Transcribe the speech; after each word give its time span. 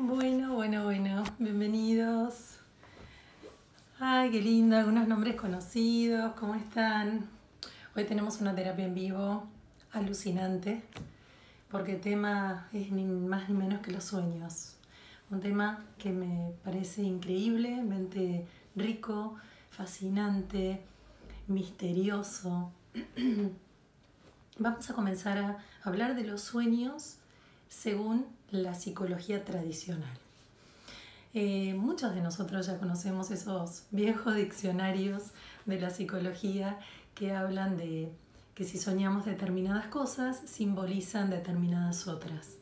Bueno, 0.00 0.54
bueno, 0.54 0.84
bueno, 0.84 1.24
bienvenidos. 1.40 2.60
Ay, 3.98 4.30
qué 4.30 4.40
lindo, 4.40 4.76
algunos 4.76 5.08
nombres 5.08 5.34
conocidos, 5.34 6.34
¿cómo 6.34 6.54
están? 6.54 7.28
Hoy 7.96 8.04
tenemos 8.04 8.40
una 8.40 8.54
terapia 8.54 8.84
en 8.84 8.94
vivo 8.94 9.48
alucinante, 9.90 10.84
porque 11.68 11.96
el 11.96 12.00
tema 12.00 12.68
es 12.72 12.92
ni 12.92 13.02
más 13.06 13.48
ni 13.48 13.56
menos 13.56 13.80
que 13.80 13.90
los 13.90 14.04
sueños. 14.04 14.76
Un 15.32 15.40
tema 15.40 15.84
que 15.98 16.12
me 16.12 16.52
parece 16.62 17.02
increíblemente 17.02 18.46
rico, 18.76 19.34
fascinante, 19.70 20.80
misterioso. 21.48 22.70
Vamos 24.60 24.90
a 24.90 24.94
comenzar 24.94 25.38
a 25.38 25.58
hablar 25.82 26.14
de 26.14 26.22
los 26.22 26.40
sueños 26.40 27.16
según 27.68 28.37
la 28.50 28.74
psicología 28.74 29.44
tradicional. 29.44 30.18
Eh, 31.34 31.74
muchos 31.74 32.14
de 32.14 32.22
nosotros 32.22 32.66
ya 32.66 32.78
conocemos 32.78 33.30
esos 33.30 33.84
viejos 33.90 34.34
diccionarios 34.34 35.24
de 35.66 35.80
la 35.80 35.90
psicología 35.90 36.78
que 37.14 37.32
hablan 37.32 37.76
de 37.76 38.10
que 38.54 38.64
si 38.64 38.78
soñamos 38.78 39.24
determinadas 39.24 39.86
cosas 39.86 40.40
simbolizan 40.46 41.30
determinadas 41.30 42.08
otras. 42.08 42.56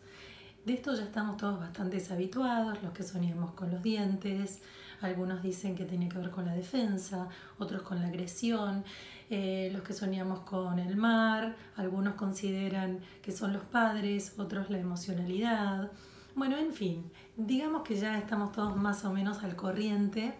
De 0.66 0.74
esto 0.74 0.94
ya 0.94 1.04
estamos 1.04 1.36
todos 1.36 1.60
bastante 1.60 2.02
habituados, 2.10 2.82
los 2.82 2.92
que 2.92 3.04
soñamos 3.04 3.52
con 3.52 3.70
los 3.70 3.82
dientes, 3.82 4.60
algunos 5.00 5.42
dicen 5.42 5.76
que 5.76 5.84
tiene 5.84 6.08
que 6.08 6.18
ver 6.18 6.30
con 6.30 6.44
la 6.44 6.54
defensa, 6.54 7.28
otros 7.58 7.82
con 7.82 8.00
la 8.00 8.08
agresión, 8.08 8.84
eh, 9.28 9.70
los 9.72 9.82
que 9.82 9.92
soñamos 9.92 10.40
con 10.40 10.78
el 10.78 10.96
mar, 10.96 11.56
algunos 11.76 12.14
consideran 12.14 13.00
que 13.22 13.32
son 13.32 13.52
los 13.52 13.64
padres, 13.64 14.34
otros 14.38 14.70
la 14.70 14.78
emocionalidad. 14.78 15.90
Bueno, 16.34 16.56
en 16.56 16.72
fin, 16.72 17.10
digamos 17.36 17.82
que 17.82 17.96
ya 17.96 18.18
estamos 18.18 18.52
todos 18.52 18.76
más 18.76 19.04
o 19.04 19.12
menos 19.12 19.42
al 19.42 19.56
corriente 19.56 20.34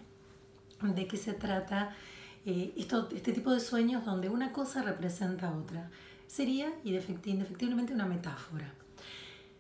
de 0.83 1.07
qué 1.07 1.17
se 1.17 1.33
trata 1.33 1.97
eh, 2.45 2.75
este 2.77 3.33
tipo 3.33 3.51
de 3.51 3.61
sueños 3.61 4.05
donde 4.05 4.29
una 4.29 4.53
cosa 4.53 4.83
representa 4.83 5.49
a 5.49 5.57
otra. 5.57 5.91
Sería 6.29 6.73
indefectiblemente 6.85 7.93
una 7.93 8.07
metáfora. 8.07 8.73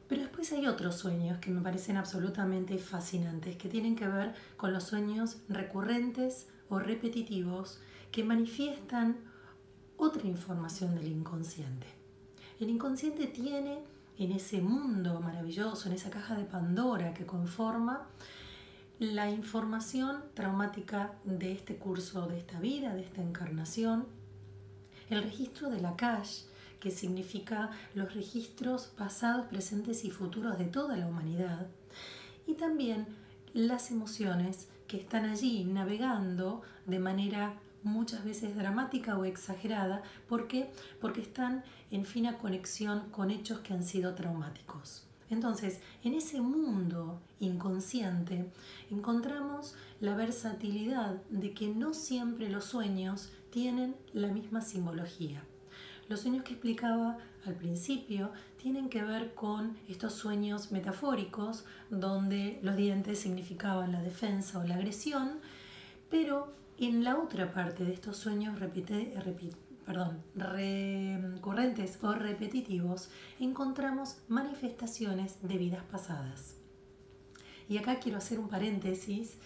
Pero 0.08 0.22
después 0.22 0.52
hay 0.52 0.66
otros 0.66 0.94
sueños 0.96 1.38
que 1.38 1.50
me 1.50 1.60
parecen 1.60 1.96
absolutamente 1.96 2.78
fascinantes, 2.78 3.56
que 3.56 3.68
tienen 3.68 3.96
que 3.96 4.06
ver 4.06 4.34
con 4.56 4.72
los 4.72 4.84
sueños 4.84 5.38
recurrentes 5.48 6.46
o 6.68 6.78
repetitivos 6.78 7.80
que 8.16 8.24
manifiestan 8.24 9.18
otra 9.98 10.26
información 10.26 10.94
del 10.94 11.08
inconsciente. 11.08 11.86
El 12.58 12.70
inconsciente 12.70 13.26
tiene 13.26 13.80
en 14.16 14.32
ese 14.32 14.62
mundo 14.62 15.20
maravilloso, 15.20 15.90
en 15.90 15.96
esa 15.96 16.08
caja 16.08 16.34
de 16.34 16.46
Pandora 16.46 17.12
que 17.12 17.26
conforma 17.26 18.08
la 18.98 19.28
información 19.28 20.22
traumática 20.32 21.12
de 21.24 21.52
este 21.52 21.76
curso, 21.76 22.26
de 22.26 22.38
esta 22.38 22.58
vida, 22.58 22.94
de 22.94 23.02
esta 23.02 23.20
encarnación, 23.20 24.06
el 25.10 25.22
registro 25.22 25.68
de 25.68 25.82
la 25.82 25.94
cash, 25.94 26.44
que 26.80 26.90
significa 26.90 27.68
los 27.94 28.14
registros 28.14 28.86
pasados, 28.96 29.44
presentes 29.44 30.06
y 30.06 30.10
futuros 30.10 30.56
de 30.56 30.64
toda 30.64 30.96
la 30.96 31.06
humanidad, 31.06 31.66
y 32.46 32.54
también 32.54 33.08
las 33.52 33.90
emociones 33.90 34.68
que 34.88 34.96
están 34.96 35.26
allí 35.26 35.64
navegando 35.64 36.62
de 36.86 36.98
manera 36.98 37.60
muchas 37.86 38.24
veces 38.24 38.56
dramática 38.56 39.16
o 39.16 39.24
exagerada. 39.24 40.02
¿Por 40.28 40.48
qué? 40.48 40.70
Porque 41.00 41.22
están 41.22 41.64
en 41.90 42.04
fina 42.04 42.38
conexión 42.38 43.08
con 43.10 43.30
hechos 43.30 43.60
que 43.60 43.72
han 43.72 43.82
sido 43.82 44.14
traumáticos. 44.14 45.06
Entonces, 45.28 45.80
en 46.04 46.14
ese 46.14 46.40
mundo 46.40 47.20
inconsciente 47.40 48.46
encontramos 48.90 49.74
la 50.00 50.14
versatilidad 50.14 51.16
de 51.30 51.52
que 51.52 51.68
no 51.68 51.94
siempre 51.94 52.48
los 52.48 52.64
sueños 52.64 53.30
tienen 53.50 53.96
la 54.12 54.28
misma 54.28 54.60
simbología. 54.60 55.42
Los 56.08 56.20
sueños 56.20 56.44
que 56.44 56.52
explicaba 56.52 57.18
al 57.44 57.54
principio 57.54 58.30
tienen 58.62 58.88
que 58.88 59.02
ver 59.02 59.34
con 59.34 59.76
estos 59.88 60.14
sueños 60.14 60.70
metafóricos 60.70 61.64
donde 61.90 62.60
los 62.62 62.76
dientes 62.76 63.18
significaban 63.18 63.90
la 63.90 64.02
defensa 64.02 64.60
o 64.60 64.64
la 64.64 64.76
agresión, 64.76 65.40
pero 66.08 66.52
en 66.78 67.04
la 67.04 67.18
otra 67.18 67.52
parte 67.52 67.84
de 67.84 67.92
estos 67.92 68.16
sueños 68.16 68.58
perdón, 69.86 70.22
recurrentes 70.34 71.98
o 72.02 72.12
repetitivos 72.12 73.08
encontramos 73.38 74.18
manifestaciones 74.28 75.38
de 75.42 75.58
vidas 75.58 75.84
pasadas. 75.84 76.56
Y 77.68 77.78
acá 77.78 77.98
quiero 78.00 78.18
hacer 78.18 78.38
un 78.38 78.48
paréntesis 78.48 79.38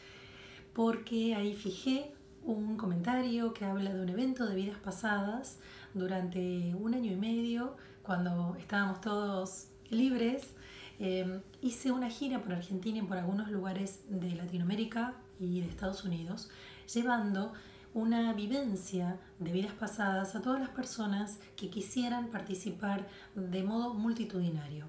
porque 0.72 1.34
ahí 1.34 1.54
fijé 1.54 2.12
un 2.42 2.76
comentario 2.76 3.52
que 3.52 3.64
habla 3.64 3.92
de 3.92 4.00
un 4.00 4.08
evento 4.08 4.46
de 4.46 4.54
vidas 4.54 4.78
pasadas 4.78 5.58
durante 5.94 6.74
un 6.74 6.94
año 6.94 7.12
y 7.12 7.16
medio, 7.16 7.76
cuando 8.02 8.56
estábamos 8.58 9.00
todos 9.00 9.68
libres. 9.90 10.54
Eh, 10.98 11.40
hice 11.60 11.92
una 11.92 12.10
gira 12.10 12.42
por 12.42 12.52
Argentina 12.52 12.98
y 12.98 13.02
por 13.02 13.16
algunos 13.16 13.50
lugares 13.50 14.00
de 14.08 14.34
Latinoamérica 14.34 15.14
y 15.38 15.60
de 15.60 15.68
Estados 15.68 16.04
Unidos 16.04 16.50
llevando 16.92 17.52
una 17.92 18.32
vivencia 18.32 19.18
de 19.38 19.52
vidas 19.52 19.72
pasadas 19.72 20.34
a 20.36 20.42
todas 20.42 20.60
las 20.60 20.70
personas 20.70 21.38
que 21.56 21.70
quisieran 21.70 22.28
participar 22.28 23.08
de 23.34 23.62
modo 23.64 23.94
multitudinario. 23.94 24.86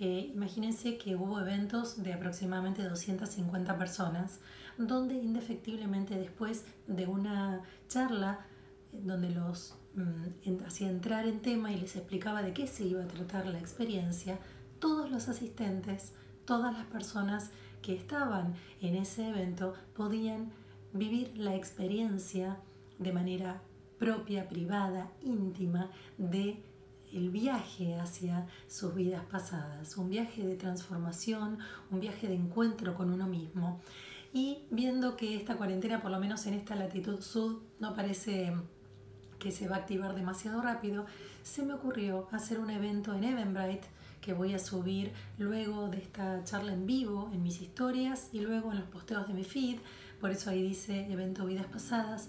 Eh, 0.00 0.32
imagínense 0.34 0.98
que 0.98 1.14
hubo 1.14 1.40
eventos 1.40 2.02
de 2.02 2.12
aproximadamente 2.12 2.82
250 2.82 3.78
personas, 3.78 4.40
donde 4.78 5.14
indefectiblemente 5.14 6.16
después 6.16 6.64
de 6.88 7.06
una 7.06 7.62
charla 7.88 8.40
eh, 8.92 9.00
donde 9.04 9.30
los 9.30 9.76
mm, 9.94 10.64
hacía 10.66 10.90
entrar 10.90 11.26
en 11.28 11.40
tema 11.40 11.70
y 11.72 11.78
les 11.78 11.94
explicaba 11.94 12.42
de 12.42 12.52
qué 12.52 12.66
se 12.66 12.84
iba 12.84 13.04
a 13.04 13.06
tratar 13.06 13.46
la 13.46 13.60
experiencia, 13.60 14.38
todos 14.80 15.10
los 15.10 15.28
asistentes, 15.28 16.14
todas 16.44 16.72
las 16.72 16.86
personas 16.86 17.50
que 17.82 17.94
estaban 17.94 18.54
en 18.80 18.96
ese 18.96 19.28
evento 19.28 19.74
podían 19.94 20.50
vivir 20.92 21.32
la 21.36 21.54
experiencia 21.54 22.58
de 22.98 23.12
manera 23.12 23.62
propia, 23.98 24.48
privada, 24.48 25.10
íntima 25.22 25.90
de 26.18 26.62
el 27.12 27.30
viaje 27.30 27.96
hacia 27.96 28.46
sus 28.68 28.94
vidas 28.94 29.24
pasadas, 29.30 29.96
un 29.96 30.08
viaje 30.08 30.46
de 30.46 30.56
transformación, 30.56 31.58
un 31.90 32.00
viaje 32.00 32.28
de 32.28 32.34
encuentro 32.34 32.94
con 32.94 33.10
uno 33.10 33.26
mismo. 33.26 33.80
Y 34.32 34.58
viendo 34.70 35.16
que 35.16 35.36
esta 35.36 35.56
cuarentena, 35.56 36.00
por 36.00 36.10
lo 36.10 36.20
menos 36.20 36.46
en 36.46 36.54
esta 36.54 36.76
latitud 36.76 37.20
sur, 37.20 37.60
no 37.80 37.94
parece 37.94 38.52
que 39.40 39.50
se 39.50 39.66
va 39.66 39.76
a 39.76 39.78
activar 39.80 40.14
demasiado 40.14 40.62
rápido, 40.62 41.06
se 41.42 41.64
me 41.64 41.74
ocurrió 41.74 42.28
hacer 42.30 42.60
un 42.60 42.70
evento 42.70 43.14
en 43.14 43.24
Eventbrite 43.24 43.88
que 44.20 44.34
voy 44.34 44.54
a 44.54 44.58
subir 44.58 45.12
luego 45.38 45.88
de 45.88 45.98
esta 45.98 46.44
charla 46.44 46.74
en 46.74 46.86
vivo 46.86 47.30
en 47.32 47.42
mis 47.42 47.60
historias 47.60 48.28
y 48.32 48.40
luego 48.40 48.70
en 48.70 48.78
los 48.78 48.88
posteos 48.88 49.26
de 49.26 49.34
mi 49.34 49.44
feed 49.44 49.78
por 50.20 50.30
eso 50.30 50.50
ahí 50.50 50.62
dice 50.62 51.10
evento 51.10 51.46
vidas 51.46 51.66
pasadas, 51.66 52.28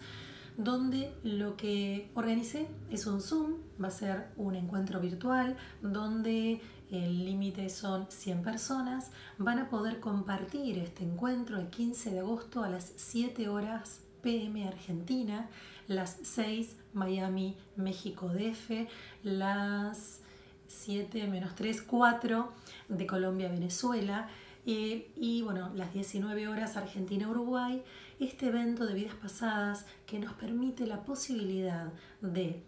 donde 0.57 1.13
lo 1.23 1.55
que 1.57 2.11
organicé 2.13 2.67
es 2.89 3.05
un 3.05 3.21
Zoom, 3.21 3.55
va 3.81 3.87
a 3.87 3.91
ser 3.91 4.27
un 4.37 4.55
encuentro 4.55 4.99
virtual 4.99 5.55
donde 5.81 6.61
el 6.91 7.25
límite 7.25 7.69
son 7.69 8.07
100 8.09 8.43
personas, 8.43 9.11
van 9.37 9.59
a 9.59 9.69
poder 9.69 9.99
compartir 9.99 10.77
este 10.77 11.03
encuentro 11.03 11.57
el 11.57 11.69
15 11.69 12.11
de 12.11 12.19
agosto 12.19 12.63
a 12.63 12.69
las 12.69 12.91
7 12.97 13.47
horas 13.47 14.01
PM 14.21 14.67
Argentina, 14.67 15.49
las 15.87 16.17
6 16.23 16.75
Miami, 16.93 17.57
México 17.75 18.29
DF, 18.29 18.87
las 19.23 20.19
7 20.67 21.27
menos 21.27 21.55
3, 21.55 21.81
4 21.81 22.51
de 22.89 23.07
Colombia, 23.07 23.49
Venezuela 23.49 24.29
y 24.65 25.41
bueno, 25.43 25.71
las 25.75 25.93
19 25.93 26.47
horas 26.47 26.77
Argentina-Uruguay, 26.77 27.83
este 28.19 28.47
evento 28.47 28.85
de 28.85 28.93
vidas 28.93 29.15
pasadas 29.15 29.85
que 30.05 30.19
nos 30.19 30.33
permite 30.33 30.85
la 30.85 31.03
posibilidad 31.03 31.91
de 32.21 32.63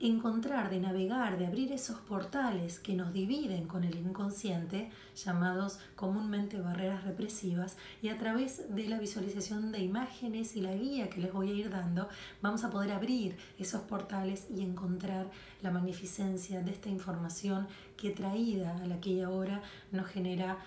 encontrar, 0.00 0.70
de 0.70 0.80
navegar, 0.80 1.38
de 1.38 1.46
abrir 1.46 1.72
esos 1.72 1.98
portales 2.00 2.78
que 2.78 2.94
nos 2.94 3.12
dividen 3.12 3.66
con 3.66 3.84
el 3.84 3.96
inconsciente, 3.96 4.90
llamados 5.16 5.78
comúnmente 5.94 6.60
barreras 6.60 7.04
represivas, 7.04 7.76
y 8.02 8.08
a 8.08 8.18
través 8.18 8.74
de 8.74 8.88
la 8.88 8.98
visualización 8.98 9.72
de 9.72 9.78
imágenes 9.78 10.56
y 10.56 10.60
la 10.60 10.74
guía 10.74 11.08
que 11.08 11.20
les 11.20 11.32
voy 11.32 11.50
a 11.50 11.54
ir 11.54 11.70
dando, 11.70 12.08
vamos 12.42 12.64
a 12.64 12.70
poder 12.70 12.92
abrir 12.92 13.36
esos 13.58 13.82
portales 13.82 14.46
y 14.54 14.62
encontrar 14.62 15.30
la 15.62 15.70
magnificencia 15.70 16.60
de 16.60 16.72
esta 16.72 16.88
información 16.88 17.66
que 17.96 18.10
traída 18.10 18.76
a 18.76 18.86
la 18.86 18.96
aquella 18.96 19.30
hora 19.30 19.62
nos 19.90 20.06
genera 20.06 20.58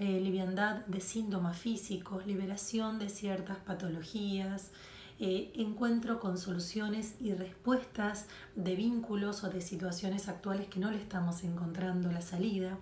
eh, 0.00 0.18
liviandad 0.18 0.86
de 0.86 1.00
síntomas 1.00 1.58
físicos, 1.58 2.26
liberación 2.26 2.98
de 2.98 3.10
ciertas 3.10 3.58
patologías, 3.58 4.70
eh, 5.18 5.52
encuentro 5.56 6.18
con 6.18 6.38
soluciones 6.38 7.16
y 7.20 7.34
respuestas 7.34 8.26
de 8.56 8.76
vínculos 8.76 9.44
o 9.44 9.50
de 9.50 9.60
situaciones 9.60 10.26
actuales 10.28 10.68
que 10.68 10.80
no 10.80 10.90
le 10.90 10.96
estamos 10.96 11.44
encontrando 11.44 12.10
la 12.10 12.22
salida. 12.22 12.78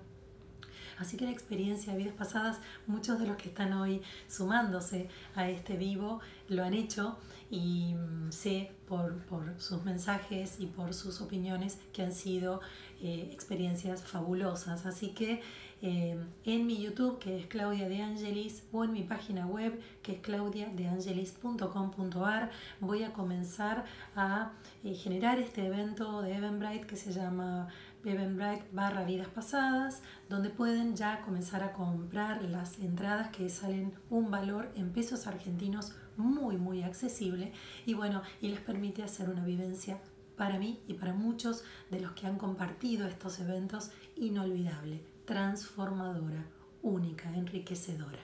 Así 0.98 1.16
que 1.16 1.24
la 1.24 1.32
experiencia 1.32 1.92
de 1.92 1.98
vidas 1.98 2.14
pasadas, 2.14 2.58
muchos 2.86 3.18
de 3.18 3.26
los 3.26 3.36
que 3.36 3.48
están 3.48 3.72
hoy 3.72 4.00
sumándose 4.28 5.08
a 5.34 5.48
este 5.48 5.76
vivo 5.76 6.20
lo 6.48 6.62
han 6.64 6.74
hecho 6.74 7.18
y 7.50 7.94
mm, 7.94 8.30
sé 8.30 8.72
por, 8.86 9.24
sus 9.58 9.84
mensajes 9.84 10.60
y 10.60 10.66
por 10.66 10.94
sus 10.94 11.20
opiniones 11.20 11.78
que 11.92 12.02
han 12.02 12.12
sido 12.12 12.60
eh, 13.00 13.28
experiencias 13.32 14.02
fabulosas. 14.04 14.86
Así 14.86 15.08
que 15.08 15.42
eh, 15.80 16.18
en 16.44 16.66
mi 16.66 16.80
YouTube, 16.80 17.18
que 17.18 17.38
es 17.38 17.46
Claudia 17.46 17.88
de 17.88 18.02
Angelis, 18.02 18.64
o 18.72 18.84
en 18.84 18.92
mi 18.92 19.02
página 19.02 19.46
web, 19.46 19.80
que 20.02 20.12
es 20.12 20.20
claudiadeangelis.com.ar, 20.20 22.50
voy 22.80 23.04
a 23.04 23.12
comenzar 23.12 23.84
a 24.16 24.52
eh, 24.84 24.94
generar 24.94 25.38
este 25.38 25.66
evento 25.66 26.22
de 26.22 26.34
Eventbrite 26.34 26.86
que 26.86 26.96
se 26.96 27.12
llama 27.12 27.68
Eventbrite 28.04 28.64
barra 28.72 29.04
vidas 29.04 29.28
pasadas, 29.28 30.02
donde 30.28 30.50
pueden 30.50 30.96
ya 30.96 31.20
comenzar 31.22 31.62
a 31.62 31.72
comprar 31.72 32.42
las 32.44 32.78
entradas 32.78 33.30
que 33.30 33.48
salen 33.48 33.92
un 34.10 34.30
valor 34.30 34.70
en 34.76 34.92
pesos 34.92 35.26
argentinos 35.26 35.92
muy 36.16 36.56
muy 36.56 36.82
accesible. 36.82 37.52
Y 37.86 37.94
bueno, 37.94 38.22
y 38.40 38.48
les 38.48 38.60
permite 38.60 39.02
hacer 39.02 39.28
una 39.28 39.44
vivencia 39.44 40.00
para 40.36 40.58
mí 40.58 40.80
y 40.86 40.94
para 40.94 41.12
muchos 41.12 41.64
de 41.90 42.00
los 42.00 42.12
que 42.12 42.26
han 42.26 42.38
compartido 42.38 43.06
estos 43.06 43.40
eventos 43.40 43.90
inolvidable, 44.16 45.02
transformadora, 45.28 46.42
única, 46.82 47.30
enriquecedora. 47.36 48.18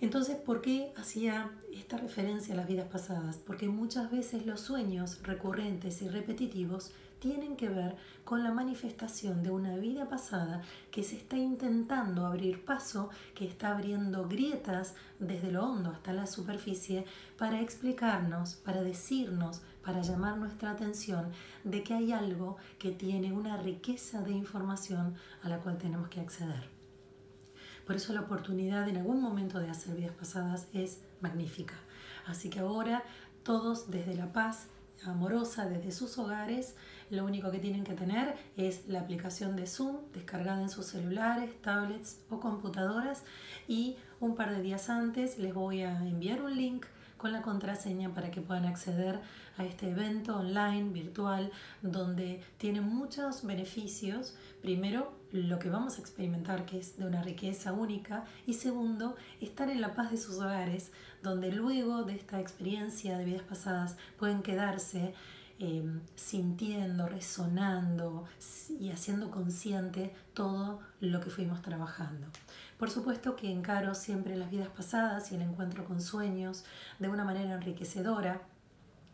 Entonces, 0.00 0.36
¿por 0.36 0.62
qué 0.62 0.90
hacía 0.96 1.50
esta 1.70 1.98
referencia 1.98 2.54
a 2.54 2.56
las 2.56 2.66
vidas 2.66 2.88
pasadas? 2.88 3.36
Porque 3.36 3.68
muchas 3.68 4.10
veces 4.10 4.46
los 4.46 4.62
sueños 4.62 5.22
recurrentes 5.22 6.00
y 6.00 6.08
repetitivos 6.08 6.92
tienen 7.18 7.56
que 7.56 7.68
ver 7.68 7.94
con 8.24 8.42
la 8.42 8.52
manifestación 8.52 9.42
de 9.42 9.50
una 9.50 9.76
vida 9.76 10.08
pasada 10.08 10.62
que 10.90 11.04
se 11.04 11.16
está 11.16 11.36
intentando 11.36 12.24
abrir 12.24 12.64
paso, 12.64 13.10
que 13.34 13.44
está 13.44 13.72
abriendo 13.72 14.26
grietas 14.26 14.94
desde 15.20 15.52
lo 15.52 15.62
hondo 15.62 15.90
hasta 15.90 16.14
la 16.14 16.26
superficie 16.26 17.04
para 17.36 17.60
explicarnos, 17.60 18.54
para 18.54 18.82
decirnos, 18.82 19.60
para 19.84 20.02
llamar 20.02 20.36
nuestra 20.36 20.70
atención 20.70 21.32
de 21.64 21.82
que 21.82 21.94
hay 21.94 22.12
algo 22.12 22.56
que 22.78 22.92
tiene 22.92 23.32
una 23.32 23.56
riqueza 23.56 24.22
de 24.22 24.32
información 24.32 25.14
a 25.42 25.48
la 25.48 25.58
cual 25.58 25.78
tenemos 25.78 26.08
que 26.08 26.20
acceder. 26.20 26.68
Por 27.86 27.96
eso 27.96 28.12
la 28.12 28.20
oportunidad 28.20 28.88
en 28.88 28.98
algún 28.98 29.20
momento 29.20 29.58
de 29.58 29.70
hacer 29.70 29.96
vidas 29.96 30.12
pasadas 30.12 30.68
es 30.72 31.00
magnífica. 31.20 31.74
Así 32.26 32.48
que 32.48 32.60
ahora 32.60 33.02
todos 33.42 33.90
desde 33.90 34.14
la 34.14 34.32
paz 34.32 34.68
amorosa 35.04 35.68
desde 35.68 35.90
sus 35.90 36.16
hogares, 36.18 36.76
lo 37.10 37.24
único 37.24 37.50
que 37.50 37.58
tienen 37.58 37.84
que 37.84 37.94
tener 37.94 38.36
es 38.56 38.86
la 38.88 39.00
aplicación 39.00 39.56
de 39.56 39.66
Zoom 39.66 39.96
descargada 40.12 40.62
en 40.62 40.70
sus 40.70 40.86
celulares, 40.86 41.60
tablets 41.60 42.20
o 42.30 42.40
computadoras 42.40 43.24
y 43.68 43.96
un 44.20 44.36
par 44.36 44.54
de 44.54 44.62
días 44.62 44.88
antes 44.88 45.38
les 45.38 45.52
voy 45.52 45.82
a 45.82 45.98
enviar 46.06 46.42
un 46.42 46.56
link 46.56 46.86
con 47.22 47.32
la 47.32 47.40
contraseña 47.40 48.12
para 48.12 48.32
que 48.32 48.40
puedan 48.40 48.64
acceder 48.64 49.20
a 49.56 49.64
este 49.64 49.90
evento 49.90 50.36
online, 50.36 50.90
virtual, 50.92 51.52
donde 51.80 52.42
tiene 52.58 52.80
muchos 52.80 53.46
beneficios. 53.46 54.34
Primero, 54.60 55.12
lo 55.30 55.60
que 55.60 55.70
vamos 55.70 55.98
a 55.98 56.00
experimentar, 56.00 56.66
que 56.66 56.80
es 56.80 56.98
de 56.98 57.06
una 57.06 57.22
riqueza 57.22 57.72
única. 57.72 58.24
Y 58.44 58.54
segundo, 58.54 59.14
estar 59.40 59.70
en 59.70 59.80
la 59.80 59.94
paz 59.94 60.10
de 60.10 60.16
sus 60.16 60.38
hogares, 60.38 60.90
donde 61.22 61.52
luego 61.52 62.02
de 62.02 62.16
esta 62.16 62.40
experiencia 62.40 63.16
de 63.16 63.24
vidas 63.24 63.42
pasadas 63.42 63.96
pueden 64.18 64.42
quedarse 64.42 65.14
em, 65.60 66.00
sintiendo, 66.16 67.06
resonando 67.06 68.24
y 68.80 68.90
haciendo 68.90 69.30
consciente 69.30 70.12
todo 70.34 70.80
lo 70.98 71.20
que 71.20 71.30
fuimos 71.30 71.62
trabajando. 71.62 72.26
Por 72.82 72.90
supuesto 72.90 73.36
que 73.36 73.48
encaro 73.48 73.94
siempre 73.94 74.36
las 74.36 74.50
vidas 74.50 74.66
pasadas 74.66 75.30
y 75.30 75.36
el 75.36 75.42
encuentro 75.42 75.84
con 75.84 76.00
sueños 76.00 76.64
de 76.98 77.08
una 77.08 77.22
manera 77.22 77.54
enriquecedora. 77.54 78.42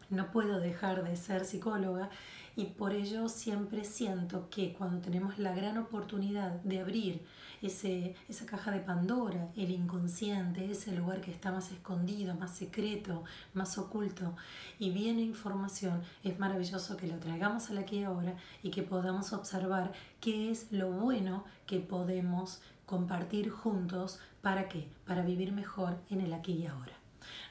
No 0.09 0.33
puedo 0.33 0.59
dejar 0.59 1.05
de 1.05 1.17
ser 1.17 1.45
psicóloga 1.45 2.09
y 2.57 2.65
por 2.65 2.95
ello 2.95 3.29
siempre 3.29 3.85
siento 3.85 4.49
que 4.49 4.73
cuando 4.73 5.03
tenemos 5.03 5.39
la 5.39 5.55
gran 5.55 5.77
oportunidad 5.77 6.53
de 6.63 6.81
abrir 6.81 7.27
ese, 7.61 8.17
esa 8.27 8.47
caja 8.47 8.71
de 8.71 8.81
Pandora, 8.81 9.49
el 9.55 9.71
inconsciente, 9.71 10.71
ese 10.71 10.93
lugar 10.93 11.21
que 11.21 11.31
está 11.31 11.53
más 11.53 11.71
escondido, 11.71 12.35
más 12.37 12.57
secreto, 12.57 13.25
más 13.53 13.77
oculto, 13.77 14.35
y 14.79 14.93
viene 14.93 15.21
información, 15.21 16.01
es 16.25 16.39
maravilloso 16.39 16.97
que 16.97 17.07
lo 17.07 17.19
traigamos 17.19 17.69
al 17.69 17.77
aquí 17.77 17.99
y 17.99 18.05
ahora 18.05 18.35
y 18.63 18.71
que 18.71 18.83
podamos 18.83 19.35
observar 19.35 19.93
qué 20.23 20.51
es 20.51 20.73
lo 20.73 20.91
bueno 20.91 21.45
que 21.67 21.81
podemos 21.81 22.63
compartir 22.89 23.51
juntos. 23.51 24.19
¿Para 24.41 24.69
qué? 24.69 24.89
Para 25.07 25.23
vivir 25.23 25.53
mejor 25.53 25.99
en 26.11 26.23
el 26.23 26.33
aquí 26.33 26.55
y 26.55 26.67
ahora. 26.67 26.95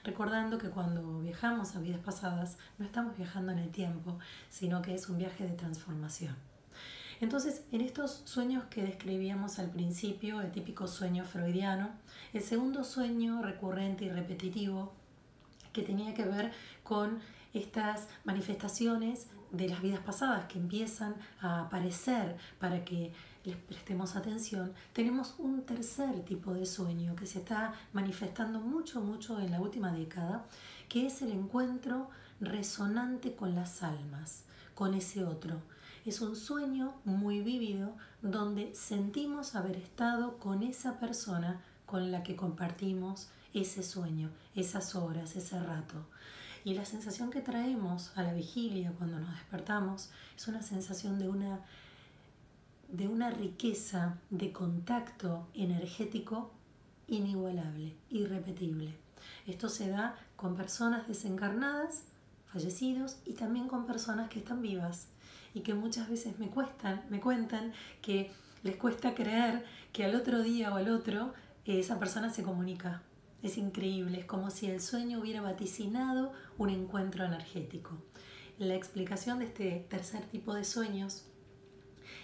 Recordando 0.04 0.58
que 0.58 0.70
cuando 0.70 1.20
viajamos 1.20 1.76
a 1.76 1.80
vidas 1.80 2.00
pasadas 2.00 2.58
no 2.80 2.86
estamos 2.86 3.16
viajando 3.16 3.52
en 3.52 3.60
el 3.60 3.70
tiempo, 3.70 4.18
sino 4.50 4.82
que 4.82 4.96
es 4.96 5.08
un 5.08 5.20
viaje 5.20 5.46
de 5.46 5.54
transformación. 5.54 6.36
Entonces, 7.22 7.64
en 7.72 7.82
estos 7.82 8.24
sueños 8.26 8.64
que 8.66 8.84
describíamos 8.84 9.60
al 9.60 9.70
principio, 9.70 10.42
el 10.42 10.52
típico 10.52 10.88
sueño 10.88 11.24
freudiano, 11.24 11.90
el 12.34 12.42
segundo 12.42 12.84
sueño 12.84 13.42
recurrente 13.44 14.06
y 14.06 14.10
repetitivo 14.10 14.92
que 15.72 15.84
tenía 15.84 16.16
que 16.16 16.26
ver 16.26 16.52
con 16.84 17.20
estas 17.54 18.08
manifestaciones 18.24 19.28
de 19.52 19.70
las 19.70 19.82
vidas 19.82 20.00
pasadas 20.00 20.46
que 20.46 20.60
empiezan 20.60 21.16
a 21.42 21.62
aparecer 21.62 22.36
para 22.60 22.84
que 22.84 23.14
les 23.48 23.56
prestemos 23.56 24.18
atención, 24.18 24.74
tenemos 24.92 25.36
un 25.38 25.62
tercer 25.62 26.26
tipo 26.26 26.54
de 26.54 26.66
sueño 26.66 27.16
que 27.16 27.26
se 27.26 27.40
está 27.40 27.74
manifestando 27.94 28.60
mucho, 28.60 29.00
mucho 29.00 29.40
en 29.40 29.52
la 29.52 29.62
última 29.62 29.94
década, 29.94 30.46
que 30.90 31.08
es 31.08 31.22
el 31.22 31.32
encuentro 31.32 32.10
resonante 32.42 33.36
con 33.36 33.56
las 33.56 33.84
almas, 33.84 34.44
con 34.76 34.94
ese 34.94 35.24
otro. 35.24 35.62
Es 36.06 36.20
un 36.20 36.36
sueño 36.36 36.96
muy 37.06 37.40
vívido 37.40 37.96
donde 38.22 38.76
sentimos 38.76 39.56
haber 39.56 39.78
estado 39.78 40.40
con 40.40 40.62
esa 40.62 41.00
persona 41.00 41.62
con 41.86 42.12
la 42.12 42.24
que 42.24 42.36
compartimos 42.36 43.30
ese 43.54 43.82
sueño, 43.82 44.30
esas 44.56 44.94
horas, 44.94 45.38
ese 45.38 45.58
rato. 45.58 46.06
Y 46.66 46.74
la 46.74 46.84
sensación 46.84 47.32
que 47.32 47.40
traemos 47.40 48.12
a 48.18 48.24
la 48.24 48.34
vigilia 48.34 48.92
cuando 48.98 49.20
nos 49.20 49.32
despertamos 49.32 50.10
es 50.36 50.50
una 50.50 50.62
sensación 50.62 51.18
de 51.18 51.30
una, 51.30 51.62
de 52.90 53.08
una 53.08 53.30
riqueza 53.30 54.18
de 54.30 54.52
contacto 54.52 55.48
energético 55.54 56.52
inigualable, 57.08 57.96
irrepetible. 58.10 58.94
Esto 59.46 59.70
se 59.70 59.90
da 59.90 60.16
con 60.36 60.56
personas 60.56 61.08
desencarnadas, 61.08 62.04
fallecidos, 62.46 63.18
y 63.26 63.34
también 63.34 63.68
con 63.68 63.86
personas 63.86 64.30
que 64.30 64.40
están 64.40 64.62
vivas 64.62 65.08
y 65.54 65.62
que 65.62 65.74
muchas 65.74 66.10
veces 66.10 66.40
me 66.40 66.50
cuestan, 66.50 67.04
me 67.10 67.20
cuentan 67.20 67.74
que 68.02 68.32
les 68.64 68.76
cuesta 68.76 69.16
creer 69.16 69.66
que 69.92 70.06
al 70.06 70.16
otro 70.16 70.42
día 70.44 70.74
o 70.74 70.78
al 70.78 70.90
otro 70.90 71.34
esa 71.66 72.00
persona 72.00 72.30
se 72.30 72.44
comunica 72.44 73.04
es 73.44 73.58
increíble, 73.58 74.20
es 74.20 74.26
como 74.26 74.50
si 74.50 74.68
el 74.68 74.82
sueño 74.82 75.20
hubiera 75.20 75.42
vaticinado 75.42 76.34
un 76.58 76.70
encuentro 76.70 77.26
energético. 77.26 77.98
La 78.58 78.76
explicación 78.76 79.40
de 79.40 79.46
este 79.46 79.86
tercer 79.90 80.26
tipo 80.26 80.54
de 80.56 80.64
sueños 80.64 81.26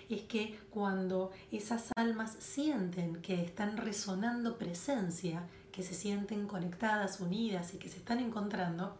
es 0.10 0.22
que 0.24 0.60
cuando 0.70 1.32
esas 1.52 1.92
almas 1.96 2.36
sienten 2.40 3.18
que 3.22 3.42
están 3.42 3.78
resonando 3.78 4.58
presencia, 4.58 5.44
que 5.72 5.84
se 5.84 5.94
sienten 5.94 6.48
conectadas, 6.48 7.20
unidas 7.20 7.74
y 7.74 7.78
que 7.78 7.90
se 7.90 7.98
están 7.98 8.20
encontrando, 8.20 8.98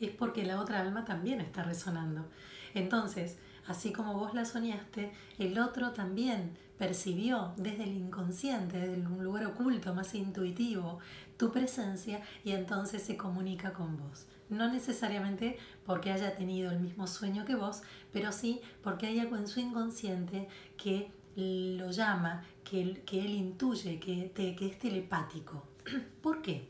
es 0.00 0.10
porque 0.10 0.44
la 0.44 0.60
otra 0.60 0.80
alma 0.80 1.04
también 1.04 1.40
está 1.40 1.62
resonando. 1.62 2.28
Entonces, 2.74 3.36
así 3.66 3.92
como 3.92 4.14
vos 4.14 4.34
la 4.34 4.44
soñaste, 4.44 5.12
el 5.38 5.58
otro 5.58 5.92
también 5.92 6.56
percibió 6.78 7.52
desde 7.56 7.84
el 7.84 7.92
inconsciente, 7.92 8.78
desde 8.78 9.06
un 9.06 9.22
lugar 9.22 9.46
oculto, 9.46 9.94
más 9.94 10.14
intuitivo, 10.14 10.98
tu 11.36 11.52
presencia 11.52 12.22
y 12.44 12.52
entonces 12.52 13.02
se 13.02 13.16
comunica 13.16 13.72
con 13.72 13.96
vos. 13.96 14.26
No 14.52 14.70
necesariamente 14.70 15.56
porque 15.86 16.12
haya 16.12 16.36
tenido 16.36 16.70
el 16.70 16.78
mismo 16.78 17.06
sueño 17.06 17.46
que 17.46 17.54
vos, 17.54 17.82
pero 18.12 18.32
sí 18.32 18.60
porque 18.82 19.06
hay 19.06 19.18
algo 19.18 19.36
en 19.36 19.48
su 19.48 19.60
inconsciente 19.60 20.46
que 20.76 21.10
lo 21.36 21.90
llama, 21.90 22.44
que, 22.62 23.02
que 23.06 23.20
él 23.20 23.30
intuye, 23.30 23.98
que, 23.98 24.30
que 24.30 24.66
es 24.66 24.78
telepático. 24.78 25.66
¿Por 26.22 26.42
qué? 26.42 26.68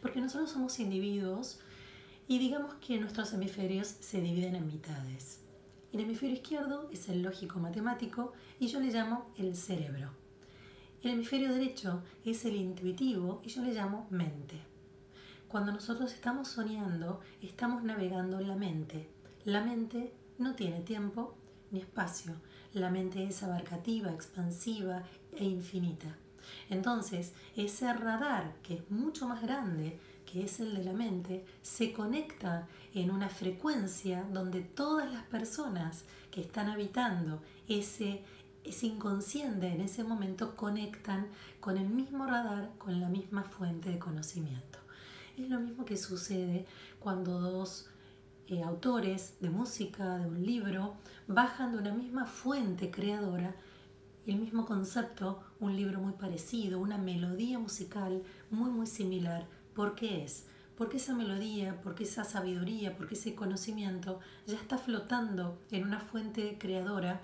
Porque 0.00 0.18
nosotros 0.18 0.50
somos 0.50 0.80
individuos 0.80 1.60
y 2.26 2.38
digamos 2.38 2.74
que 2.76 2.98
nuestros 2.98 3.34
hemisferios 3.34 3.88
se 3.88 4.22
dividen 4.22 4.54
en 4.54 4.66
mitades. 4.66 5.42
El 5.92 6.00
hemisferio 6.00 6.36
izquierdo 6.36 6.88
es 6.90 7.10
el 7.10 7.20
lógico 7.22 7.58
matemático 7.58 8.32
y 8.58 8.68
yo 8.68 8.80
le 8.80 8.90
llamo 8.90 9.30
el 9.36 9.54
cerebro. 9.56 10.10
El 11.02 11.10
hemisferio 11.10 11.52
derecho 11.52 12.02
es 12.24 12.46
el 12.46 12.56
intuitivo 12.56 13.42
y 13.44 13.50
yo 13.50 13.62
le 13.62 13.74
llamo 13.74 14.06
mente. 14.08 14.75
Cuando 15.48 15.70
nosotros 15.70 16.12
estamos 16.12 16.48
soñando, 16.48 17.20
estamos 17.40 17.84
navegando 17.84 18.40
en 18.40 18.48
la 18.48 18.56
mente. 18.56 19.08
La 19.44 19.62
mente 19.62 20.12
no 20.38 20.56
tiene 20.56 20.80
tiempo 20.80 21.36
ni 21.70 21.80
espacio. 21.80 22.34
la 22.72 22.90
mente 22.90 23.24
es 23.24 23.42
abarcativa, 23.42 24.10
expansiva 24.10 25.02
e 25.34 25.44
infinita. 25.44 26.14
Entonces, 26.68 27.32
ese 27.56 27.90
radar, 27.92 28.54
que 28.62 28.74
es 28.74 28.90
mucho 28.90 29.26
más 29.26 29.40
grande 29.40 29.98
que 30.26 30.44
es 30.44 30.60
el 30.60 30.74
de 30.74 30.84
la 30.84 30.92
mente, 30.92 31.46
se 31.62 31.92
conecta 31.92 32.66
en 32.92 33.10
una 33.10 33.28
frecuencia 33.28 34.26
donde 34.32 34.60
todas 34.60 35.10
las 35.10 35.22
personas 35.24 36.04
que 36.30 36.42
están 36.42 36.68
habitando 36.68 37.40
ese, 37.68 38.24
ese 38.64 38.86
inconsciente 38.86 39.68
en 39.68 39.80
ese 39.80 40.02
momento 40.02 40.56
conectan 40.56 41.28
con 41.60 41.78
el 41.78 41.88
mismo 41.88 42.26
radar, 42.26 42.72
con 42.76 43.00
la 43.00 43.08
misma 43.08 43.44
fuente 43.44 43.90
de 43.90 43.98
conocimiento. 43.98 44.85
Es 45.36 45.48
lo 45.50 45.60
mismo 45.60 45.84
que 45.84 45.96
sucede 45.96 46.66
cuando 46.98 47.38
dos 47.40 47.86
eh, 48.48 48.62
autores 48.62 49.34
de 49.40 49.50
música, 49.50 50.18
de 50.18 50.26
un 50.26 50.44
libro, 50.44 50.96
bajan 51.28 51.72
de 51.72 51.78
una 51.78 51.92
misma 51.92 52.26
fuente 52.26 52.90
creadora 52.90 53.54
el 54.26 54.36
mismo 54.38 54.66
concepto, 54.66 55.40
un 55.60 55.76
libro 55.76 56.00
muy 56.00 56.12
parecido, 56.14 56.80
una 56.80 56.98
melodía 56.98 57.58
musical 57.58 58.22
muy 58.50 58.70
muy 58.70 58.86
similar. 58.86 59.46
¿Por 59.74 59.94
qué 59.94 60.24
es? 60.24 60.46
Porque 60.76 60.96
esa 60.96 61.14
melodía, 61.14 61.80
porque 61.82 62.04
esa 62.04 62.24
sabiduría, 62.24 62.96
porque 62.96 63.14
ese 63.14 63.34
conocimiento 63.34 64.18
ya 64.46 64.56
está 64.56 64.78
flotando 64.78 65.58
en 65.70 65.84
una 65.84 66.00
fuente 66.00 66.56
creadora 66.58 67.20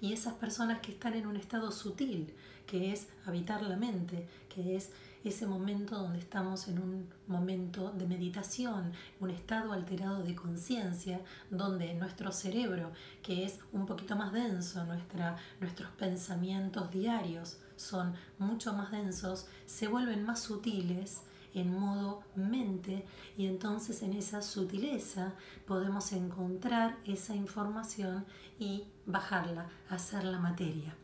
y 0.00 0.12
esas 0.12 0.34
personas 0.34 0.80
que 0.80 0.92
están 0.92 1.14
en 1.14 1.26
un 1.26 1.36
estado 1.36 1.70
sutil, 1.70 2.34
que 2.66 2.92
es 2.92 3.08
habitar 3.24 3.62
la 3.62 3.76
mente, 3.76 4.26
que 4.48 4.76
es 4.76 4.90
ese 5.24 5.46
momento 5.46 5.96
donde 5.96 6.18
estamos 6.18 6.68
en 6.68 6.78
un 6.78 7.08
momento 7.26 7.92
de 7.92 8.06
meditación, 8.06 8.92
un 9.20 9.30
estado 9.30 9.72
alterado 9.72 10.22
de 10.22 10.34
conciencia, 10.34 11.20
donde 11.50 11.94
nuestro 11.94 12.32
cerebro, 12.32 12.92
que 13.22 13.44
es 13.44 13.58
un 13.72 13.86
poquito 13.86 14.16
más 14.16 14.32
denso, 14.32 14.84
nuestra, 14.84 15.36
nuestros 15.60 15.90
pensamientos 15.90 16.90
diarios 16.90 17.58
son 17.76 18.14
mucho 18.38 18.72
más 18.72 18.90
densos, 18.90 19.46
se 19.66 19.88
vuelven 19.88 20.24
más 20.24 20.40
sutiles 20.40 21.22
en 21.54 21.78
modo 21.78 22.22
mente 22.36 23.04
y 23.36 23.46
entonces 23.46 24.02
en 24.02 24.12
esa 24.12 24.42
sutileza 24.42 25.32
podemos 25.66 26.12
encontrar 26.12 26.96
esa 27.04 27.34
información 27.34 28.24
y 28.58 28.84
bajarla, 29.06 29.68
hacer 29.88 30.24
la 30.24 30.38
materia. 30.38 30.94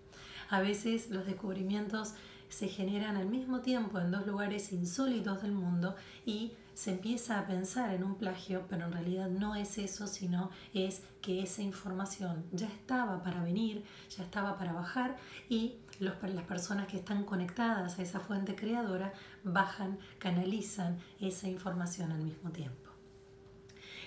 A 0.48 0.60
veces 0.60 1.10
los 1.10 1.26
descubrimientos 1.26 2.14
se 2.56 2.68
generan 2.68 3.18
al 3.18 3.26
mismo 3.26 3.60
tiempo 3.60 3.98
en 3.98 4.10
dos 4.10 4.26
lugares 4.26 4.72
insólitos 4.72 5.42
del 5.42 5.52
mundo 5.52 5.94
y 6.24 6.54
se 6.72 6.92
empieza 6.92 7.38
a 7.38 7.46
pensar 7.46 7.92
en 7.92 8.02
un 8.02 8.14
plagio, 8.14 8.64
pero 8.70 8.86
en 8.86 8.92
realidad 8.92 9.28
no 9.28 9.54
es 9.54 9.76
eso, 9.76 10.06
sino 10.06 10.48
es 10.72 11.02
que 11.20 11.42
esa 11.42 11.60
información 11.60 12.46
ya 12.52 12.66
estaba 12.66 13.22
para 13.22 13.42
venir, 13.42 13.84
ya 14.08 14.24
estaba 14.24 14.56
para 14.56 14.72
bajar 14.72 15.18
y 15.50 15.74
los, 16.00 16.14
las 16.22 16.46
personas 16.46 16.86
que 16.86 16.96
están 16.96 17.24
conectadas 17.24 17.98
a 17.98 18.02
esa 18.02 18.20
fuente 18.20 18.56
creadora 18.56 19.12
bajan, 19.44 19.98
canalizan 20.18 20.98
esa 21.20 21.48
información 21.48 22.10
al 22.10 22.22
mismo 22.22 22.52
tiempo. 22.52 22.90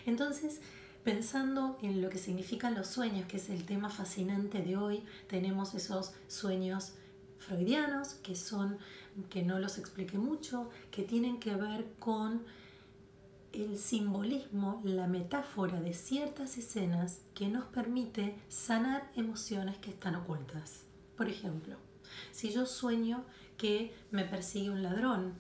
Entonces, 0.08 0.60
pensando 1.04 1.78
en 1.84 2.02
lo 2.02 2.10
que 2.10 2.18
significan 2.18 2.74
los 2.74 2.88
sueños, 2.88 3.28
que 3.28 3.38
es 3.38 3.52
el 3.52 3.66
tema 3.66 3.92
fascinante 3.92 4.64
de 4.64 4.76
hoy, 4.76 5.04
tenemos 5.28 5.76
esos 5.76 6.14
sueños 6.28 6.94
freudianos, 7.40 8.14
que 8.16 8.36
son, 8.36 8.78
que 9.30 9.44
no 9.44 9.60
los 9.60 9.78
expliqué 9.78 10.18
mucho, 10.18 10.70
que 10.92 11.04
tienen 11.04 11.40
que 11.40 11.56
ver 11.56 11.94
con 12.00 12.44
el 13.52 13.78
simbolismo, 13.78 14.82
la 14.84 15.08
metáfora 15.08 15.82
de 15.82 15.94
ciertas 15.94 16.58
escenas 16.58 17.22
que 17.34 17.48
nos 17.48 17.66
permite 17.66 18.36
sanar 18.48 19.10
emociones 19.16 19.78
que 19.78 19.90
están 19.90 20.16
ocultas. 20.16 20.84
Por 21.18 21.28
ejemplo, 21.28 21.76
si 22.32 22.52
yo 22.52 22.66
sueño 22.66 23.26
que 23.58 23.94
me 24.12 24.24
persigue 24.24 24.70
un 24.70 24.84
ladrón 24.84 25.34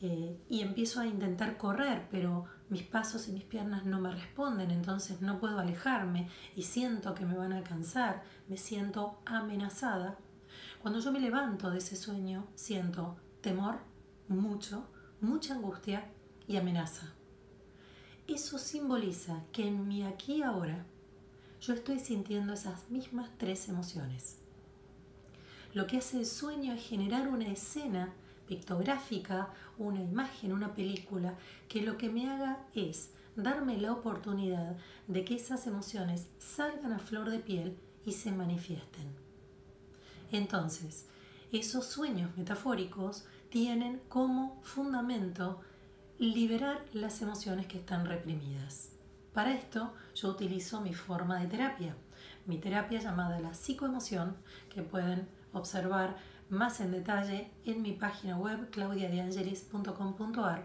eh, 0.00 0.38
y 0.48 0.60
empiezo 0.60 1.00
a 1.00 1.06
intentar 1.06 1.56
correr, 1.56 2.06
pero 2.10 2.46
mis 2.68 2.82
pasos 2.82 3.28
y 3.28 3.32
mis 3.32 3.44
piernas 3.44 3.84
no 3.84 4.00
me 4.00 4.10
responden, 4.10 4.70
entonces 4.70 5.20
no 5.20 5.38
puedo 5.38 5.58
alejarme 5.58 6.28
y 6.54 6.62
siento 6.62 7.14
que 7.14 7.26
me 7.26 7.36
van 7.36 7.52
a 7.52 7.58
alcanzar, 7.58 8.22
me 8.48 8.56
siento 8.56 9.20
amenazada, 9.24 10.18
cuando 10.86 11.00
yo 11.00 11.10
me 11.10 11.18
levanto 11.18 11.68
de 11.68 11.78
ese 11.78 11.96
sueño, 11.96 12.46
siento 12.54 13.16
temor, 13.40 13.80
mucho, 14.28 14.86
mucha 15.20 15.54
angustia 15.54 16.12
y 16.46 16.58
amenaza. 16.58 17.12
Eso 18.28 18.56
simboliza 18.56 19.42
que 19.50 19.66
en 19.66 19.88
mi 19.88 20.04
aquí 20.04 20.34
y 20.34 20.42
ahora 20.42 20.86
yo 21.60 21.74
estoy 21.74 21.98
sintiendo 21.98 22.52
esas 22.52 22.88
mismas 22.88 23.30
tres 23.36 23.68
emociones. 23.68 24.38
Lo 25.74 25.88
que 25.88 25.98
hace 25.98 26.18
el 26.18 26.26
sueño 26.26 26.72
es 26.72 26.86
generar 26.86 27.26
una 27.26 27.48
escena 27.48 28.14
pictográfica, 28.46 29.48
una 29.78 30.00
imagen, 30.00 30.52
una 30.52 30.72
película, 30.72 31.34
que 31.68 31.82
lo 31.82 31.96
que 31.96 32.10
me 32.10 32.30
haga 32.30 32.64
es 32.76 33.10
darme 33.34 33.76
la 33.76 33.90
oportunidad 33.92 34.76
de 35.08 35.24
que 35.24 35.34
esas 35.34 35.66
emociones 35.66 36.28
salgan 36.38 36.92
a 36.92 37.00
flor 37.00 37.28
de 37.30 37.40
piel 37.40 37.76
y 38.04 38.12
se 38.12 38.30
manifiesten. 38.30 39.25
Entonces, 40.32 41.06
esos 41.52 41.86
sueños 41.86 42.36
metafóricos 42.36 43.26
tienen 43.50 44.00
como 44.08 44.60
fundamento 44.62 45.60
liberar 46.18 46.84
las 46.92 47.22
emociones 47.22 47.66
que 47.66 47.78
están 47.78 48.06
reprimidas. 48.06 48.90
Para 49.32 49.52
esto 49.52 49.92
yo 50.14 50.30
utilizo 50.30 50.80
mi 50.80 50.94
forma 50.94 51.38
de 51.38 51.46
terapia, 51.46 51.94
mi 52.46 52.58
terapia 52.58 53.00
llamada 53.00 53.38
la 53.38 53.54
psicoemoción, 53.54 54.36
que 54.70 54.82
pueden 54.82 55.28
observar 55.52 56.16
más 56.48 56.80
en 56.80 56.92
detalle 56.92 57.50
en 57.64 57.82
mi 57.82 57.92
página 57.92 58.38
web 58.38 58.70
claudiadeangelis.com.ar, 58.70 60.62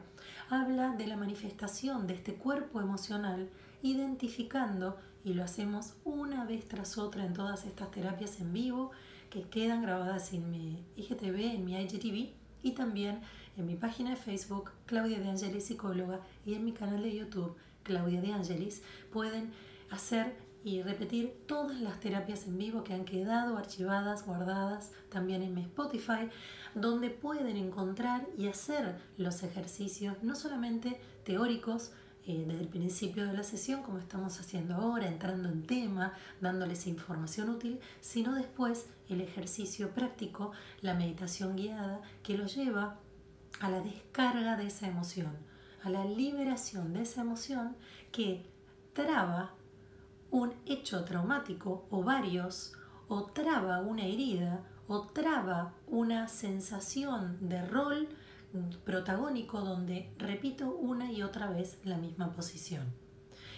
habla 0.50 0.96
de 0.96 1.08
la 1.08 1.18
manifestación 1.18 2.08
de 2.08 2.14
este 2.14 2.36
cuerpo 2.36 2.80
emocional 2.80 3.50
identificando, 3.82 4.98
y 5.24 5.34
lo 5.34 5.44
hacemos 5.44 5.94
una 6.04 6.46
vez 6.46 6.68
tras 6.68 6.98
otra 6.98 7.26
en 7.26 7.34
todas 7.34 7.66
estas 7.66 7.92
terapias 7.92 8.40
en 8.40 8.54
vivo, 8.54 8.92
que 9.32 9.42
quedan 9.44 9.82
grabadas 9.82 10.34
en 10.34 10.52
mi 10.52 10.86
IGTV, 10.98 11.56
en 11.56 11.66
mi 11.66 11.76
IGTV 11.76 12.34
y 12.62 12.72
también 12.74 13.22
en 13.58 13.66
mi 13.66 13.76
página 13.76 14.12
de 14.12 14.18
Facebook, 14.18 14.72
Claudia 14.86 15.20
de 15.20 15.30
Angelis 15.30 15.66
Psicóloga, 15.66 16.20
y 16.46 16.54
en 16.54 16.66
mi 16.66 16.74
canal 16.74 17.02
de 17.02 17.16
YouTube, 17.16 17.56
Claudia 17.84 18.22
de 18.22 18.34
Angelis, 18.34 18.84
pueden 19.12 19.52
hacer 19.90 20.36
y 20.64 20.84
repetir 20.84 21.34
todas 21.48 21.80
las 21.80 22.00
terapias 22.00 22.46
en 22.46 22.58
vivo 22.58 22.84
que 22.84 22.94
han 22.94 23.06
quedado 23.06 23.58
archivadas, 23.58 24.26
guardadas 24.26 24.92
también 25.10 25.42
en 25.42 25.56
mi 25.56 25.62
Spotify, 25.62 26.30
donde 26.76 27.10
pueden 27.10 27.58
encontrar 27.58 28.28
y 28.38 28.48
hacer 28.48 28.98
los 29.18 29.42
ejercicios 29.44 30.22
no 30.22 30.36
solamente 30.36 31.00
teóricos, 31.24 31.94
eh, 32.28 32.46
desde 32.48 32.62
el 32.62 32.68
principio 32.68 33.26
de 33.26 33.34
la 33.34 33.44
sesión, 33.44 33.82
como 33.82 33.98
estamos 33.98 34.40
haciendo 34.40 34.76
ahora, 34.76 35.08
entrando 35.08 35.50
en 35.50 35.64
tema, 35.64 36.14
dándoles 36.40 36.86
información 36.86 37.50
útil, 37.50 37.80
sino 38.00 38.36
después 38.36 38.88
el 39.10 39.22
ejercicio 39.22 39.90
práctico, 39.90 40.52
la 40.82 40.94
meditación 40.94 41.56
guiada, 41.56 42.02
que 42.22 42.38
lo 42.38 42.46
lleva 42.46 43.00
a 43.60 43.70
la 43.70 43.82
descarga 43.82 44.56
de 44.56 44.68
esa 44.68 44.88
emoción, 44.88 45.36
a 45.84 45.90
la 45.90 46.06
liberación 46.06 46.94
de 46.94 47.02
esa 47.02 47.22
emoción 47.22 47.76
que 48.12 48.46
traba 48.94 49.54
un 50.30 50.54
hecho 50.66 51.04
traumático 51.04 51.88
o 51.90 52.04
varios, 52.04 52.74
o 53.08 53.26
traba 53.26 53.82
una 53.82 54.06
herida, 54.06 54.64
o 54.88 55.08
traba 55.08 55.74
una 55.88 56.28
sensación 56.28 57.38
de 57.50 57.66
rol 57.66 58.10
protagónico 58.84 59.62
donde 59.62 60.14
repito 60.18 60.70
una 60.72 61.12
y 61.12 61.24
otra 61.24 61.48
vez 61.48 61.78
la 61.84 61.98
misma 61.98 62.34
posición. 62.34 62.86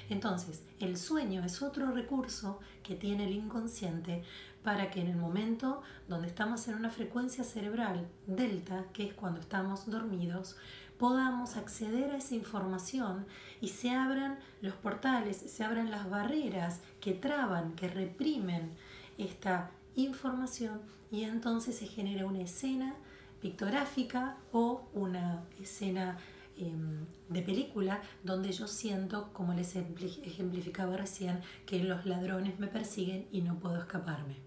Entonces, 0.10 0.64
el 0.80 0.98
sueño 0.98 1.44
es 1.44 1.62
otro 1.62 1.92
recurso 1.92 2.60
que 2.84 2.96
tiene 2.96 3.26
el 3.26 3.34
inconsciente 3.34 4.24
para 4.64 4.92
que 4.92 5.02
en 5.02 5.08
el 5.08 5.18
momento 5.18 5.82
donde 6.08 6.28
estamos 6.28 6.68
en 6.68 6.76
una 6.76 6.90
frecuencia 6.90 7.44
cerebral 7.44 8.08
delta, 8.28 8.86
que 8.94 9.08
es 9.08 9.14
cuando 9.14 9.40
estamos 9.40 9.90
dormidos, 9.90 10.58
podamos 10.98 11.58
acceder 11.58 12.12
a 12.12 12.18
esa 12.18 12.36
información 12.36 13.26
y 13.60 13.70
se 13.70 13.92
abran 13.92 14.40
los 14.62 14.74
portales, 14.74 15.38
se 15.38 15.64
abran 15.64 15.92
las 15.92 16.10
barreras 16.10 16.82
que 17.02 17.14
traban, 17.14 17.74
que 17.74 17.88
reprimen 17.88 18.72
esta 19.18 19.72
información 19.96 20.82
y 21.12 21.24
entonces 21.24 21.78
se 21.78 21.88
genera 21.88 22.26
una 22.26 22.42
escena 22.42 22.96
pictográfica 23.44 24.38
o 24.54 24.88
una 24.94 25.44
escena 25.62 26.18
em, 26.58 27.06
de 27.28 27.42
película 27.42 28.02
donde 28.24 28.54
yo 28.54 28.70
siento, 28.70 29.34
como 29.34 29.54
les 29.54 29.76
ejemplificaba 29.76 30.96
recién, 30.96 31.42
que 31.66 31.84
los 31.84 32.06
ladrones 32.06 32.58
me 32.58 32.68
persiguen 32.68 33.28
y 33.34 33.42
no 33.42 33.60
puedo 33.60 33.78
escaparme. 33.80 34.38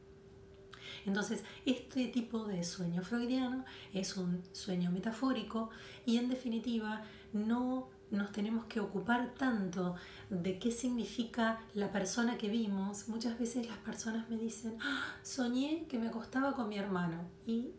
Entonces, 1.04 1.44
este 1.66 2.08
tipo 2.08 2.44
de 2.44 2.64
sueño 2.64 3.02
freudiano 3.02 3.66
es 3.92 4.16
un 4.16 4.42
sueño 4.52 4.90
metafórico 4.90 5.68
y 6.06 6.16
en 6.16 6.30
definitiva 6.30 7.02
no 7.34 7.90
nos 8.10 8.32
tenemos 8.32 8.64
que 8.64 8.80
ocupar 8.80 9.34
tanto 9.34 9.96
de 10.30 10.58
qué 10.58 10.70
significa 10.70 11.60
la 11.74 11.92
persona 11.92 12.38
que 12.38 12.48
vimos, 12.48 13.08
muchas 13.08 13.38
veces 13.38 13.66
las 13.66 13.78
personas 13.78 14.30
me 14.30 14.38
dicen, 14.38 14.78
ah, 14.80 15.16
soñé 15.22 15.86
que 15.86 15.98
me 15.98 16.08
acostaba 16.08 16.54
con 16.54 16.70
mi 16.70 16.78
hermano 16.78 17.28
y 17.46 17.72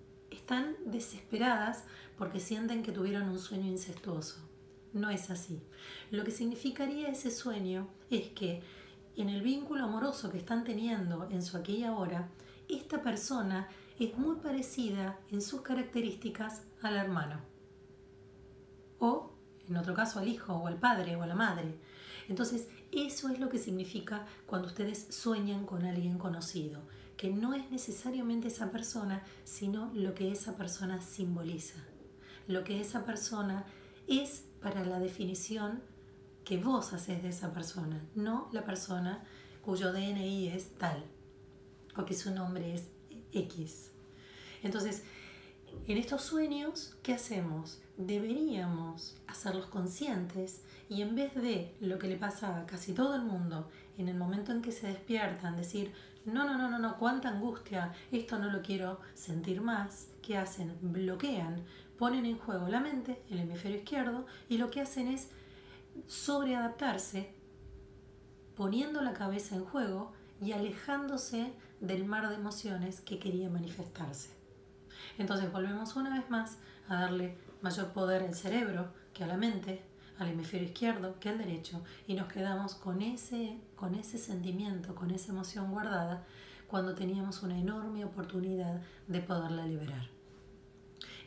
están 0.47 0.77
desesperadas 0.85 1.83
porque 2.17 2.39
sienten 2.39 2.81
que 2.81 2.93
tuvieron 2.93 3.27
un 3.27 3.37
sueño 3.37 3.67
incestuoso. 3.67 4.37
No 4.93 5.09
es 5.09 5.29
así. 5.29 5.61
Lo 6.09 6.23
que 6.23 6.31
significaría 6.31 7.09
ese 7.09 7.31
sueño 7.31 7.89
es 8.09 8.29
que 8.29 8.63
en 9.17 9.27
el 9.27 9.41
vínculo 9.41 9.83
amoroso 9.83 10.31
que 10.31 10.37
están 10.37 10.63
teniendo 10.63 11.27
en 11.31 11.43
su 11.43 11.57
aquí 11.57 11.79
y 11.79 11.83
ahora, 11.83 12.29
esta 12.69 13.01
persona 13.01 13.67
es 13.99 14.17
muy 14.17 14.37
parecida 14.37 15.19
en 15.31 15.41
sus 15.41 15.63
características 15.63 16.63
al 16.81 16.95
hermano. 16.95 17.41
O, 18.99 19.33
en 19.67 19.75
otro 19.75 19.93
caso, 19.93 20.19
al 20.19 20.29
hijo 20.29 20.53
o 20.53 20.67
al 20.67 20.79
padre 20.79 21.17
o 21.17 21.23
a 21.23 21.27
la 21.27 21.35
madre. 21.35 21.75
Entonces, 22.29 22.69
eso 22.93 23.27
es 23.27 23.37
lo 23.41 23.49
que 23.49 23.57
significa 23.57 24.25
cuando 24.45 24.69
ustedes 24.69 25.13
sueñan 25.13 25.65
con 25.65 25.83
alguien 25.83 26.17
conocido, 26.17 26.83
que 27.17 27.31
no 27.31 27.53
es 27.53 27.69
necesariamente 27.71 28.47
esa 28.47 28.71
persona, 28.71 29.23
sino 29.43 29.91
lo 29.93 30.13
que 30.13 30.31
esa 30.31 30.55
persona 30.55 31.01
simboliza, 31.01 31.79
lo 32.47 32.63
que 32.63 32.79
esa 32.79 33.05
persona 33.05 33.65
es 34.07 34.43
para 34.61 34.85
la 34.85 34.99
definición 34.99 35.81
que 36.45 36.57
vos 36.57 36.93
haces 36.93 37.21
de 37.23 37.29
esa 37.29 37.51
persona, 37.51 38.01
no 38.15 38.49
la 38.53 38.63
persona 38.63 39.23
cuyo 39.65 39.91
DNI 39.91 40.47
es 40.49 40.69
tal 40.77 41.03
o 41.97 42.05
que 42.05 42.13
su 42.13 42.31
nombre 42.31 42.73
es 42.73 42.87
X. 43.33 43.89
Entonces, 44.63 45.03
en 45.87 45.97
estos 45.97 46.21
sueños, 46.21 46.95
¿qué 47.03 47.13
hacemos? 47.13 47.81
Deberíamos 47.97 49.17
hacerlos 49.27 49.65
conscientes 49.65 50.61
y 50.89 51.01
en 51.01 51.15
vez 51.15 51.35
de 51.35 51.75
lo 51.81 51.99
que 51.99 52.07
le 52.07 52.15
pasa 52.15 52.61
a 52.61 52.65
casi 52.65 52.93
todo 52.93 53.15
el 53.15 53.23
mundo, 53.23 53.69
en 53.97 54.07
el 54.07 54.15
momento 54.15 54.51
en 54.51 54.61
que 54.61 54.71
se 54.71 54.87
despiertan, 54.87 55.57
decir, 55.57 55.91
no, 56.25 56.45
no, 56.45 56.57
no, 56.57 56.69
no, 56.69 56.79
no, 56.79 56.97
cuánta 56.97 57.29
angustia, 57.29 57.93
esto 58.11 58.37
no 58.37 58.51
lo 58.51 58.61
quiero 58.61 58.99
sentir 59.13 59.61
más, 59.61 60.09
¿qué 60.21 60.37
hacen? 60.37 60.77
Bloquean, 60.81 61.63
ponen 61.97 62.25
en 62.25 62.37
juego 62.37 62.67
la 62.67 62.79
mente, 62.79 63.23
el 63.29 63.39
hemisferio 63.39 63.77
izquierdo, 63.77 64.25
y 64.49 64.57
lo 64.57 64.69
que 64.69 64.81
hacen 64.81 65.07
es 65.07 65.29
sobreadaptarse, 66.05 67.33
poniendo 68.55 69.01
la 69.01 69.13
cabeza 69.13 69.55
en 69.55 69.65
juego 69.65 70.13
y 70.41 70.51
alejándose 70.51 71.53
del 71.79 72.05
mar 72.05 72.29
de 72.29 72.35
emociones 72.35 73.01
que 73.01 73.19
quería 73.19 73.49
manifestarse. 73.49 74.29
Entonces 75.17 75.51
volvemos 75.51 75.95
una 75.95 76.13
vez 76.13 76.29
más 76.29 76.57
a 76.87 76.95
darle 77.01 77.37
mayor 77.61 77.93
poder 77.93 78.23
al 78.23 78.35
cerebro 78.35 78.93
que 79.13 79.23
a 79.23 79.27
la 79.27 79.37
mente, 79.37 79.83
al 80.19 80.29
hemisferio 80.29 80.67
izquierdo 80.67 81.19
que 81.19 81.29
al 81.29 81.37
derecho, 81.37 81.83
y 82.07 82.13
nos 82.13 82.31
quedamos 82.31 82.75
con 82.75 83.01
ese, 83.01 83.57
con 83.75 83.95
ese 83.95 84.17
sentimiento, 84.17 84.95
con 84.95 85.11
esa 85.11 85.31
emoción 85.31 85.71
guardada, 85.71 86.25
cuando 86.67 86.95
teníamos 86.95 87.43
una 87.43 87.57
enorme 87.57 88.03
oportunidad 88.03 88.81
de 89.07 89.21
poderla 89.21 89.65
liberar. 89.65 90.09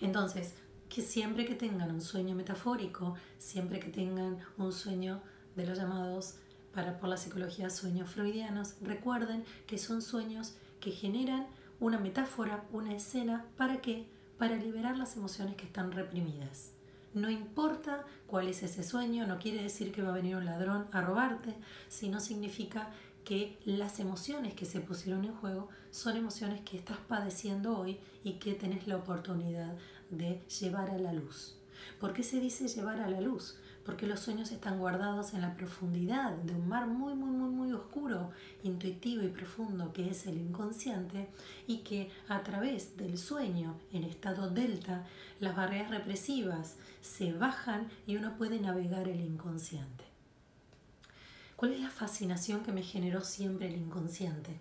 Entonces, 0.01 0.55
que 0.89 1.03
siempre 1.03 1.47
que 1.47 1.55
tengan 1.55 1.91
un 1.91 2.01
sueño 2.01 2.35
metafórico, 2.35 3.15
siempre 3.39 3.81
que 3.81 3.91
tengan 3.91 4.39
un 4.59 4.73
sueño 4.73 5.23
de 5.55 5.67
los 5.67 5.79
llamados 5.79 6.37
para 6.75 6.99
por 6.99 7.09
la 7.09 7.17
psicología 7.17 7.71
sueños 7.71 8.11
freudianos, 8.11 8.75
recuerden 8.81 9.45
que 9.67 9.79
son 9.79 10.03
sueños 10.03 10.55
que 10.81 10.91
generan 10.91 11.47
una 11.79 11.99
metáfora, 11.99 12.65
una 12.73 12.95
escena, 12.95 13.47
¿para 13.57 13.81
qué? 13.81 14.07
Para 14.39 14.57
liberar 14.57 14.97
las 14.97 15.17
emociones 15.17 15.57
que 15.57 15.65
están 15.65 15.93
reprimidas. 15.93 16.73
No 17.13 17.29
importa 17.29 18.05
cuál 18.27 18.49
es 18.49 18.63
ese 18.63 18.85
sueño, 18.85 19.27
no 19.27 19.39
quiere 19.39 19.63
decir 19.63 19.91
que 19.91 20.03
va 20.03 20.11
a 20.11 20.15
venir 20.15 20.37
un 20.37 20.45
ladrón 20.45 20.87
a 20.93 21.01
robarte, 21.01 21.55
sino 21.89 22.21
significa 22.21 22.91
que 23.25 23.59
las 23.65 23.99
emociones 23.99 24.55
que 24.55 24.65
se 24.65 24.81
pusieron 24.81 25.25
en 25.25 25.35
juego 25.35 25.69
son 25.91 26.17
emociones 26.17 26.61
que 26.63 26.77
estás 26.77 26.99
padeciendo 27.09 27.77
hoy 27.77 27.99
y 28.23 28.35
que 28.35 28.55
tenés 28.55 28.87
la 28.87 28.97
oportunidad 28.97 29.77
de 30.11 30.41
llevar 30.61 30.91
a 30.91 30.99
la 30.99 31.13
luz. 31.13 31.57
¿Por 31.99 32.13
qué 32.13 32.23
se 32.23 32.41
dice 32.41 32.69
llevar 32.69 33.01
a 33.01 33.09
la 33.09 33.21
luz? 33.21 33.59
Porque 33.85 34.07
los 34.07 34.21
sueños 34.21 34.53
están 34.53 34.79
guardados 34.79 35.35
en 35.35 35.41
la 35.41 35.55
profundidad 35.55 36.33
de 36.33 36.55
un 36.55 36.69
mar 36.69 36.87
muy, 36.87 37.15
muy, 37.15 37.31
muy, 37.31 37.51
muy 37.51 37.73
oscuro, 37.73 38.31
intuitivo 38.63 39.23
y 39.23 39.29
profundo 39.29 39.93
que 39.93 40.11
es 40.11 40.27
el 40.27 40.39
inconsciente 40.39 41.29
y 41.67 41.79
que 41.79 42.11
a 42.29 42.43
través 42.43 42.97
del 42.97 43.19
sueño 43.19 43.79
en 43.93 44.05
estado 44.05 44.51
delta, 44.51 45.07
las 45.41 45.57
barreras 45.57 45.91
represivas 45.91 46.77
se 47.01 47.33
bajan 47.33 47.89
y 48.07 48.17
uno 48.17 48.37
puede 48.37 48.61
navegar 48.61 49.09
el 49.09 49.21
inconsciente. 49.21 50.05
¿Cuál 51.57 51.73
es 51.73 51.81
la 51.81 51.91
fascinación 51.91 52.63
que 52.63 52.73
me 52.73 52.83
generó 52.83 53.23
siempre 53.23 53.69
el 53.69 53.77
inconsciente? 53.77 54.59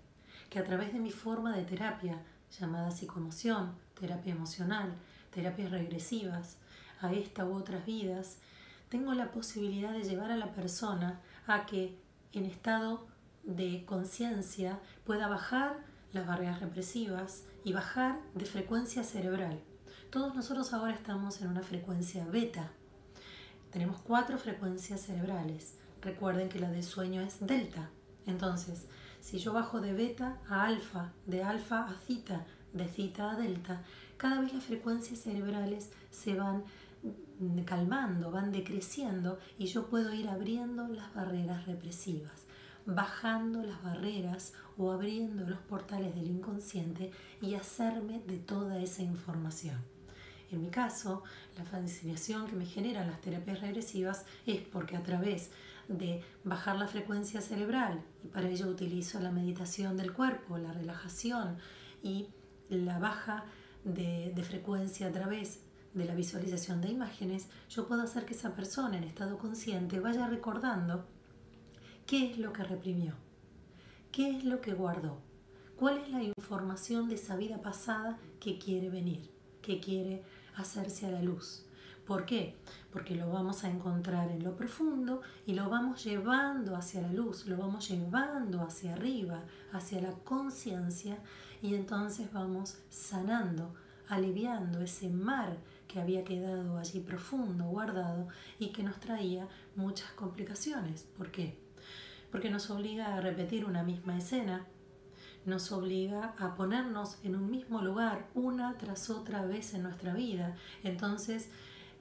Que 0.50 0.60
a 0.60 0.66
través 0.66 0.92
de 0.92 1.00
mi 1.00 1.12
forma 1.12 1.56
de 1.56 1.64
terapia, 1.64 2.22
llamada 2.60 2.92
psicomoción, 2.92 3.74
terapia 3.98 4.34
emocional, 4.34 4.94
terapias 5.32 5.72
regresivas, 5.72 6.58
a 7.02 7.14
esta 7.14 7.46
u 7.46 7.54
otras 7.54 7.86
vidas, 7.86 8.38
tengo 8.89 9.13
la 9.13 9.32
posibilidad 9.32 9.91
de 9.91 10.04
llevar 10.04 10.32
a 10.32 10.38
la 10.38 10.54
persona 10.54 11.21
a 11.47 11.65
que 11.65 11.97
en 12.34 12.45
estado 12.45 13.08
de 13.43 13.86
conciencia 13.86 14.80
pueda 15.06 15.28
bajar 15.28 15.78
las 16.12 16.28
barreras 16.28 16.60
represivas 16.60 17.43
y 17.63 17.73
bajar 17.73 18.19
de 18.34 18.45
frecuencia 18.45 19.04
cerebral. 19.04 19.60
Todos 20.10 20.36
nosotros 20.36 20.73
ahora 20.73 20.93
estamos 20.93 21.41
en 21.41 21.49
una 21.49 21.62
frecuencia 21.62 22.25
beta. 22.25 22.71
Tenemos 23.71 24.02
cuatro 24.02 24.38
frecuencias 24.38 25.02
cerebrales. 25.02 25.75
Recuerden 26.02 26.49
que 26.49 26.60
la 26.60 26.71
de 26.71 26.82
sueño 26.82 27.21
es 27.21 27.45
delta. 27.45 27.89
Entonces, 28.25 28.88
si 29.21 29.38
yo 29.38 29.54
bajo 29.54 29.82
de 29.82 29.93
beta 29.93 30.38
a 30.49 30.65
alfa, 30.65 31.12
de 31.28 31.43
alfa 31.43 31.86
a 31.86 31.93
zeta, 32.08 32.45
de 32.73 32.88
zeta 32.88 33.32
a 33.32 33.36
delta, 33.36 33.84
cada 34.17 34.41
vez 34.41 34.54
las 34.54 34.63
frecuencias 34.63 35.19
cerebrales 35.19 35.91
se 36.10 36.36
van 36.36 36.63
calmando, 37.66 38.32
van 38.32 38.52
decreciendo 38.52 39.40
y 39.58 39.68
yo 39.68 39.88
puedo 39.88 40.14
ir 40.14 40.28
abriendo 40.28 40.88
las 40.88 41.14
barreras 41.14 41.66
represivas, 41.66 42.46
bajando 42.86 43.64
las 43.64 43.82
barreras 43.82 44.54
o 44.78 44.92
abriendo 44.92 45.48
los 45.48 45.60
portales 45.60 46.16
del 46.16 46.28
inconsciente 46.28 47.12
y 47.42 47.56
hacerme 47.56 48.22
de 48.28 48.38
toda 48.38 48.80
esa 48.80 49.04
información. 49.04 49.78
En 50.52 50.62
mi 50.62 50.70
caso, 50.70 51.24
la 51.58 51.64
fascinación 51.64 52.48
que 52.48 52.56
me 52.56 52.66
generan 52.66 53.08
las 53.08 53.22
terapias 53.22 53.62
regresivas 53.62 54.26
es 54.48 54.62
porque 54.62 54.98
a 54.98 55.04
través 55.04 55.52
de 55.88 56.24
bajar 56.44 56.76
la 56.76 56.88
frecuencia 56.88 57.40
cerebral, 57.42 58.02
y 58.24 58.28
para 58.28 58.50
ello 58.50 58.68
utilizo 58.68 59.20
la 59.20 59.32
meditación 59.32 59.96
del 59.96 60.12
cuerpo, 60.12 60.58
la 60.58 60.74
relajación 60.74 61.58
y 62.04 62.30
la 62.70 63.00
baja 63.00 63.46
de, 63.84 64.32
de 64.36 64.44
frecuencia 64.44 65.08
a 65.08 65.12
través 65.12 65.62
de 65.93 66.06
la 66.06 66.15
visualización 66.15 66.82
de 66.82 66.89
imágenes, 66.89 67.47
yo 67.69 67.88
puedo 67.88 68.02
hacer 68.02 68.25
que 68.25 68.34
esa 68.34 68.56
persona 68.56 68.97
en 68.97 69.04
estado 69.04 69.38
consciente 69.38 69.99
vaya 69.99 70.28
recordando 70.28 71.06
qué 72.06 72.32
es 72.32 72.38
lo 72.38 72.54
que 72.54 72.63
reprimió, 72.63 73.13
qué 74.12 74.38
es 74.38 74.43
lo 74.43 74.62
que 74.62 74.73
guardó, 74.73 75.19
cuál 75.75 75.97
es 75.99 76.10
la 76.10 76.23
información 76.23 77.10
de 77.10 77.15
esa 77.15 77.36
vida 77.36 77.62
pasada 77.62 78.17
que 78.39 78.58
quiere 78.58 78.89
venir, 78.89 79.32
que 79.62 79.80
quiere 79.80 80.23
hacerse 80.56 81.06
a 81.06 81.12
la 81.12 81.21
luz. 81.21 81.65
¿Por 82.10 82.25
qué? 82.25 82.56
Porque 82.91 83.15
lo 83.15 83.30
vamos 83.30 83.63
a 83.63 83.69
encontrar 83.69 84.32
en 84.32 84.43
lo 84.43 84.56
profundo 84.56 85.21
y 85.45 85.54
lo 85.54 85.69
vamos 85.69 86.04
llevando 86.04 86.75
hacia 86.75 87.02
la 87.02 87.13
luz, 87.13 87.45
lo 87.45 87.56
vamos 87.56 87.88
llevando 87.88 88.63
hacia 88.63 88.93
arriba, 88.93 89.43
hacia 89.71 90.02
la 90.02 90.13
conciencia 90.23 91.19
y 91.62 91.75
entonces 91.75 92.34
vamos 92.34 92.80
sanando, 92.89 93.75
aliviando 94.08 94.82
ese 94.82 95.08
mar 95.08 95.58
que 95.89 95.99
había 95.99 96.23
quedado 96.23 96.78
allí 96.78 96.99
profundo, 96.99 97.65
guardado 97.65 98.28
y 98.60 98.67
que 98.67 98.84
nos 98.84 98.99
traía 98.99 99.47
muchas 99.75 100.12
complicaciones. 100.12 101.04
¿Por 101.17 101.32
qué? 101.32 101.58
Porque 102.32 102.52
nos 102.52 102.69
obliga 102.69 103.15
a 103.15 103.21
repetir 103.21 103.65
una 103.65 103.82
misma 103.82 104.17
escena, 104.17 104.67
nos 105.45 105.71
obliga 105.71 106.36
a 106.38 106.56
ponernos 106.56 107.17
en 107.23 107.36
un 107.36 107.49
mismo 107.49 107.82
lugar 107.82 108.28
una 108.36 108.78
tras 108.78 109.10
otra 109.10 109.43
vez 109.45 109.73
en 109.73 109.82
nuestra 109.82 110.13
vida. 110.13 110.56
Entonces, 110.84 111.49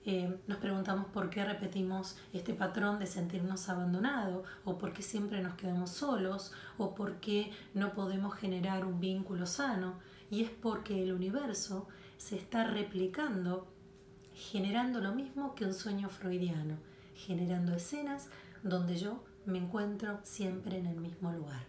eh, 0.05 0.39
nos 0.47 0.59
preguntamos 0.59 1.07
por 1.07 1.31
qué 1.31 1.45
repetimos 1.47 2.19
este 2.35 2.53
patrón 2.53 2.99
de 2.99 3.07
sentirnos 3.07 3.71
abandonados, 3.71 4.47
o 4.65 4.77
por 4.77 4.93
qué 4.93 5.03
siempre 5.03 5.41
nos 5.41 5.55
quedamos 5.55 5.91
solos, 5.91 6.53
o 6.77 6.95
por 6.95 7.21
qué 7.21 7.53
no 7.73 7.95
podemos 7.95 8.35
generar 8.35 8.85
un 8.85 9.01
vínculo 9.01 9.47
sano. 9.47 9.95
Y 10.31 10.43
es 10.43 10.51
porque 10.51 11.03
el 11.03 11.15
universo 11.15 11.89
se 12.19 12.37
está 12.37 12.65
replicando 12.65 13.67
generando 14.39 15.01
lo 15.01 15.13
mismo 15.13 15.55
que 15.57 15.65
un 15.65 15.75
sueño 15.75 16.09
freudiano, 16.09 16.77
generando 17.15 17.75
escenas 17.75 18.29
donde 18.63 18.97
yo 18.97 19.25
me 19.47 19.59
encuentro 19.59 20.21
siempre 20.23 20.79
en 20.79 20.87
el 20.87 21.01
mismo 21.01 21.33
lugar. 21.33 21.65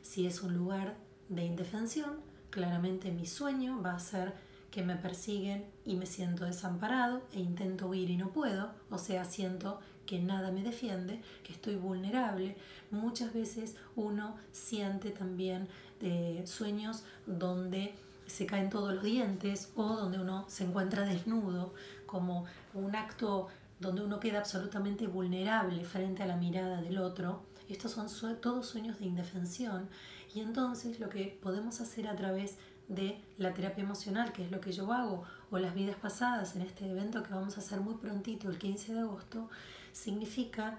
Si 0.00 0.26
es 0.26 0.42
un 0.42 0.56
lugar 0.56 0.96
de 1.28 1.44
indefensión, 1.44 2.20
claramente 2.48 3.12
mi 3.12 3.26
sueño 3.26 3.82
va 3.82 3.94
a 3.94 4.00
ser 4.00 4.32
que 4.70 4.82
me 4.82 4.96
persiguen 4.96 5.66
y 5.84 5.96
me 5.96 6.06
siento 6.06 6.44
desamparado 6.44 7.22
e 7.32 7.40
intento 7.40 7.88
huir 7.88 8.08
y 8.08 8.16
no 8.16 8.32
puedo, 8.32 8.70
o 8.90 8.98
sea, 8.98 9.24
siento 9.24 9.80
que 10.06 10.20
nada 10.20 10.50
me 10.52 10.62
defiende, 10.62 11.20
que 11.44 11.52
estoy 11.52 11.76
vulnerable. 11.76 12.56
Muchas 12.90 13.34
veces 13.34 13.76
uno 13.94 14.36
siente 14.52 15.10
también 15.10 15.68
eh, 16.00 16.42
sueños 16.46 17.04
donde 17.26 17.94
se 18.30 18.46
caen 18.46 18.70
todos 18.70 18.94
los 18.94 19.04
dientes 19.04 19.72
o 19.74 19.84
donde 19.84 20.20
uno 20.20 20.44
se 20.48 20.64
encuentra 20.64 21.04
desnudo, 21.04 21.74
como 22.06 22.46
un 22.74 22.96
acto 22.96 23.48
donde 23.78 24.02
uno 24.02 24.20
queda 24.20 24.38
absolutamente 24.38 25.06
vulnerable 25.06 25.84
frente 25.84 26.22
a 26.22 26.26
la 26.26 26.36
mirada 26.36 26.80
del 26.80 26.98
otro. 26.98 27.42
Estos 27.68 27.92
son 27.92 28.08
todos 28.40 28.66
sueños 28.66 28.98
de 28.98 29.06
indefensión 29.06 29.88
y 30.34 30.40
entonces 30.40 31.00
lo 31.00 31.08
que 31.08 31.38
podemos 31.42 31.80
hacer 31.80 32.08
a 32.08 32.16
través 32.16 32.56
de 32.88 33.22
la 33.38 33.54
terapia 33.54 33.84
emocional, 33.84 34.32
que 34.32 34.44
es 34.44 34.50
lo 34.50 34.60
que 34.60 34.72
yo 34.72 34.92
hago, 34.92 35.22
o 35.50 35.58
las 35.58 35.74
vidas 35.74 35.96
pasadas 35.96 36.56
en 36.56 36.62
este 36.62 36.90
evento 36.90 37.22
que 37.22 37.32
vamos 37.32 37.56
a 37.56 37.60
hacer 37.60 37.80
muy 37.80 37.94
prontito, 37.94 38.48
el 38.48 38.58
15 38.58 38.94
de 38.94 39.00
agosto, 39.00 39.48
significa 39.92 40.78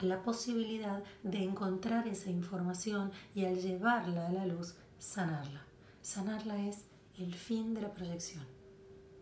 la 0.00 0.22
posibilidad 0.22 1.02
de 1.22 1.42
encontrar 1.42 2.06
esa 2.08 2.30
información 2.30 3.10
y 3.34 3.46
al 3.46 3.56
llevarla 3.56 4.28
a 4.28 4.32
la 4.32 4.46
luz, 4.46 4.74
sanarla. 4.98 5.69
Sanarla 6.02 6.66
es 6.66 6.84
el 7.18 7.34
fin 7.34 7.74
de 7.74 7.82
la 7.82 7.92
proyección. 7.92 8.44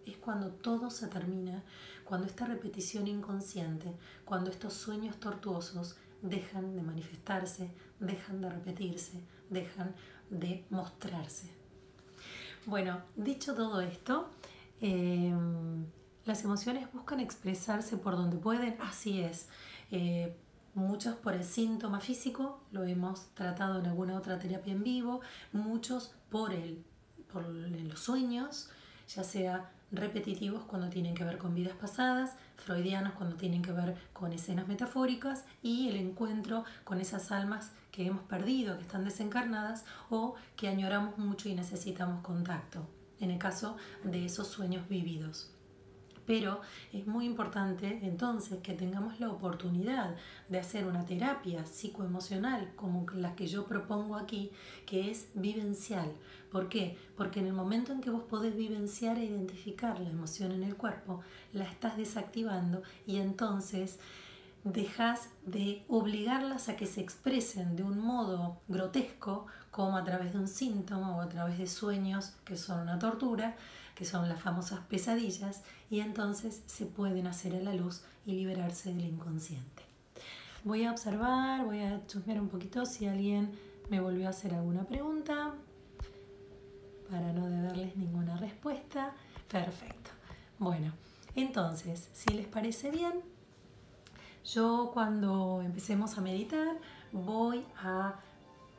Es 0.06 0.16
cuando 0.16 0.50
todo 0.50 0.90
se 0.90 1.08
termina, 1.08 1.62
cuando 2.04 2.26
esta 2.26 2.46
repetición 2.46 3.06
inconsciente, 3.08 3.94
cuando 4.24 4.50
estos 4.50 4.74
sueños 4.74 5.18
tortuosos 5.18 5.96
dejan 6.22 6.76
de 6.76 6.82
manifestarse, 6.82 7.70
dejan 8.00 8.40
de 8.40 8.50
repetirse, 8.50 9.20
dejan 9.50 9.94
de 10.30 10.64
mostrarse. 10.70 11.50
Bueno, 12.66 13.02
dicho 13.16 13.54
todo 13.54 13.80
esto, 13.80 14.30
em, 14.80 15.86
las 16.24 16.44
emociones 16.44 16.92
buscan 16.92 17.20
expresarse 17.20 17.96
por 17.96 18.16
donde 18.16 18.36
pueden, 18.36 18.76
así 18.80 19.20
es. 19.20 19.48
Eh, 19.90 20.36
muchos 20.78 21.16
por 21.16 21.34
el 21.34 21.44
síntoma 21.44 22.00
físico, 22.00 22.60
lo 22.72 22.84
hemos 22.84 23.26
tratado 23.34 23.80
en 23.80 23.86
alguna 23.86 24.16
otra 24.16 24.38
terapia 24.38 24.72
en 24.72 24.84
vivo, 24.84 25.20
muchos 25.52 26.14
por, 26.30 26.54
el, 26.54 26.84
por 27.32 27.46
los 27.46 28.00
sueños, 28.00 28.70
ya 29.08 29.24
sea 29.24 29.70
repetitivos 29.90 30.64
cuando 30.64 30.88
tienen 30.88 31.14
que 31.14 31.24
ver 31.24 31.38
con 31.38 31.54
vidas 31.54 31.76
pasadas, 31.76 32.36
freudianos 32.56 33.14
cuando 33.14 33.36
tienen 33.36 33.62
que 33.62 33.72
ver 33.72 33.96
con 34.12 34.32
escenas 34.32 34.68
metafóricas 34.68 35.44
y 35.62 35.88
el 35.88 35.96
encuentro 35.96 36.64
con 36.84 37.00
esas 37.00 37.32
almas 37.32 37.72
que 37.90 38.06
hemos 38.06 38.22
perdido, 38.22 38.76
que 38.76 38.82
están 38.82 39.04
desencarnadas 39.04 39.84
o 40.10 40.34
que 40.56 40.68
añoramos 40.68 41.18
mucho 41.18 41.48
y 41.48 41.54
necesitamos 41.54 42.22
contacto, 42.22 42.86
en 43.20 43.30
el 43.30 43.38
caso 43.38 43.76
de 44.04 44.26
esos 44.26 44.46
sueños 44.48 44.88
vividos. 44.88 45.50
Pero 46.28 46.60
es 46.92 47.06
muy 47.06 47.24
importante 47.24 48.00
entonces 48.02 48.58
que 48.62 48.74
tengamos 48.74 49.18
la 49.18 49.30
oportunidad 49.30 50.14
de 50.50 50.58
hacer 50.58 50.84
una 50.86 51.06
terapia 51.06 51.64
psicoemocional 51.64 52.70
como 52.76 53.06
la 53.14 53.34
que 53.34 53.46
yo 53.46 53.64
propongo 53.64 54.14
aquí, 54.14 54.50
que 54.84 55.10
es 55.10 55.28
vivencial. 55.32 56.12
¿Por 56.52 56.68
qué? 56.68 56.98
Porque 57.16 57.40
en 57.40 57.46
el 57.46 57.54
momento 57.54 57.92
en 57.92 58.02
que 58.02 58.10
vos 58.10 58.24
podés 58.24 58.54
vivenciar 58.54 59.16
e 59.16 59.24
identificar 59.24 59.98
la 60.00 60.10
emoción 60.10 60.52
en 60.52 60.64
el 60.64 60.76
cuerpo, 60.76 61.22
la 61.54 61.64
estás 61.64 61.96
desactivando 61.96 62.82
y 63.06 63.16
entonces 63.16 63.98
dejas 64.64 65.30
de 65.46 65.82
obligarlas 65.88 66.68
a 66.68 66.76
que 66.76 66.84
se 66.84 67.00
expresen 67.00 67.74
de 67.74 67.84
un 67.84 68.00
modo 68.00 68.60
grotesco, 68.68 69.46
como 69.70 69.96
a 69.96 70.04
través 70.04 70.34
de 70.34 70.40
un 70.40 70.48
síntoma 70.48 71.16
o 71.16 71.22
a 71.22 71.28
través 71.30 71.56
de 71.56 71.66
sueños 71.66 72.34
que 72.44 72.58
son 72.58 72.80
una 72.80 72.98
tortura, 72.98 73.56
que 73.98 74.04
son 74.04 74.28
las 74.28 74.40
famosas 74.40 74.78
pesadillas, 74.86 75.64
y 75.90 75.98
entonces 75.98 76.62
se 76.66 76.86
pueden 76.86 77.26
hacer 77.26 77.56
a 77.56 77.60
la 77.60 77.74
luz 77.74 78.04
y 78.24 78.32
liberarse 78.32 78.94
del 78.94 79.04
inconsciente. 79.04 79.82
Voy 80.62 80.84
a 80.84 80.92
observar, 80.92 81.64
voy 81.64 81.80
a 81.80 82.06
chusmear 82.06 82.40
un 82.40 82.48
poquito 82.48 82.86
si 82.86 83.06
alguien 83.06 83.50
me 83.90 84.00
volvió 84.00 84.28
a 84.28 84.30
hacer 84.30 84.54
alguna 84.54 84.84
pregunta 84.84 85.52
para 87.10 87.32
no 87.32 87.48
deberles 87.48 87.96
ninguna 87.96 88.36
respuesta. 88.36 89.14
Perfecto. 89.50 90.12
Bueno, 90.60 90.92
entonces, 91.34 92.08
si 92.12 92.32
les 92.34 92.46
parece 92.46 92.92
bien, 92.92 93.14
yo 94.44 94.92
cuando 94.94 95.60
empecemos 95.60 96.16
a 96.16 96.20
meditar 96.20 96.76
voy 97.10 97.64
a 97.82 98.20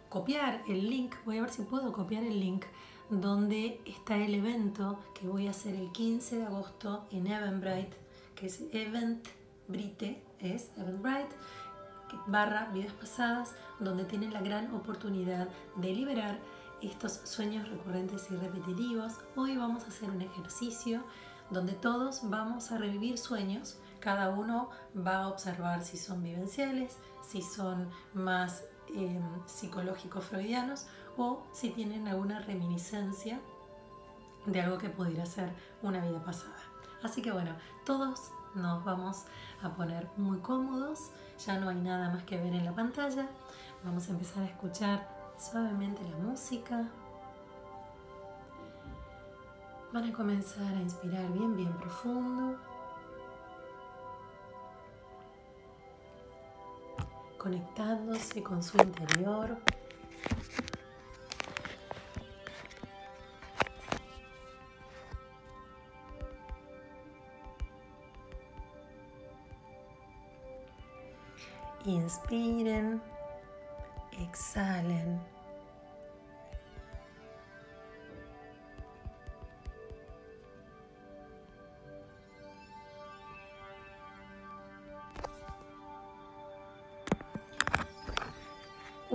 copiar 0.07 0.63
el 0.69 0.89
link, 0.89 1.13
voy 1.25 1.39
a 1.39 1.41
ver 1.41 1.49
si 1.49 1.63
puedo 1.63 1.91
copiar 1.91 2.23
el 2.23 2.39
link 2.39 2.63
donde 3.09 3.81
está 3.85 4.17
el 4.17 4.35
evento 4.35 4.99
que 5.19 5.27
voy 5.27 5.47
a 5.47 5.51
hacer 5.51 5.73
el 5.75 5.91
15 5.91 6.37
de 6.37 6.45
agosto 6.45 7.07
en 7.11 7.27
Eventbrite, 7.27 7.97
que 8.35 8.45
es 8.45 8.61
Eventbrite, 8.71 10.23
es 10.39 10.69
Eventbrite, 10.77 11.35
barra 12.27 12.69
vidas 12.71 12.93
pasadas, 12.93 13.55
donde 13.79 14.05
tienen 14.05 14.31
la 14.33 14.41
gran 14.41 14.73
oportunidad 14.73 15.49
de 15.75 15.93
liberar 15.93 16.39
estos 16.81 17.13
sueños 17.23 17.67
recurrentes 17.67 18.29
y 18.31 18.35
repetitivos. 18.35 19.13
Hoy 19.35 19.57
vamos 19.57 19.83
a 19.83 19.87
hacer 19.87 20.09
un 20.09 20.21
ejercicio 20.21 21.03
donde 21.49 21.73
todos 21.73 22.21
vamos 22.23 22.71
a 22.71 22.77
revivir 22.77 23.17
sueños, 23.17 23.79
cada 23.99 24.29
uno 24.29 24.69
va 24.95 25.23
a 25.23 25.27
observar 25.27 25.83
si 25.83 25.97
son 25.97 26.21
vivenciales, 26.21 26.97
si 27.27 27.41
son 27.41 27.89
más 28.13 28.63
eh, 28.95 29.19
psicológicos 29.45 30.25
freudianos 30.25 30.85
o 31.19 31.43
si 31.51 31.69
tienen 31.71 32.07
alguna 32.07 32.39
reminiscencia 32.39 33.39
de 34.45 34.61
algo 34.61 34.77
que 34.77 34.89
pudiera 34.89 35.25
ser 35.25 35.51
una 35.83 35.99
vida 35.99 36.23
pasada. 36.23 36.55
Así 37.03 37.21
que 37.21 37.31
bueno, 37.31 37.51
todos 37.85 38.31
nos 38.55 38.83
vamos 38.85 39.25
a 39.61 39.69
poner 39.69 40.07
muy 40.15 40.39
cómodos, 40.39 41.11
ya 41.45 41.59
no 41.59 41.69
hay 41.69 41.75
nada 41.75 42.09
más 42.09 42.23
que 42.23 42.37
ver 42.37 42.53
en 42.53 42.65
la 42.65 42.73
pantalla, 42.73 43.27
vamos 43.83 44.07
a 44.07 44.11
empezar 44.11 44.43
a 44.43 44.47
escuchar 44.47 45.07
suavemente 45.37 46.01
la 46.09 46.17
música. 46.17 46.87
Van 49.91 50.03
a 50.03 50.13
comenzar 50.13 50.73
a 50.73 50.81
inspirar 50.81 51.27
bien, 51.33 51.55
bien 51.57 51.73
profundo. 51.73 52.57
Conectándose 57.37 58.43
con 58.43 58.61
su 58.61 58.77
interior. 58.77 59.57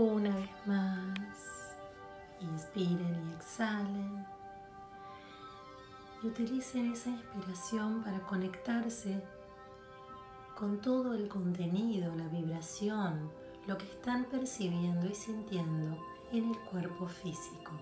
Una 0.04 0.36
vez 0.36 0.50
más, 0.66 1.78
inspiren 2.38 3.30
y 3.30 3.34
exhalen. 3.36 4.26
Y 6.22 6.26
utilicen 6.26 6.92
esa 6.92 7.08
inspiración 7.08 8.02
para 8.02 8.18
conectarse 8.20 9.24
con 10.54 10.82
todo 10.82 11.14
el 11.14 11.26
contenido, 11.26 12.14
la 12.16 12.28
vibración, 12.28 13.30
lo 13.66 13.78
que 13.78 13.86
están 13.86 14.26
percibiendo 14.26 15.06
y 15.06 15.14
sintiendo 15.14 15.96
en 16.32 16.50
el 16.50 16.58
cuerpo 16.70 17.08
físico. 17.08 17.72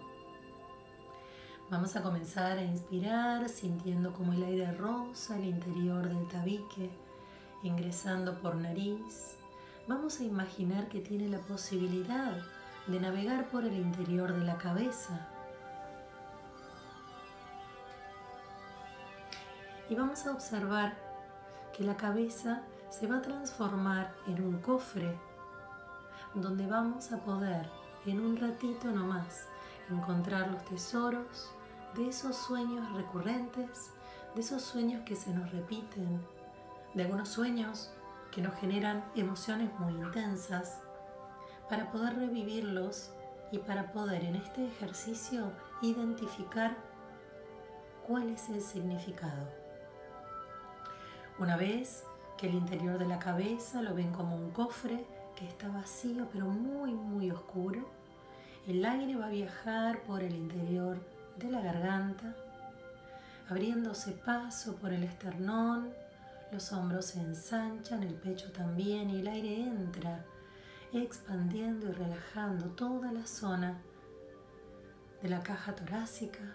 Vamos 1.71 1.97
a 1.97 2.05
comenzar 2.05 2.57
a 2.57 2.63
inspirar 2.63 3.49
sintiendo 3.49 4.13
como 4.13 4.33
el 4.33 4.45
aire 4.45 4.71
rosa 4.71 5.37
el 5.39 5.47
interior 5.47 6.09
del 6.09 6.29
tabique, 6.29 6.89
ingresando 7.65 8.41
por 8.41 8.55
nariz. 8.55 9.42
Vamos 9.95 10.21
a 10.21 10.25
imaginar 10.25 10.89
que 10.89 11.01
tiene 11.01 11.29
la 11.29 11.41
posibilidad 11.41 12.33
de 12.87 12.99
navegar 12.99 13.51
por 13.51 13.63
el 13.63 13.75
interior 13.75 14.33
de 14.33 14.43
la 14.43 14.57
cabeza. 14.57 15.29
Y 19.91 19.95
vamos 19.95 20.27
a 20.27 20.33
observar 20.33 20.97
que 21.77 21.85
la 21.85 21.99
cabeza 21.99 22.63
se 22.89 23.07
va 23.07 23.19
a 23.19 23.21
transformar 23.21 24.15
en 24.27 24.43
un 24.43 24.63
cofre 24.63 25.15
donde 26.35 26.67
vamos 26.67 27.13
a 27.13 27.19
poder 27.19 27.69
en 28.07 28.19
un 28.19 28.39
ratito 28.39 28.91
nomás 28.91 29.47
encontrar 29.91 30.51
los 30.53 30.65
tesoros 30.65 31.53
de 31.95 32.09
esos 32.09 32.35
sueños 32.35 32.91
recurrentes, 32.95 33.91
de 34.35 34.41
esos 34.41 34.63
sueños 34.63 35.03
que 35.05 35.17
se 35.17 35.35
nos 35.35 35.53
repiten, 35.53 36.19
de 36.95 37.03
algunos 37.03 37.29
sueños 37.29 37.93
que 38.33 38.43
nos 38.43 38.55
generan 38.57 39.05
emociones 39.15 39.71
muy 39.79 39.93
intensas, 39.93 40.81
para 41.69 41.91
poder 41.93 42.17
revivirlos 42.17 43.13
y 43.51 43.59
para 43.59 43.93
poder 43.93 44.25
en 44.25 44.37
este 44.37 44.67
ejercicio 44.67 45.53
identificar 45.81 46.77
cuál 48.07 48.31
es 48.31 48.49
el 48.49 48.61
significado. 48.61 49.49
Una 51.39 51.57
vez 51.57 52.05
que 52.37 52.49
el 52.49 52.55
interior 52.55 52.99
de 52.99 53.07
la 53.07 53.19
cabeza 53.19 53.83
lo 53.83 53.95
ven 53.95 54.13
como 54.13 54.37
un 54.37 54.51
cofre 54.51 55.05
que 55.37 55.47
está 55.47 55.69
vacío 55.69 56.29
pero 56.33 56.47
muy 56.47 56.93
muy 56.93 57.31
oscuro. 57.31 57.89
El 58.67 58.85
aire 58.85 59.17
va 59.17 59.27
a 59.27 59.31
viajar 59.31 60.03
por 60.03 60.23
el 60.23 60.35
interior 60.35 60.99
de 61.37 61.51
la 61.51 61.61
garganta, 61.61 62.35
abriéndose 63.49 64.13
paso 64.13 64.77
por 64.77 64.93
el 64.93 65.03
esternón, 65.05 65.93
los 66.53 66.71
hombros 66.75 67.07
se 67.07 67.21
ensanchan, 67.21 68.03
el 68.03 68.15
pecho 68.15 68.53
también 68.53 69.09
y 69.09 69.21
el 69.21 69.27
aire 69.27 69.63
entra 69.63 70.23
expandiendo 70.93 71.89
y 71.89 71.93
relajando 71.93 72.67
toda 72.73 73.11
la 73.11 73.27
zona 73.27 73.81
de 75.23 75.31
la 75.31 75.43
caja 75.43 75.75
torácica, 75.75 76.55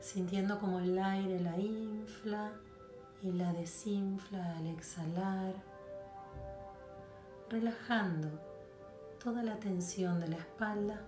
sintiendo 0.00 0.58
como 0.58 0.80
el 0.80 0.98
aire 0.98 1.38
la 1.38 1.56
infla 1.56 2.50
y 3.22 3.30
la 3.30 3.52
desinfla 3.52 4.56
al 4.56 4.66
exhalar, 4.66 5.54
relajando 7.48 8.28
toda 9.22 9.44
la 9.44 9.56
tensión 9.60 10.18
de 10.18 10.28
la 10.28 10.36
espalda 10.36 11.00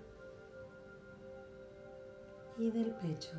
y 2.59 2.71
del 2.71 2.93
pecho. 2.93 3.33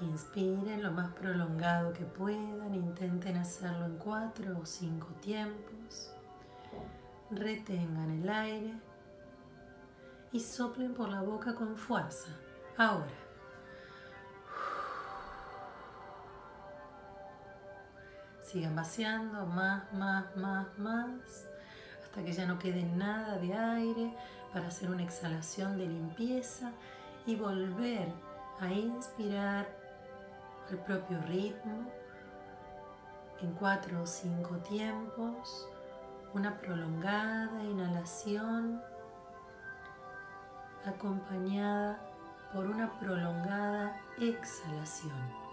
Inspiren 0.00 0.82
lo 0.82 0.90
más 0.90 1.12
prolongado 1.12 1.92
que 1.92 2.04
puedan, 2.04 2.74
intenten 2.74 3.36
hacerlo 3.36 3.86
en 3.86 3.96
cuatro 3.96 4.58
o 4.60 4.66
cinco 4.66 5.08
tiempos. 5.20 6.12
Retengan 7.30 8.10
el 8.10 8.28
aire 8.28 8.74
y 10.32 10.40
soplen 10.40 10.94
por 10.94 11.08
la 11.08 11.22
boca 11.22 11.54
con 11.54 11.76
fuerza. 11.76 12.28
Ahora. 12.76 13.06
Sigan 18.42 18.74
vaciando 18.74 19.46
más, 19.46 19.92
más, 19.92 20.36
más, 20.36 20.66
más, 20.78 21.46
hasta 22.02 22.24
que 22.24 22.32
ya 22.32 22.46
no 22.46 22.58
quede 22.58 22.82
nada 22.82 23.38
de 23.38 23.54
aire 23.54 24.14
para 24.52 24.68
hacer 24.68 24.90
una 24.90 25.02
exhalación 25.02 25.78
de 25.78 25.86
limpieza 25.86 26.72
y 27.26 27.36
volver 27.36 28.08
a 28.60 28.70
inspirar 28.72 29.83
al 30.70 30.78
propio 30.78 31.20
ritmo, 31.22 31.90
en 33.40 33.52
cuatro 33.54 34.02
o 34.02 34.06
cinco 34.06 34.56
tiempos, 34.58 35.68
una 36.32 36.58
prolongada 36.58 37.62
inhalación 37.62 38.82
acompañada 40.86 41.98
por 42.52 42.66
una 42.66 42.98
prolongada 42.98 44.00
exhalación. 44.18 45.44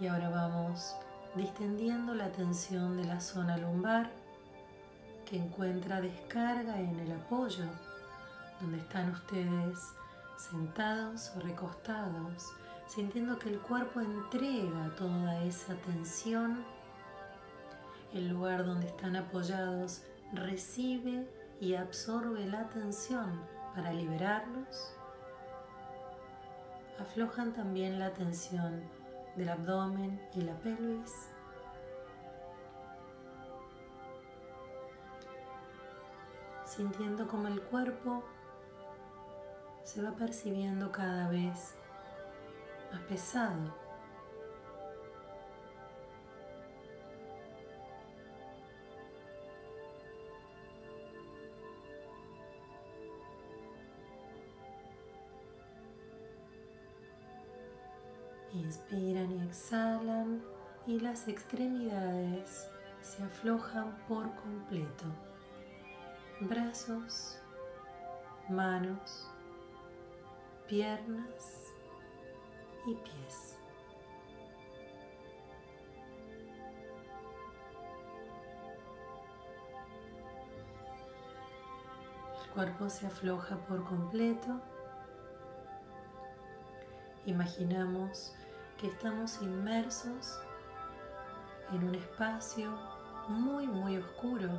Y 0.00 0.06
ahora 0.06 0.28
vamos 0.28 0.96
distendiendo 1.34 2.14
la 2.14 2.30
tensión 2.30 2.96
de 2.96 3.04
la 3.04 3.20
zona 3.20 3.56
lumbar 3.56 4.10
que 5.24 5.36
encuentra 5.36 6.00
descarga 6.00 6.78
en 6.80 6.98
el 7.00 7.12
apoyo 7.12 7.64
donde 8.60 8.78
están 8.78 9.10
ustedes 9.10 9.94
sentados 10.36 11.32
o 11.36 11.40
recostados, 11.40 12.52
sintiendo 12.86 13.38
que 13.38 13.48
el 13.50 13.58
cuerpo 13.58 14.00
entrega 14.00 14.94
toda 14.96 15.42
esa 15.44 15.74
tensión. 15.74 16.64
El 18.12 18.28
lugar 18.28 18.64
donde 18.64 18.86
están 18.86 19.16
apoyados 19.16 20.02
recibe 20.32 21.28
y 21.60 21.74
absorbe 21.74 22.46
la 22.46 22.68
tensión 22.68 23.40
para 23.74 23.92
liberarlos. 23.92 24.94
Aflojan 27.00 27.52
también 27.52 27.98
la 27.98 28.12
tensión 28.12 28.82
del 29.36 29.48
abdomen 29.48 30.20
y 30.34 30.42
la 30.42 30.54
pelvis. 30.54 31.30
Sintiendo 36.64 37.28
como 37.28 37.48
el 37.48 37.62
cuerpo 37.62 38.24
se 39.84 40.02
va 40.02 40.12
percibiendo 40.12 40.90
cada 40.90 41.28
vez 41.28 41.76
más 42.90 43.02
pesado. 43.02 43.83
Inspiran 58.64 59.30
y 59.30 59.42
exhalan 59.46 60.42
y 60.86 60.98
las 60.98 61.28
extremidades 61.28 62.70
se 63.02 63.22
aflojan 63.22 63.94
por 64.08 64.34
completo. 64.36 65.04
Brazos, 66.40 67.38
manos, 68.48 69.30
piernas 70.66 71.74
y 72.86 72.94
pies. 72.94 73.58
El 82.42 82.50
cuerpo 82.54 82.88
se 82.88 83.06
afloja 83.06 83.58
por 83.66 83.84
completo. 83.84 84.58
Imaginamos 87.26 88.34
estamos 88.86 89.40
inmersos 89.40 90.38
en 91.72 91.88
un 91.88 91.94
espacio 91.94 92.70
muy, 93.28 93.66
muy 93.66 93.96
oscuro, 93.96 94.50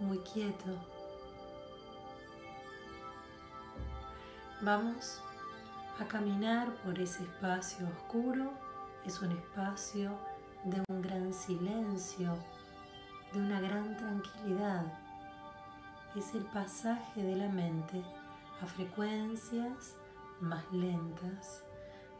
muy 0.00 0.18
quieto. 0.20 0.70
Vamos 4.62 5.20
a 6.00 6.04
caminar 6.06 6.74
por 6.76 6.98
ese 6.98 7.24
espacio 7.24 7.86
oscuro. 7.88 8.52
Es 9.04 9.20
un 9.20 9.32
espacio 9.32 10.18
de 10.64 10.82
un 10.88 11.02
gran 11.02 11.32
silencio, 11.32 12.34
de 13.34 13.40
una 13.40 13.60
gran 13.60 13.94
tranquilidad. 13.98 14.84
Es 16.14 16.34
el 16.34 16.44
pasaje 16.46 17.22
de 17.22 17.36
la 17.36 17.48
mente 17.48 18.02
a 18.62 18.66
frecuencias 18.66 19.96
más 20.40 20.64
lentas, 20.72 21.65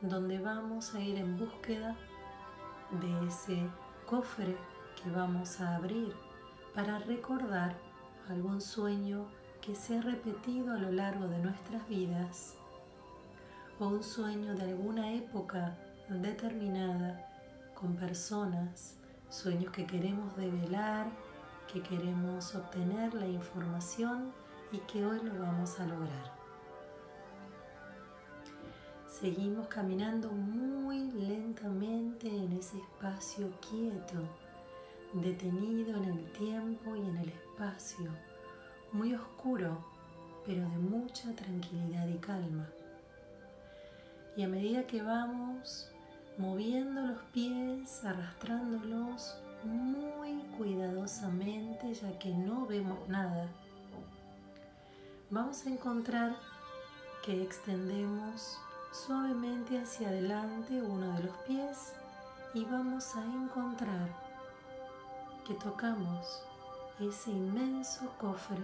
donde 0.03 0.39
vamos 0.39 0.95
a 0.95 1.01
ir 1.01 1.17
en 1.17 1.39
búsqueda 1.39 1.97
de 3.01 3.27
ese 3.27 3.69
cofre 4.07 4.57
que 5.03 5.11
vamos 5.11 5.61
a 5.61 5.77
abrir 5.77 6.15
para 6.75 6.99
recordar 6.99 7.75
algún 8.29 8.61
sueño 8.61 9.27
que 9.61 9.75
se 9.75 9.99
ha 9.99 10.03
repetido 10.03 10.75
a 10.75 10.79
lo 10.79 10.93
largo 10.93 11.27
de 11.27 11.39
nuestras 11.39 11.89
vidas 11.89 12.55
o 13.79 13.89
un 13.89 14.03
sueño 14.03 14.55
de 14.55 14.65
alguna 14.65 15.13
época 15.13 15.77
determinada 16.09 17.27
con 17.75 17.97
personas, 17.97 18.97
sueños 19.29 19.73
que 19.73 19.87
queremos 19.87 20.37
develar, 20.37 21.07
que 21.73 21.83
queremos 21.83 22.55
obtener 22.55 23.13
la 23.15 23.27
información 23.27 24.33
y 24.73 24.79
que 24.79 25.05
hoy 25.05 25.21
lo 25.23 25.39
vamos 25.41 25.79
a 25.81 25.87
lograr. 25.87 26.36
Seguimos 29.21 29.67
caminando 29.69 30.31
muy 30.31 31.11
lentamente 31.13 32.29
en 32.29 32.53
ese 32.53 32.77
espacio 32.77 33.51
quieto, 33.63 34.21
detenido 35.15 35.97
en 35.97 36.05
el 36.05 36.33
tiempo 36.33 36.95
y 36.95 37.01
en 37.01 37.17
el 37.17 37.29
espacio, 37.31 38.11
muy 38.93 39.15
oscuro, 39.15 39.83
pero 40.45 40.61
de 40.69 40.77
mucha 40.77 41.33
tranquilidad 41.33 42.07
y 42.09 42.19
calma. 42.19 42.69
Y 44.37 44.43
a 44.43 44.49
medida 44.49 44.87
que 44.87 45.01
vamos 45.01 45.91
moviendo 46.37 47.01
los 47.01 47.23
pies, 47.33 48.05
arrastrándolos 48.05 49.39
muy 49.65 50.43
cuidadosamente, 50.59 51.95
ya 51.95 52.19
que 52.19 52.35
no 52.35 52.67
vemos 52.67 53.09
nada, 53.09 53.49
vamos 55.31 55.65
a 55.65 55.71
encontrar 55.71 56.37
que 57.25 57.43
extendemos 57.43 58.59
suavemente 58.97 59.79
hacia 59.79 60.09
adelante 60.09 60.81
uno 60.81 61.13
de 61.13 61.25
los 61.25 61.37
pies 61.39 61.93
y 62.55 62.65
vamos 62.65 63.15
a 63.15 63.23
encontrar 63.23 64.09
que 65.47 65.55
tocamos 65.55 66.43
ese 66.99 67.31
inmenso 67.31 68.11
cofre 68.19 68.57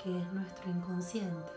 que 0.00 0.16
es 0.16 0.32
nuestro 0.32 0.70
inconsciente. 0.70 1.50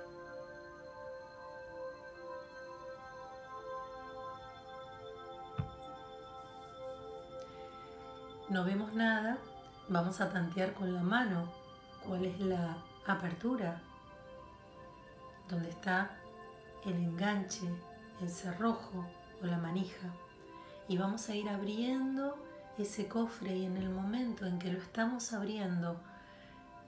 No 8.50 8.64
vemos 8.64 8.94
nada, 8.94 9.38
vamos 9.90 10.20
a 10.22 10.32
tantear 10.32 10.74
con 10.74 10.94
la 10.94 11.04
mano 11.04 11.52
cuál 12.04 12.26
es 12.26 12.40
la 12.40 12.78
apertura, 13.06 13.80
donde 15.50 15.70
está 15.70 16.18
el 16.84 16.94
enganche 16.94 17.70
el 18.22 18.30
cerrojo 18.30 19.06
o 19.42 19.46
la 19.46 19.58
manija. 19.58 20.10
Y 20.88 20.98
vamos 20.98 21.30
a 21.30 21.36
ir 21.36 21.50
abriendo 21.50 22.38
ese 22.78 23.08
cofre 23.08 23.56
y 23.56 23.66
en 23.66 23.78
el 23.78 23.90
momento 23.90 24.46
en 24.46 24.60
que 24.60 24.72
lo 24.72 24.80
estamos 24.80 25.34
abriendo, 25.34 26.00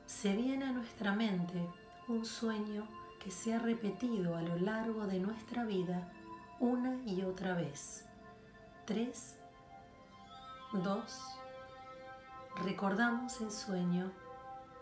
se 0.06 0.36
viene 0.36 0.66
a 0.66 0.72
nuestra 0.72 1.14
mente 1.14 1.68
un 2.08 2.26
sueño 2.26 2.88
que 3.24 3.32
se 3.32 3.54
ha 3.54 3.60
repetido 3.60 4.36
a 4.36 4.42
lo 4.42 4.58
largo 4.58 5.08
de 5.08 5.20
nuestra 5.20 5.66
vida 5.66 6.12
una 6.60 6.96
y 7.06 7.24
otra 7.24 7.56
vez. 7.56 8.06
Tres, 8.86 9.38
dos, 10.74 11.20
recordamos 12.64 13.40
el 13.42 13.52
sueño 13.52 14.12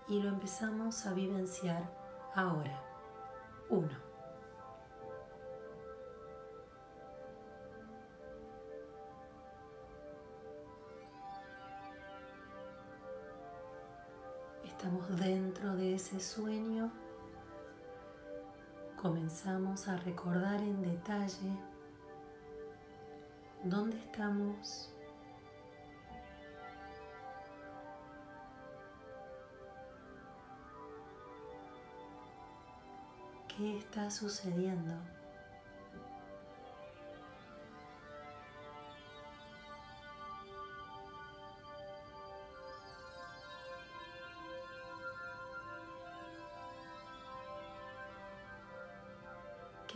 y 0.08 0.22
lo 0.22 0.30
empezamos 0.30 1.06
a 1.06 1.14
vivenciar 1.14 1.84
ahora. 2.36 2.82
Uno. 3.70 4.07
Estamos 14.88 15.20
dentro 15.20 15.76
de 15.76 15.96
ese 15.96 16.18
sueño. 16.18 16.90
Comenzamos 18.96 19.86
a 19.90 19.98
recordar 19.98 20.62
en 20.62 20.82
detalle 20.82 21.52
dónde 23.66 23.98
estamos, 23.98 24.94
qué 33.50 33.80
está 33.80 34.10
sucediendo. 34.10 35.17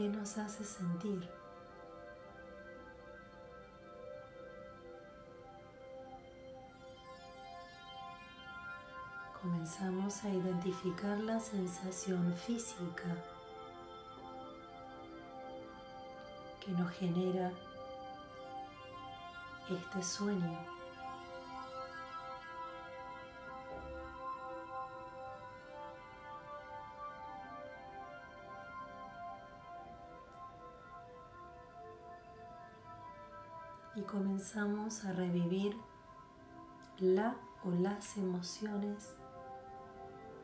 ¿Qué 0.02 0.10
nos 0.10 0.36
hace 0.40 0.64
sentir? 0.64 1.30
Comenzamos 9.40 10.24
a 10.24 10.30
identificar 10.30 11.20
la 11.20 11.40
sensación 11.40 12.34
física 12.34 13.16
que 16.66 16.72
nos 16.72 16.90
genera 16.94 17.52
este 19.70 20.02
sueño. 20.02 20.81
Comenzamos 34.12 35.06
a 35.06 35.14
revivir 35.14 35.74
la 37.00 37.38
o 37.64 37.72
las 37.72 38.18
emociones 38.18 39.16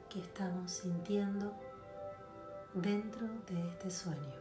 que 0.09 0.19
estamos 0.19 0.71
sintiendo 0.71 1.53
dentro 2.73 3.27
de 3.49 3.67
este 3.67 3.91
sueño. 3.91 4.35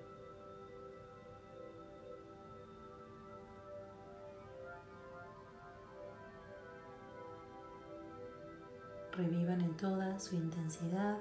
Revivan 9.11 9.61
en 9.61 9.77
toda 9.77 10.21
su 10.21 10.37
intensidad 10.37 11.19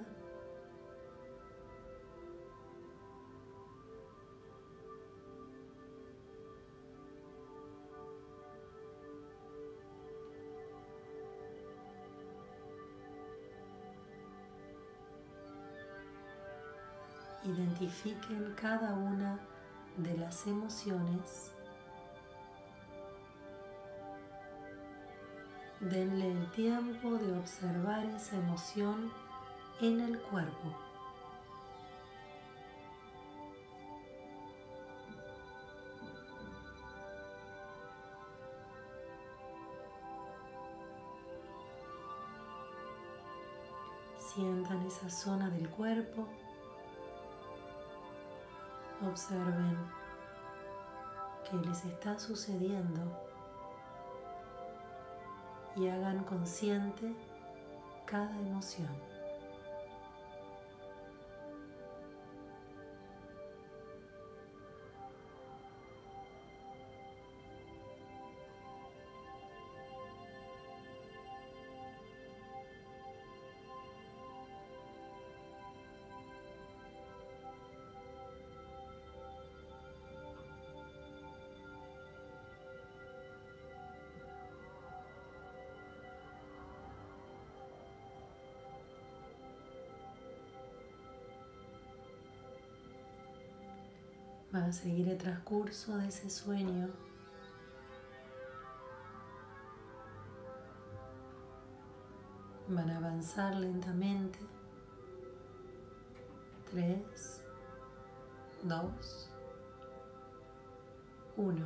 identifiquen 17.75 18.53
cada 18.55 18.93
una 18.93 19.37
de 19.97 20.17
las 20.17 20.47
emociones, 20.47 21.51
denle 25.79 26.31
el 26.31 26.51
tiempo 26.51 27.11
de 27.17 27.37
observar 27.37 28.05
esa 28.05 28.37
emoción 28.37 29.11
en 29.81 29.99
el 29.99 30.19
cuerpo. 30.19 30.73
Sientan 44.17 44.85
esa 44.85 45.09
zona 45.09 45.49
del 45.49 45.69
cuerpo 45.69 46.27
Observen 49.07 49.77
qué 51.49 51.57
les 51.67 51.85
está 51.85 52.17
sucediendo 52.17 53.01
y 55.75 55.87
hagan 55.87 56.23
consciente 56.23 57.13
cada 58.05 58.35
emoción. 58.39 59.14
Seguir 94.73 95.09
el 95.09 95.17
transcurso 95.17 95.97
de 95.97 96.07
ese 96.07 96.29
sueño. 96.29 96.89
Van 102.67 102.89
a 102.89 102.97
avanzar 102.97 103.55
lentamente. 103.55 104.39
Tres, 106.71 107.43
dos, 108.63 109.29
uno. 111.37 111.65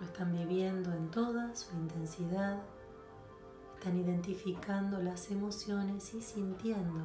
Lo 0.00 0.06
están 0.06 0.32
viviendo 0.32 0.92
en 0.92 1.10
toda 1.12 1.54
su 1.54 1.72
intensidad. 1.76 2.60
Están 3.82 3.98
identificando 3.98 5.02
las 5.02 5.28
emociones 5.32 6.14
y 6.14 6.22
sintiendo 6.22 7.04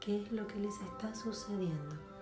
qué 0.00 0.22
es 0.22 0.32
lo 0.32 0.46
que 0.46 0.58
les 0.58 0.72
está 0.80 1.14
sucediendo. 1.14 2.15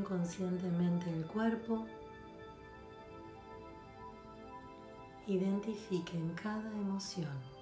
Habiten 0.00 0.04
conscientemente 0.04 1.10
el 1.10 1.26
cuerpo. 1.26 1.86
Identifiquen 5.26 6.32
cada 6.34 6.70
emoción. 6.70 7.59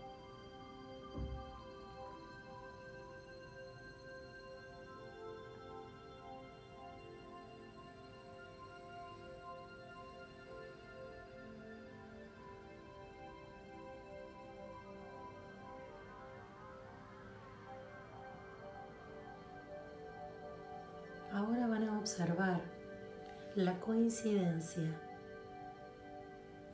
la 23.59 23.80
coincidencia 23.80 24.96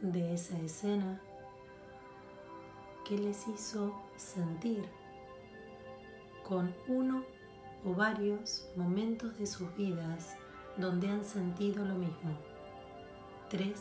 de 0.03 0.35
esa 0.35 0.59
escena 0.59 1.18
que 3.09 3.16
les 3.16 3.49
hizo 3.49 3.95
sentir 4.18 4.85
con 6.47 6.74
uno 6.87 7.24
o 7.87 7.95
varios 7.95 8.68
momentos 8.76 9.39
de 9.39 9.47
sus 9.47 9.74
vidas 9.76 10.37
donde 10.76 11.09
han 11.09 11.24
sentido 11.24 11.87
lo 11.87 11.95
mismo. 11.95 12.37
3. 13.49 13.80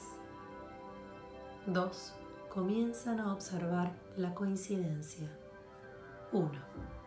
2. 1.68 2.14
Comienzan 2.48 3.20
a 3.20 3.34
observar 3.34 3.92
la 4.16 4.34
coincidencia. 4.34 5.28
Uno. 6.32 7.03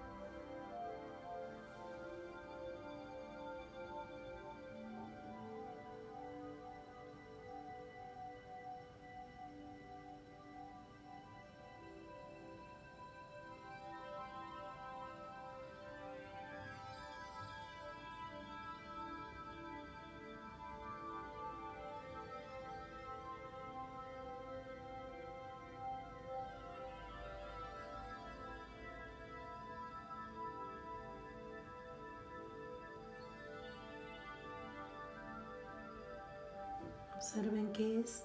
Qué 37.77 38.01
es 38.01 38.24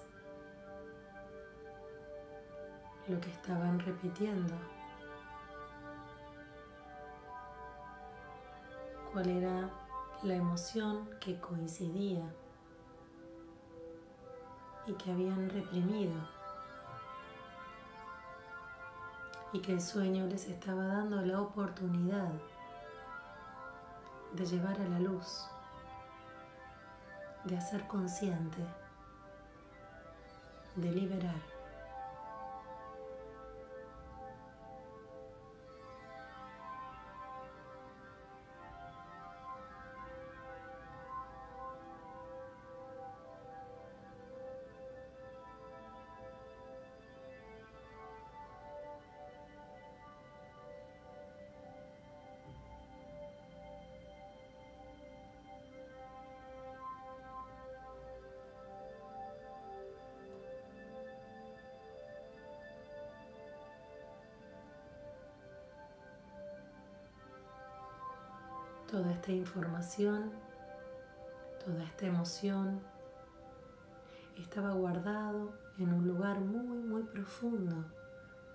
lo 3.06 3.20
que 3.20 3.30
estaban 3.30 3.78
repitiendo. 3.80 4.54
¿Cuál 9.12 9.28
era 9.28 9.68
la 10.22 10.36
emoción 10.36 11.06
que 11.20 11.38
coincidía 11.38 12.24
y 14.86 14.94
que 14.94 15.12
habían 15.12 15.50
reprimido? 15.50 16.14
Y 19.52 19.60
que 19.60 19.72
el 19.72 19.82
sueño 19.82 20.26
les 20.28 20.48
estaba 20.48 20.86
dando 20.86 21.20
la 21.20 21.42
oportunidad 21.42 22.32
de 24.32 24.46
llevar 24.46 24.80
a 24.80 24.88
la 24.88 24.98
luz, 24.98 25.46
de 27.44 27.58
hacer 27.58 27.86
consciente 27.86 28.81
de 30.76 30.90
liberar. 30.90 31.51
Toda 68.92 69.10
esta 69.10 69.32
información, 69.32 70.30
toda 71.64 71.82
esta 71.82 72.04
emoción 72.04 72.78
estaba 74.36 74.72
guardado 74.72 75.54
en 75.78 75.94
un 75.94 76.06
lugar 76.06 76.38
muy, 76.40 76.76
muy 76.76 77.02
profundo 77.04 77.86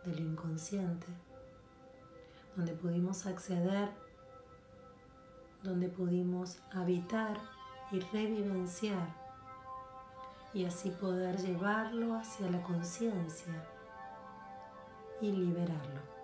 del 0.05 0.19
inconsciente, 0.19 1.07
donde 2.55 2.73
pudimos 2.73 3.25
acceder, 3.25 3.89
donde 5.63 5.89
pudimos 5.89 6.59
habitar 6.71 7.35
y 7.91 7.99
revivenciar 7.99 9.07
y 10.53 10.65
así 10.65 10.91
poder 10.91 11.35
llevarlo 11.37 12.13
hacia 12.13 12.47
la 12.51 12.61
conciencia 12.61 13.65
y 15.19 15.31
liberarlo. 15.31 16.16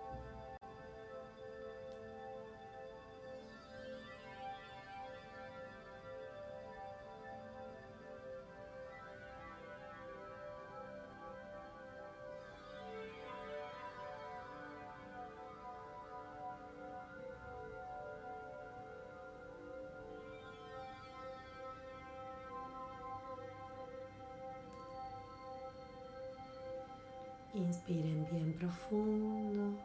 Profundo. 28.64 29.78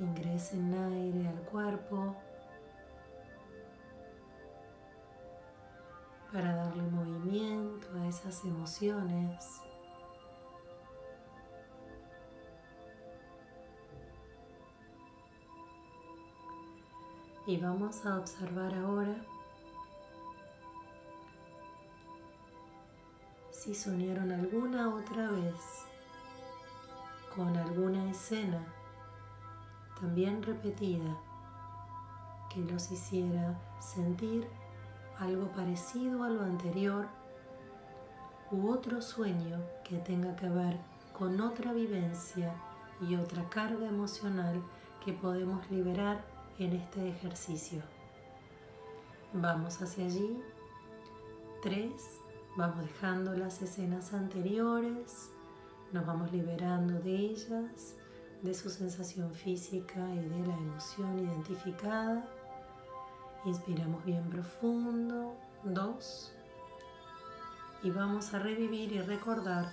Ingresen 0.00 0.74
aire 0.74 1.28
al 1.28 1.40
cuerpo 1.44 2.16
para 6.32 6.54
darle 6.54 6.82
movimiento 6.82 7.86
a 7.96 8.08
esas 8.08 8.44
emociones. 8.44 9.60
Y 17.46 17.56
vamos 17.56 18.04
a 18.04 18.18
observar 18.18 18.74
ahora 18.74 19.16
si 23.68 23.74
soñaron 23.74 24.32
alguna 24.32 24.88
otra 24.94 25.30
vez 25.30 25.84
con 27.36 27.54
alguna 27.54 28.10
escena 28.10 28.64
también 30.00 30.42
repetida 30.42 31.18
que 32.48 32.60
los 32.60 32.90
hiciera 32.90 33.60
sentir 33.78 34.48
algo 35.18 35.48
parecido 35.52 36.22
a 36.22 36.30
lo 36.30 36.44
anterior 36.44 37.08
u 38.50 38.70
otro 38.70 39.02
sueño 39.02 39.60
que 39.84 39.98
tenga 39.98 40.34
que 40.34 40.48
ver 40.48 40.78
con 41.12 41.38
otra 41.38 41.74
vivencia 41.74 42.54
y 43.06 43.16
otra 43.16 43.50
carga 43.50 43.86
emocional 43.86 44.62
que 45.04 45.12
podemos 45.12 45.70
liberar 45.70 46.24
en 46.58 46.72
este 46.72 47.06
ejercicio. 47.06 47.82
Vamos 49.34 49.82
hacia 49.82 50.06
allí. 50.06 50.42
Tres, 51.60 52.22
Vamos 52.58 52.80
dejando 52.80 53.34
las 53.34 53.62
escenas 53.62 54.12
anteriores, 54.12 55.30
nos 55.92 56.04
vamos 56.04 56.32
liberando 56.32 56.98
de 56.98 57.14
ellas, 57.14 57.94
de 58.42 58.52
su 58.52 58.68
sensación 58.68 59.32
física 59.32 60.00
y 60.12 60.18
de 60.18 60.44
la 60.44 60.56
emoción 60.56 61.20
identificada. 61.20 62.28
Inspiramos 63.44 64.04
bien 64.04 64.28
profundo, 64.28 65.36
dos. 65.62 66.32
Y 67.84 67.90
vamos 67.90 68.34
a 68.34 68.40
revivir 68.40 68.90
y 68.90 69.02
recordar 69.02 69.72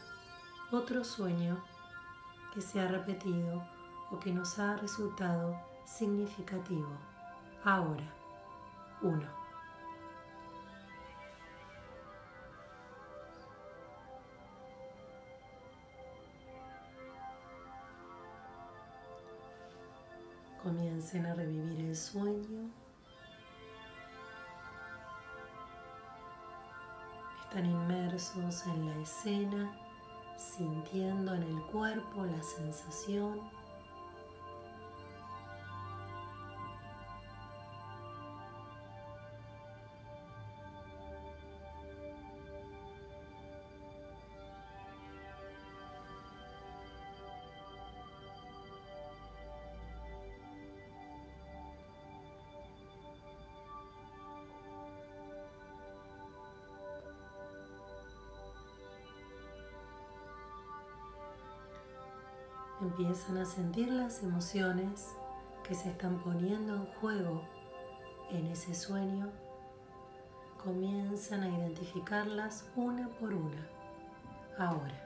otro 0.71 1.03
sueño 1.03 1.57
que 2.53 2.61
se 2.61 2.79
ha 2.79 2.87
repetido 2.87 3.67
o 4.11 4.19
que 4.19 4.31
nos 4.31 4.59
ha 4.59 4.77
resultado 4.77 5.59
significativo. 5.85 6.91
ahora. 7.63 8.13
Uno. 9.01 9.34
Comiencen 20.65 21.27
a 21.27 21.35
revivir 21.35 21.79
el 21.79 21.95
sueño. 21.95 22.71
Están 27.43 27.67
inmersos 27.67 28.65
en 28.65 28.87
la 28.87 28.99
escena, 28.99 29.79
sintiendo 30.35 31.35
en 31.35 31.43
el 31.43 31.61
cuerpo 31.67 32.25
la 32.25 32.41
sensación 32.41 33.41
empiezan 63.15 63.37
a 63.37 63.45
sentir 63.45 63.87
las 63.93 64.23
emociones 64.23 65.15
que 65.65 65.73
se 65.73 65.89
están 65.89 66.19
poniendo 66.19 66.75
en 66.75 66.85
juego 66.95 67.43
en 68.29 68.47
ese 68.47 68.75
sueño, 68.75 69.31
comienzan 70.61 71.43
a 71.43 71.47
identificarlas 71.47 72.65
una 72.75 73.07
por 73.17 73.33
una. 73.33 73.65
Ahora. 74.57 75.04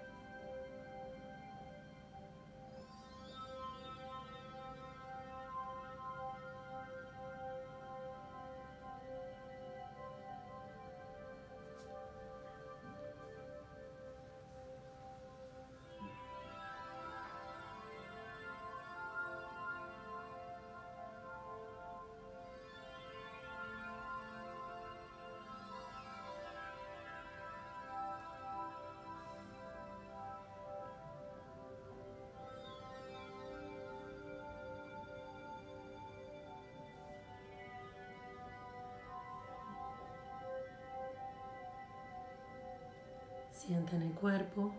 Sientan 43.59 44.01
el 44.01 44.13
cuerpo. 44.13 44.71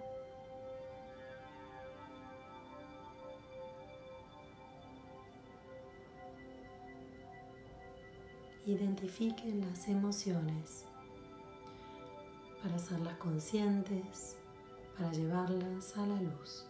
Identifiquen 8.64 9.60
las 9.60 9.86
emociones 9.86 10.86
para 12.62 12.76
hacerlas 12.76 13.16
conscientes, 13.18 14.38
para 14.96 15.12
llevarlas 15.12 15.96
a 15.98 16.06
la 16.06 16.20
luz. 16.22 16.66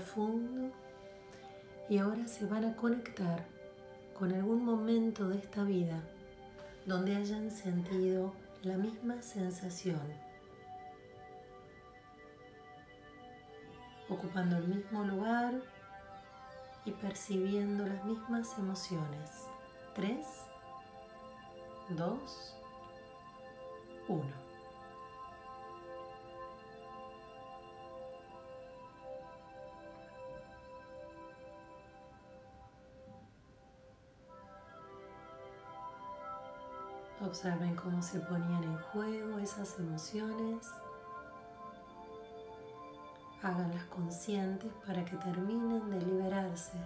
Profundo 0.00 0.72
y 1.90 1.98
ahora 1.98 2.26
se 2.26 2.46
van 2.46 2.64
a 2.64 2.74
conectar 2.74 3.44
con 4.18 4.32
algún 4.32 4.64
momento 4.64 5.28
de 5.28 5.38
esta 5.38 5.62
vida 5.62 6.00
donde 6.86 7.16
hayan 7.16 7.50
sentido 7.50 8.32
la 8.62 8.78
misma 8.78 9.20
sensación, 9.20 10.00
ocupando 14.08 14.56
el 14.56 14.68
mismo 14.68 15.04
lugar 15.04 15.54
y 16.86 16.92
percibiendo 16.92 17.86
las 17.86 18.02
mismas 18.04 18.58
emociones. 18.58 19.48
Tres, 19.94 20.26
dos, 21.90 22.56
uno. 24.08 24.49
Observen 37.22 37.74
cómo 37.76 38.02
se 38.02 38.18
ponían 38.20 38.64
en 38.64 38.78
juego 38.78 39.38
esas 39.38 39.78
emociones. 39.78 40.66
Háganlas 43.42 43.84
conscientes 43.86 44.72
para 44.86 45.04
que 45.04 45.16
terminen 45.16 45.90
de 45.90 46.00
liberarse. 46.00 46.78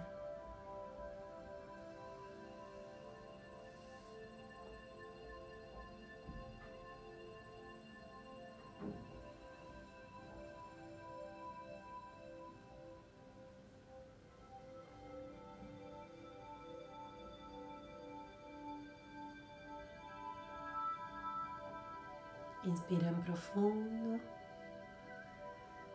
Inspiran 22.87 23.19
profundo. 23.23 24.19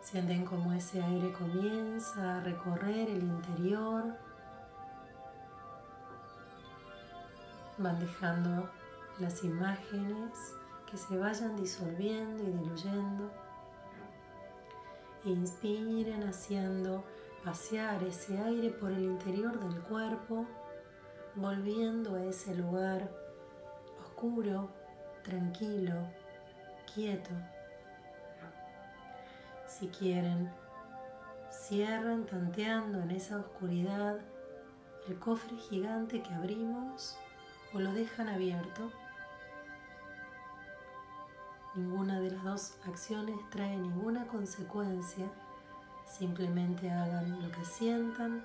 Sienten 0.01 0.45
como 0.45 0.73
ese 0.73 1.01
aire 1.01 1.33
comienza 1.33 2.39
a 2.39 2.41
recorrer 2.41 3.09
el 3.09 3.23
interior. 3.23 4.17
Van 7.79 7.97
dejando 8.01 8.69
las 9.21 9.45
imágenes 9.45 10.57
que 10.91 10.97
se 10.97 11.17
vayan 11.17 11.55
disolviendo 11.55 12.43
y 12.43 12.51
diluyendo. 12.51 13.31
Inspiren 15.25 16.25
haciendo 16.25 17.05
pasear 17.45 18.03
ese 18.03 18.37
aire 18.37 18.71
por 18.71 18.91
el 18.91 19.05
interior 19.05 19.61
del 19.61 19.81
cuerpo, 19.83 20.45
volviendo 21.37 22.17
a 22.17 22.25
ese 22.25 22.53
lugar 22.57 23.09
oscuro, 24.01 24.71
tranquilo, 25.23 25.95
quieto. 26.95 27.31
Si 29.67 29.89
quieren, 29.89 30.51
cierran 31.51 32.27
tanteando 32.27 33.01
en 33.01 33.11
esa 33.11 33.39
oscuridad 33.39 34.19
el 35.09 35.19
cofre 35.19 35.57
gigante 35.57 36.23
que 36.23 36.35
abrimos 36.35 37.17
o 37.73 37.81
lo 37.81 37.93
dejan 37.93 38.29
abierto. 38.29 38.91
Ninguna 41.75 42.21
de 42.21 42.33
las 42.33 42.45
dos 42.45 42.75
acciones 42.87 43.37
trae 43.51 43.77
ninguna 43.77 44.27
consecuencia, 44.27 45.27
simplemente 46.05 46.91
hagan 46.91 47.41
lo 47.43 47.51
que 47.53 47.65
sientan 47.65 48.45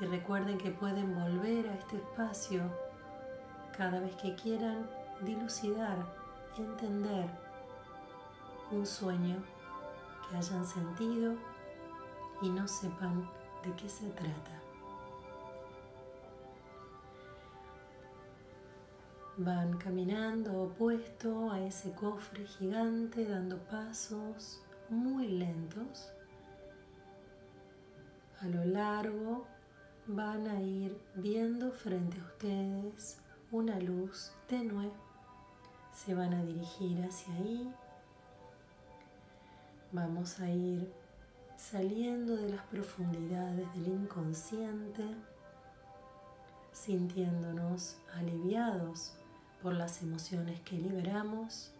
y 0.00 0.06
recuerden 0.06 0.58
que 0.58 0.70
pueden 0.70 1.14
volver 1.14 1.68
a 1.68 1.74
este 1.74 1.96
espacio 1.96 2.62
cada 3.76 4.00
vez 4.00 4.14
que 4.16 4.34
quieran 4.34 4.88
dilucidar, 5.22 6.19
entender 6.58 7.28
un 8.70 8.86
sueño 8.86 9.42
que 10.28 10.36
hayan 10.36 10.64
sentido 10.64 11.34
y 12.42 12.48
no 12.48 12.66
sepan 12.66 13.28
de 13.64 13.74
qué 13.76 13.88
se 13.88 14.08
trata. 14.10 14.60
Van 19.36 19.78
caminando 19.78 20.64
opuesto 20.64 21.50
a 21.50 21.60
ese 21.60 21.92
cofre 21.92 22.44
gigante, 22.44 23.26
dando 23.26 23.58
pasos 23.58 24.62
muy 24.90 25.28
lentos. 25.28 26.12
A 28.40 28.46
lo 28.46 28.64
largo 28.64 29.46
van 30.06 30.46
a 30.46 30.60
ir 30.60 30.98
viendo 31.14 31.70
frente 31.70 32.18
a 32.20 32.24
ustedes 32.24 33.18
una 33.50 33.78
luz 33.78 34.32
tenue. 34.46 34.90
Se 36.04 36.14
van 36.14 36.32
a 36.32 36.42
dirigir 36.42 37.04
hacia 37.04 37.34
ahí. 37.34 37.70
Vamos 39.92 40.40
a 40.40 40.48
ir 40.48 40.90
saliendo 41.58 42.36
de 42.36 42.48
las 42.48 42.62
profundidades 42.68 43.70
del 43.74 43.88
inconsciente, 43.88 45.04
sintiéndonos 46.72 47.98
aliviados 48.14 49.12
por 49.62 49.74
las 49.74 50.00
emociones 50.00 50.58
que 50.62 50.78
liberamos, 50.78 51.70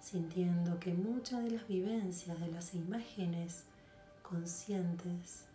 sintiendo 0.00 0.78
que 0.78 0.94
muchas 0.94 1.42
de 1.42 1.50
las 1.50 1.66
vivencias 1.66 2.38
de 2.38 2.46
las 2.46 2.74
imágenes 2.74 3.64
conscientes 4.22 5.46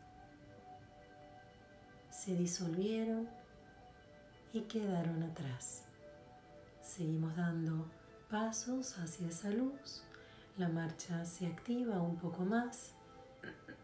se 2.10 2.36
disolvieron 2.36 3.30
y 4.52 4.64
quedaron 4.64 5.24
atrás. 5.24 5.87
Seguimos 6.88 7.36
dando 7.36 7.86
pasos 8.30 8.98
hacia 8.98 9.28
esa 9.28 9.50
luz, 9.50 10.04
la 10.58 10.70
marcha 10.70 11.26
se 11.26 11.46
activa 11.46 12.02
un 12.02 12.16
poco 12.16 12.46
más. 12.46 12.94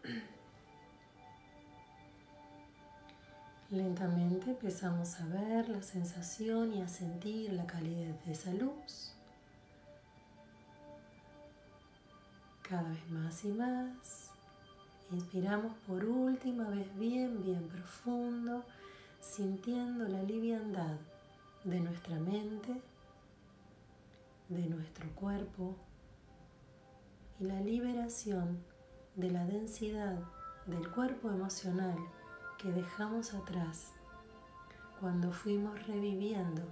Lentamente 3.70 4.52
empezamos 4.52 5.20
a 5.20 5.26
ver 5.26 5.68
la 5.68 5.82
sensación 5.82 6.72
y 6.72 6.80
a 6.80 6.88
sentir 6.88 7.52
la 7.52 7.66
calidez 7.66 8.24
de 8.24 8.32
esa 8.32 8.54
luz. 8.54 9.12
Cada 12.62 12.88
vez 12.88 13.10
más 13.10 13.44
y 13.44 13.48
más. 13.48 14.30
Inspiramos 15.12 15.74
por 15.86 16.06
última 16.06 16.70
vez 16.70 16.88
bien, 16.98 17.44
bien 17.44 17.68
profundo, 17.68 18.64
sintiendo 19.20 20.08
la 20.08 20.22
liviandad 20.22 20.96
de 21.64 21.80
nuestra 21.80 22.18
mente, 22.18 22.80
de 24.48 24.66
nuestro 24.66 25.08
cuerpo 25.14 25.76
y 27.40 27.44
la 27.44 27.60
liberación 27.60 28.62
de 29.16 29.30
la 29.30 29.44
densidad 29.46 30.18
del 30.66 30.90
cuerpo 30.90 31.30
emocional 31.30 31.96
que 32.58 32.70
dejamos 32.72 33.34
atrás 33.34 33.92
cuando 35.00 35.32
fuimos 35.32 35.86
reviviendo 35.86 36.62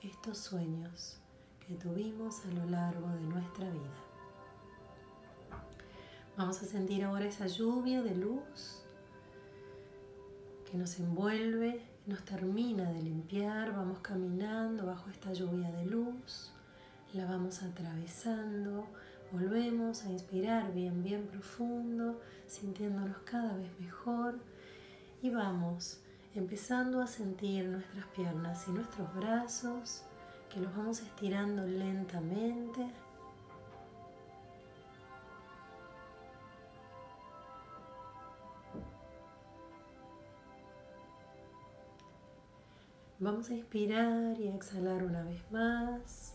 estos 0.00 0.38
sueños 0.38 1.18
que 1.66 1.74
tuvimos 1.74 2.44
a 2.44 2.48
lo 2.48 2.66
largo 2.66 3.08
de 3.08 3.20
nuestra 3.20 3.70
vida. 3.70 4.12
Vamos 6.36 6.62
a 6.62 6.64
sentir 6.64 7.04
ahora 7.04 7.26
esa 7.26 7.46
lluvia 7.46 8.02
de 8.02 8.14
luz 8.14 8.82
que 10.70 10.78
nos 10.78 10.98
envuelve, 10.98 11.86
nos 12.06 12.24
termina 12.24 12.90
de 12.90 13.02
limpiar, 13.02 13.72
vamos 13.76 13.98
caminando 13.98 14.86
bajo 14.86 15.10
esta 15.10 15.32
lluvia 15.32 15.70
de 15.70 15.84
luz, 15.84 16.52
la 17.14 17.26
vamos 17.26 17.62
atravesando, 17.62 18.86
volvemos 19.32 20.04
a 20.04 20.10
inspirar 20.10 20.72
bien, 20.72 21.02
bien 21.02 21.26
profundo, 21.26 22.20
sintiéndonos 22.46 23.18
cada 23.24 23.54
vez 23.56 23.70
mejor 23.80 24.38
y 25.20 25.28
vamos 25.28 26.00
empezando 26.34 27.02
a 27.02 27.06
sentir 27.06 27.66
nuestras 27.66 28.06
piernas 28.08 28.66
y 28.66 28.72
nuestros 28.72 29.14
brazos 29.14 30.04
que 30.52 30.60
los 30.60 30.74
vamos 30.74 31.00
estirando 31.00 31.66
lentamente. 31.66 32.90
Vamos 43.18 43.50
a 43.50 43.54
inspirar 43.54 44.40
y 44.40 44.48
a 44.48 44.54
exhalar 44.54 45.04
una 45.04 45.22
vez 45.22 45.42
más, 45.52 46.34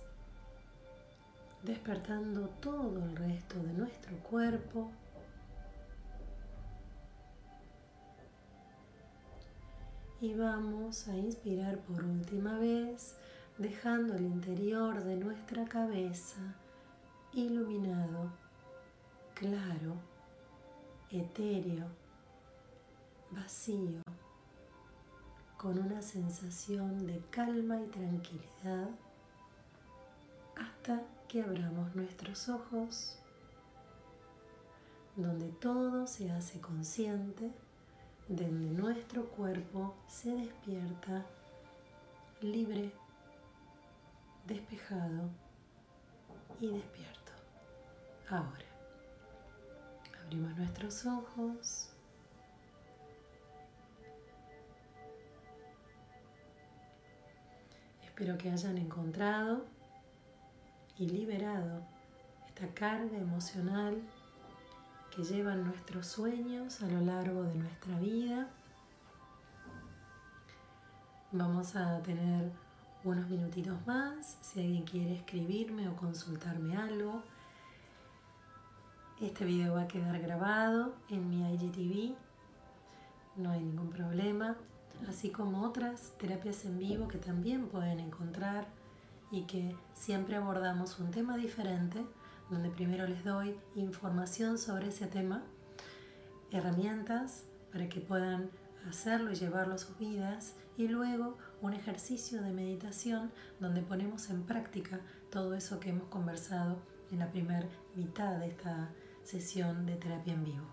despertando 1.68 2.48
todo 2.62 3.04
el 3.04 3.16
resto 3.16 3.62
de 3.62 3.74
nuestro 3.74 4.18
cuerpo. 4.20 4.90
y 10.20 10.34
vamos 10.34 11.08
a 11.08 11.16
inspirar 11.16 11.78
por 11.82 12.04
última 12.04 12.58
vez 12.58 13.16
dejando 13.60 14.16
el 14.16 14.26
interior 14.26 15.04
de 15.04 15.16
nuestra 15.16 15.66
cabeza 15.66 16.56
iluminado, 17.34 18.32
claro, 19.36 19.94
etéreo, 21.12 21.86
vacío, 23.30 24.02
con 25.56 25.78
una 25.78 26.02
sensación 26.02 27.06
de 27.06 27.22
calma 27.30 27.80
y 27.80 27.86
tranquilidad 27.86 28.90
hasta 30.56 31.04
que 31.28 31.42
abramos 31.42 31.96
nuestros 31.96 32.50
ojos, 32.50 33.18
donde 35.16 35.50
todo 35.50 36.08
se 36.08 36.32
hace 36.32 36.62
consciente 36.62 37.52
donde 38.28 38.48
nuestro 38.50 39.26
cuerpo 39.30 39.96
se 40.08 40.30
despierta 40.32 41.26
libre, 42.42 42.92
despejado 44.46 45.30
y 46.60 46.68
despierto. 46.68 47.32
Ahora, 48.30 48.66
abrimos 50.24 50.58
nuestros 50.58 51.06
ojos. 51.06 51.90
Espero 58.04 58.38
que 58.38 58.50
hayan 58.50 58.78
encontrado 58.78 59.66
y 61.00 61.08
liberado 61.08 61.82
esta 62.48 62.68
carga 62.74 63.18
emocional 63.18 64.02
que 65.16 65.24
llevan 65.24 65.64
nuestros 65.64 66.08
sueños 66.08 66.82
a 66.82 66.88
lo 66.88 67.02
largo 67.02 67.44
de 67.44 67.56
nuestra 67.56 67.98
vida. 68.00 68.48
Vamos 71.32 71.76
a 71.76 72.02
tener 72.02 72.52
unos 73.04 73.30
minutitos 73.30 73.78
más 73.86 74.38
si 74.42 74.60
alguien 74.60 74.84
quiere 74.84 75.16
escribirme 75.16 75.88
o 75.88 75.96
consultarme 75.96 76.78
algo. 76.78 77.22
Este 79.22 79.46
video 79.46 79.76
va 79.76 79.84
a 79.84 79.88
quedar 79.88 80.20
grabado 80.20 80.96
en 81.10 81.30
mi 81.30 81.42
IGTV, 81.54 82.16
no 83.38 83.52
hay 83.52 83.62
ningún 83.62 83.90
problema, 83.90 84.56
así 85.08 85.30
como 85.30 85.64
otras 85.64 86.14
terapias 86.20 86.66
en 86.66 86.78
vivo 86.78 87.08
que 87.08 87.18
también 87.18 87.68
pueden 87.68 88.00
encontrar 88.00 88.68
y 89.32 89.44
que 89.44 89.76
siempre 89.94 90.36
abordamos 90.36 91.00
un 91.00 91.12
tema 91.12 91.38
diferente 91.38 92.06
donde 92.50 92.70
primero 92.70 93.06
les 93.08 93.24
doy 93.24 93.60
información 93.76 94.58
sobre 94.58 94.88
ese 94.88 95.08
tema, 95.08 95.44
herramientas 96.52 97.46
para 97.72 97.90
que 97.90 98.00
puedan 98.00 98.50
hacerlo 98.88 99.32
y 99.32 99.36
llevarlo 99.36 99.76
a 99.76 99.78
sus 99.78 99.98
vidas 99.98 100.56
y 100.78 100.88
luego 100.88 101.38
un 101.62 101.74
ejercicio 101.74 102.42
de 102.42 102.52
meditación 102.52 103.32
donde 103.60 103.82
ponemos 103.82 104.30
en 104.30 104.44
práctica 104.44 105.02
todo 105.30 105.56
eso 105.56 105.80
que 105.80 105.90
hemos 105.90 106.08
conversado 106.08 106.78
en 107.12 107.20
la 107.20 107.30
primera 107.30 107.68
mitad 107.96 108.38
de 108.38 108.48
esta 108.48 108.90
sesión 109.24 109.86
de 109.86 109.96
terapia 109.96 110.34
en 110.34 110.44
vivo. 110.46 110.66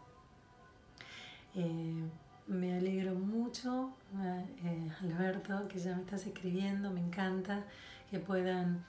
Eh, 1.55 2.05
me 2.47 2.77
alegro 2.77 3.15
mucho, 3.15 3.95
eh, 4.21 4.91
Alberto, 5.01 5.67
que 5.69 5.79
ya 5.79 5.95
me 5.97 6.03
estás 6.03 6.27
escribiendo, 6.27 6.91
me 6.91 7.01
encanta 7.01 7.65
que 8.11 8.19
puedan 8.19 8.85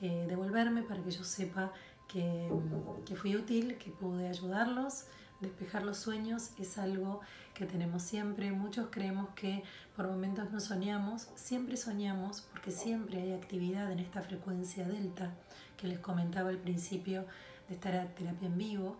eh, 0.00 0.26
devolverme 0.28 0.82
para 0.82 1.02
que 1.02 1.10
yo 1.10 1.24
sepa 1.24 1.72
que, 2.08 3.14
fui 3.16 3.36
útil, 3.36 3.76
que 3.78 3.90
pude 3.90 4.28
ayudarlos. 4.28 5.04
Despejar 5.40 5.82
los 5.82 5.98
sueños 5.98 6.50
es 6.58 6.78
algo 6.78 7.20
que 7.54 7.66
tenemos 7.66 8.02
siempre. 8.02 8.52
Muchos 8.52 8.88
creemos 8.90 9.28
que 9.34 9.62
por 9.96 10.06
momentos 10.06 10.50
no 10.50 10.60
soñamos. 10.60 11.28
Siempre 11.34 11.76
soñamos 11.76 12.42
porque 12.52 12.70
siempre 12.70 13.20
hay 13.20 13.32
actividad 13.32 13.90
en 13.90 13.98
esta 13.98 14.22
frecuencia 14.22 14.86
delta 14.86 15.32
que 15.76 15.88
les 15.88 15.98
comentaba 15.98 16.50
al 16.50 16.58
principio 16.58 17.26
de 17.68 17.74
esta 17.74 17.90
terapia 17.90 18.46
en 18.46 18.58
vivo. 18.58 18.96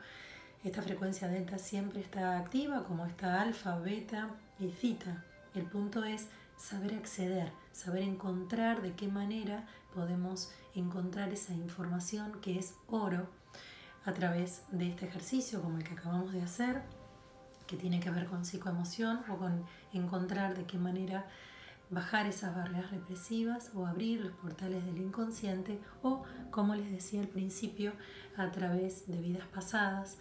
Esta 0.65 0.83
frecuencia 0.83 1.29
delta 1.29 1.59
siempre 1.59 2.01
está 2.01 2.39
activa 2.39 2.85
como 2.85 3.07
está 3.07 3.43
alfa, 3.43 3.79
beta 3.79 4.31
y 4.59 4.71
zeta. 4.71 5.23
El 5.55 5.65
punto 5.67 6.05
es 6.05 6.29
saber 6.57 6.95
acceder, 6.95 7.53
saber 7.73 8.03
encontrar 8.03 8.83
de 8.83 8.95
qué 8.95 9.09
manera 9.09 9.67
podemos 9.95 10.53
encontrar 10.75 11.33
esa 11.33 11.53
información 11.53 12.41
que 12.41 12.59
es 12.59 12.75
oro 12.89 13.29
a 14.05 14.13
través 14.13 14.63
de 14.71 14.89
este 14.89 15.07
ejercicio 15.07 15.63
como 15.63 15.79
el 15.79 15.85
que 15.85 15.95
acabamos 15.95 16.33
de 16.33 16.43
hacer, 16.43 16.83
que 17.67 17.77
tiene 17.77 18.01
que 18.01 18.11
ver 18.11 18.27
con 18.27 18.45
psicoemoción 18.45 19.21
o 19.31 19.37
con 19.37 19.65
encontrar 19.93 20.57
de 20.57 20.65
qué 20.65 20.79
manera 20.79 21.27
bajar 21.91 22.27
esas 22.27 22.55
barreras 22.55 22.91
represivas 22.91 23.71
o 23.75 23.87
abrir 23.87 24.21
los 24.21 24.33
portales 24.33 24.85
del 24.85 24.99
inconsciente 24.99 25.81
o, 26.03 26.25
como 26.51 26.75
les 26.75 26.91
decía 26.91 27.21
al 27.21 27.29
principio, 27.29 27.93
a 28.37 28.51
través 28.51 29.07
de 29.07 29.19
vidas 29.19 29.47
pasadas, 29.47 30.19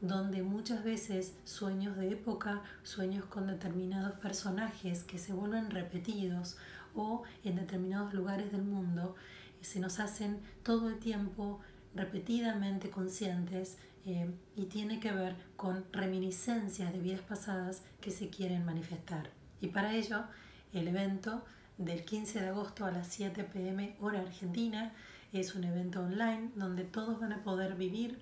donde 0.00 0.42
muchas 0.42 0.84
veces 0.84 1.34
sueños 1.44 1.96
de 1.96 2.10
época, 2.10 2.62
sueños 2.82 3.24
con 3.26 3.46
determinados 3.46 4.18
personajes 4.18 5.04
que 5.04 5.18
se 5.18 5.32
vuelven 5.32 5.70
repetidos 5.70 6.56
o 6.94 7.22
en 7.44 7.56
determinados 7.56 8.14
lugares 8.14 8.52
del 8.52 8.62
mundo, 8.62 9.14
se 9.60 9.80
nos 9.80 9.98
hacen 10.00 10.40
todo 10.62 10.88
el 10.88 10.98
tiempo 10.98 11.60
repetidamente 11.94 12.90
conscientes 12.90 13.78
eh, 14.04 14.30
y 14.54 14.66
tiene 14.66 15.00
que 15.00 15.12
ver 15.12 15.34
con 15.56 15.84
reminiscencias 15.92 16.92
de 16.92 17.00
vidas 17.00 17.22
pasadas 17.22 17.82
que 18.00 18.10
se 18.10 18.28
quieren 18.28 18.64
manifestar. 18.64 19.30
Y 19.60 19.68
para 19.68 19.94
ello, 19.94 20.24
el 20.72 20.86
evento 20.88 21.44
del 21.78 22.04
15 22.04 22.40
de 22.40 22.48
agosto 22.48 22.84
a 22.84 22.90
las 22.90 23.08
7 23.08 23.44
pm 23.44 23.96
hora 24.00 24.20
argentina 24.20 24.92
es 25.32 25.54
un 25.54 25.64
evento 25.64 26.00
online 26.00 26.50
donde 26.54 26.84
todos 26.84 27.20
van 27.20 27.32
a 27.32 27.42
poder 27.42 27.74
vivir, 27.74 28.18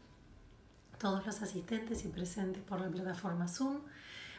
todos 0.98 1.26
los 1.26 1.42
asistentes 1.42 2.04
y 2.04 2.08
presentes 2.08 2.62
por 2.62 2.80
la 2.80 2.88
plataforma 2.88 3.48
Zoom 3.48 3.80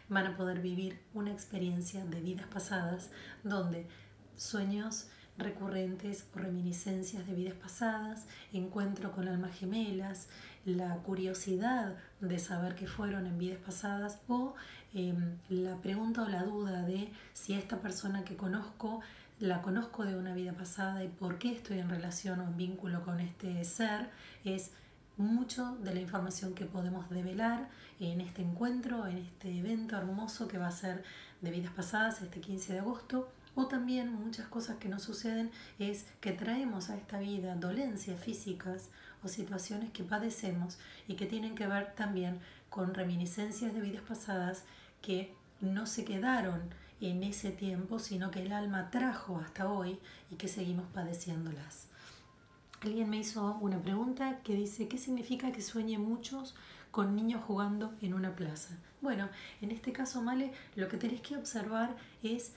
van 0.09 0.27
a 0.27 0.37
poder 0.37 0.61
vivir 0.61 0.99
una 1.13 1.31
experiencia 1.31 2.05
de 2.05 2.21
vidas 2.21 2.47
pasadas 2.47 3.09
donde 3.43 3.87
sueños 4.35 5.07
recurrentes 5.37 6.27
o 6.33 6.39
reminiscencias 6.39 7.27
de 7.27 7.33
vidas 7.33 7.55
pasadas, 7.55 8.25
encuentro 8.53 9.11
con 9.11 9.27
almas 9.27 9.57
gemelas, 9.57 10.29
la 10.63 10.95
curiosidad 10.97 11.95
de 12.21 12.39
saber 12.39 12.75
qué 12.75 12.87
fueron 12.87 13.25
en 13.25 13.37
vidas 13.37 13.59
pasadas 13.59 14.19
o 14.27 14.55
em, 14.93 15.37
la 15.49 15.75
pregunta 15.77 16.23
o 16.23 16.29
la 16.29 16.43
duda 16.43 16.83
de 16.83 17.11
si 17.33 17.53
esta 17.53 17.81
persona 17.81 18.23
que 18.23 18.37
conozco 18.37 19.01
la 19.39 19.61
conozco 19.61 20.05
de 20.05 20.15
una 20.15 20.33
vida 20.33 20.53
pasada 20.53 21.03
y 21.03 21.09
por 21.09 21.37
qué 21.37 21.51
estoy 21.51 21.79
en 21.79 21.89
relación 21.89 22.39
o 22.39 22.43
en 22.43 22.55
vínculo 22.55 23.03
con 23.03 23.19
este 23.19 23.65
ser 23.65 24.09
es 24.45 24.71
mucho 25.17 25.77
de 25.77 25.93
la 25.93 26.01
información 26.01 26.53
que 26.53 26.65
podemos 26.65 27.09
develar 27.09 27.69
en 27.99 28.21
este 28.21 28.41
encuentro, 28.41 29.07
en 29.07 29.17
este 29.17 29.57
evento 29.57 29.95
hermoso 29.95 30.47
que 30.47 30.57
va 30.57 30.67
a 30.67 30.71
ser 30.71 31.03
de 31.41 31.51
vidas 31.51 31.73
pasadas 31.73 32.21
este 32.21 32.41
15 32.41 32.73
de 32.73 32.79
agosto 32.79 33.29
o 33.55 33.67
también 33.67 34.13
muchas 34.13 34.47
cosas 34.47 34.77
que 34.77 34.89
nos 34.89 35.03
suceden 35.03 35.49
es 35.79 36.05
que 36.19 36.33
traemos 36.33 36.89
a 36.89 36.97
esta 36.97 37.19
vida 37.19 37.55
dolencias 37.55 38.19
físicas 38.19 38.89
o 39.23 39.29
situaciones 39.29 39.91
que 39.91 40.03
padecemos 40.03 40.77
y 41.07 41.15
que 41.15 41.25
tienen 41.25 41.55
que 41.55 41.67
ver 41.67 41.95
también 41.95 42.39
con 42.69 42.93
reminiscencias 42.93 43.73
de 43.73 43.79
vidas 43.79 44.03
pasadas 44.03 44.65
que 45.01 45.33
no 45.61 45.85
se 45.85 46.03
quedaron 46.03 46.61
en 46.99 47.23
ese 47.23 47.51
tiempo, 47.51 47.99
sino 47.99 48.31
que 48.31 48.41
el 48.41 48.51
alma 48.51 48.89
trajo 48.91 49.39
hasta 49.39 49.69
hoy 49.69 49.99
y 50.31 50.35
que 50.35 50.47
seguimos 50.47 50.85
padeciéndolas. 50.93 51.87
Alguien 52.85 53.09
me 53.09 53.17
hizo 53.17 53.57
una 53.61 53.81
pregunta 53.81 54.41
que 54.43 54.53
dice, 54.53 54.87
¿qué 54.87 54.99
significa 54.99 55.51
que 55.51 55.63
sueñe 55.63 55.97
muchos 55.97 56.53
con 56.91 57.15
niños 57.15 57.43
jugando 57.43 57.95
en 57.99 58.13
una 58.13 58.35
plaza? 58.35 58.77
Bueno, 59.01 59.27
en 59.59 59.71
este 59.71 59.91
caso, 59.91 60.21
Male, 60.21 60.51
lo 60.75 60.87
que 60.87 60.97
tenés 60.97 61.21
que 61.21 61.35
observar 61.35 61.95
es 62.21 62.53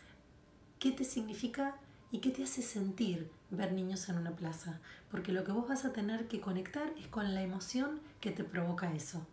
qué 0.79 0.93
te 0.93 1.05
significa 1.05 1.77
y 2.13 2.19
qué 2.19 2.29
te 2.29 2.45
hace 2.45 2.61
sentir 2.61 3.31
ver 3.49 3.73
niños 3.73 4.07
en 4.11 4.19
una 4.19 4.33
plaza, 4.33 4.81
porque 5.11 5.33
lo 5.33 5.45
que 5.45 5.53
vos 5.53 5.67
vas 5.67 5.87
a 5.87 5.95
tener 5.95 6.29
que 6.29 6.43
conectar 6.43 6.93
es 6.99 7.07
con 7.07 7.33
la 7.33 7.41
emoción 7.41 7.99
que 8.21 8.31
te 8.31 8.45
provoca 8.45 8.93
eso. 8.93 9.27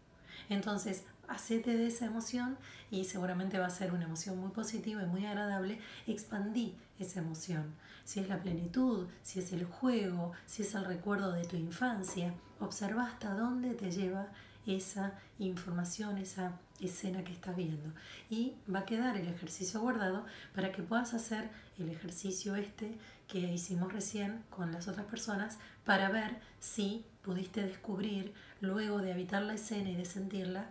Entonces, 0.47 1.03
hacete 1.27 1.77
de 1.77 1.87
esa 1.87 2.05
emoción 2.05 2.57
y 2.91 3.05
seguramente 3.05 3.59
va 3.59 3.67
a 3.67 3.69
ser 3.71 3.93
una 3.93 4.05
emoción 4.05 4.39
muy 4.39 4.51
positiva 4.51 5.03
y 5.03 5.07
muy 5.07 5.25
agradable, 5.25 5.79
expandí 6.07 6.75
esa 6.99 7.19
emoción. 7.19 7.73
Si 8.03 8.19
es 8.19 8.29
la 8.29 8.39
plenitud, 8.39 9.07
si 9.23 9.39
es 9.39 9.51
el 9.51 9.65
juego, 9.65 10.33
si 10.45 10.61
es 10.61 10.75
el 10.75 10.85
recuerdo 10.85 11.31
de 11.31 11.45
tu 11.45 11.55
infancia, 11.55 12.33
observa 12.59 13.07
hasta 13.07 13.33
dónde 13.33 13.73
te 13.73 13.91
lleva 13.91 14.27
esa 14.65 15.13
información, 15.39 16.17
esa 16.17 16.53
escena 16.79 17.23
que 17.23 17.33
estás 17.33 17.55
viendo. 17.55 17.91
Y 18.29 18.53
va 18.73 18.79
a 18.79 18.85
quedar 18.85 19.17
el 19.17 19.27
ejercicio 19.27 19.79
guardado 19.79 20.25
para 20.53 20.71
que 20.71 20.83
puedas 20.83 21.13
hacer 21.13 21.49
el 21.77 21.89
ejercicio 21.89 22.55
este 22.55 22.97
que 23.27 23.39
hicimos 23.39 23.91
recién 23.91 24.43
con 24.49 24.71
las 24.71 24.87
otras 24.87 25.05
personas 25.05 25.57
para 25.83 26.09
ver 26.09 26.37
si 26.59 27.05
pudiste 27.21 27.63
descubrir, 27.63 28.33
luego 28.61 28.99
de 28.99 29.11
habitar 29.11 29.41
la 29.41 29.55
escena 29.55 29.89
y 29.89 29.95
de 29.95 30.05
sentirla, 30.05 30.69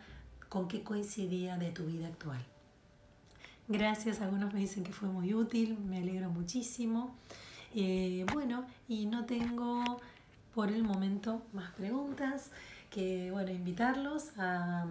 con 0.55 0.69
qué 0.69 0.85
coincidía 0.85 1.59
de 1.59 1.73
tu 1.73 1.85
vida 1.85 2.07
actual. 2.07 2.41
Gracias, 3.67 4.21
algunos 4.21 4.55
me 4.55 4.61
dicen 4.61 4.85
que 4.85 4.93
fue 4.93 5.09
muy 5.09 5.35
útil, 5.35 5.77
me 5.81 5.99
alegro 5.99 6.31
muchísimo. 6.31 7.17
Eh, 7.75 8.25
bueno, 8.33 8.65
y 8.87 9.07
no 9.07 9.25
tengo 9.25 9.83
por 10.55 10.71
el 10.71 10.85
momento 10.85 11.43
más 11.53 11.73
preguntas 11.73 12.53
que, 12.89 13.33
bueno, 13.33 13.51
invitarlos 13.51 14.31
a, 14.39 14.87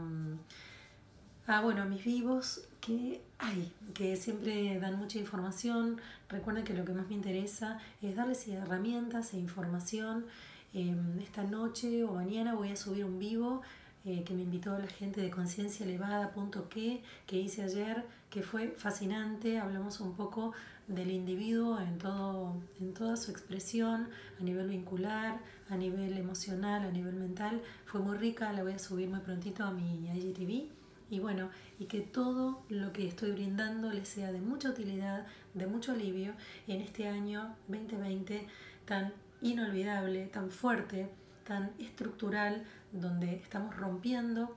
a, 1.47 1.61
bueno, 1.61 1.83
a 1.83 1.85
mis 1.85 2.03
vivos 2.03 2.67
que 2.81 3.21
hay, 3.39 3.71
que 3.93 4.17
siempre 4.17 4.77
dan 4.81 4.99
mucha 4.99 5.17
información. 5.17 6.01
Recuerden 6.27 6.65
que 6.65 6.73
lo 6.73 6.83
que 6.83 6.91
más 6.91 7.07
me 7.07 7.15
interesa 7.15 7.79
es 8.01 8.17
darles 8.17 8.45
herramientas 8.49 9.33
e 9.33 9.37
información. 9.37 10.25
Em, 10.73 11.19
esta 11.19 11.43
noche 11.43 12.03
o 12.03 12.15
mañana 12.15 12.53
voy 12.53 12.71
a 12.71 12.75
subir 12.75 13.05
un 13.05 13.17
vivo 13.17 13.61
eh, 14.05 14.23
que 14.25 14.33
me 14.33 14.41
invitó 14.43 14.77
la 14.77 14.87
gente 14.87 15.21
de 15.21 15.31
conciencia 15.31 15.85
elevada.que 15.85 17.01
que 17.25 17.37
hice 17.37 17.63
ayer, 17.63 18.05
que 18.29 18.41
fue 18.41 18.69
fascinante. 18.77 19.59
Hablamos 19.59 20.01
un 20.01 20.13
poco 20.13 20.53
del 20.87 21.11
individuo 21.11 21.79
en, 21.79 21.97
todo, 21.97 22.61
en 22.81 22.93
toda 22.93 23.15
su 23.15 23.31
expresión, 23.31 24.09
a 24.39 24.43
nivel 24.43 24.69
vincular, 24.69 25.39
a 25.69 25.77
nivel 25.77 26.17
emocional, 26.17 26.83
a 26.83 26.91
nivel 26.91 27.15
mental. 27.15 27.61
Fue 27.85 28.01
muy 28.01 28.17
rica, 28.17 28.51
la 28.51 28.63
voy 28.63 28.73
a 28.73 28.79
subir 28.79 29.07
muy 29.07 29.21
prontito 29.21 29.63
a 29.63 29.71
mi 29.71 30.09
IGTV. 30.09 30.69
Y 31.09 31.19
bueno, 31.19 31.49
y 31.79 31.85
que 31.85 32.01
todo 32.01 32.63
lo 32.69 32.91
que 32.91 33.07
estoy 33.07 33.31
brindando 33.31 33.91
les 33.93 34.09
sea 34.09 34.31
de 34.31 34.41
mucha 34.41 34.69
utilidad, 34.69 35.25
de 35.53 35.67
mucho 35.67 35.91
alivio 35.91 36.33
en 36.67 36.81
este 36.81 37.07
año 37.07 37.55
2020 37.67 38.47
tan 38.85 39.13
inolvidable, 39.41 40.25
tan 40.27 40.49
fuerte, 40.49 41.09
tan 41.43 41.71
estructural, 41.79 42.63
donde 42.91 43.35
estamos 43.35 43.75
rompiendo 43.75 44.55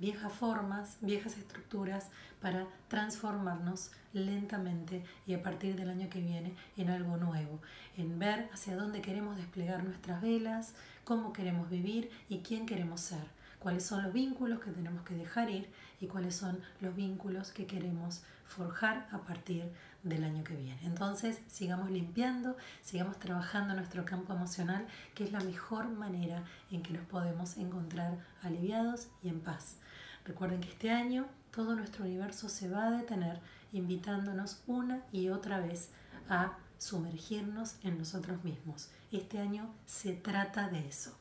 viejas 0.00 0.32
formas, 0.32 0.96
viejas 1.02 1.36
estructuras 1.36 2.08
para 2.40 2.66
transformarnos 2.88 3.92
lentamente 4.14 5.04
y 5.26 5.34
a 5.34 5.42
partir 5.42 5.76
del 5.76 5.90
año 5.90 6.08
que 6.08 6.20
viene 6.20 6.54
en 6.78 6.88
algo 6.88 7.18
nuevo, 7.18 7.60
en 7.98 8.18
ver 8.18 8.48
hacia 8.52 8.76
dónde 8.76 9.02
queremos 9.02 9.36
desplegar 9.36 9.84
nuestras 9.84 10.22
velas, 10.22 10.74
cómo 11.04 11.34
queremos 11.34 11.68
vivir 11.68 12.10
y 12.30 12.38
quién 12.38 12.64
queremos 12.64 13.02
ser, 13.02 13.24
cuáles 13.58 13.84
son 13.84 14.02
los 14.02 14.12
vínculos 14.12 14.60
que 14.60 14.70
tenemos 14.70 15.04
que 15.04 15.14
dejar 15.14 15.50
ir 15.50 15.68
y 16.00 16.06
cuáles 16.06 16.34
son 16.34 16.58
los 16.80 16.96
vínculos 16.96 17.50
que 17.52 17.66
queremos 17.66 18.22
forjar 18.46 19.06
a 19.12 19.18
partir 19.18 19.70
del 20.02 20.24
año 20.24 20.44
que 20.44 20.56
viene. 20.56 20.80
Entonces, 20.84 21.40
sigamos 21.48 21.90
limpiando, 21.90 22.56
sigamos 22.82 23.18
trabajando 23.18 23.74
nuestro 23.74 24.04
campo 24.04 24.32
emocional, 24.32 24.86
que 25.14 25.24
es 25.24 25.32
la 25.32 25.40
mejor 25.40 25.88
manera 25.88 26.44
en 26.70 26.82
que 26.82 26.92
nos 26.92 27.06
podemos 27.06 27.56
encontrar 27.56 28.18
aliviados 28.42 29.08
y 29.22 29.28
en 29.28 29.40
paz. 29.40 29.76
Recuerden 30.24 30.60
que 30.60 30.68
este 30.68 30.90
año 30.90 31.26
todo 31.50 31.74
nuestro 31.74 32.04
universo 32.04 32.48
se 32.48 32.68
va 32.68 32.86
a 32.86 32.90
detener 32.92 33.40
invitándonos 33.72 34.62
una 34.66 35.02
y 35.12 35.28
otra 35.28 35.58
vez 35.60 35.90
a 36.28 36.56
sumergirnos 36.78 37.76
en 37.82 37.98
nosotros 37.98 38.42
mismos. 38.44 38.90
Este 39.12 39.38
año 39.38 39.70
se 39.86 40.12
trata 40.12 40.68
de 40.68 40.86
eso. 40.88 41.16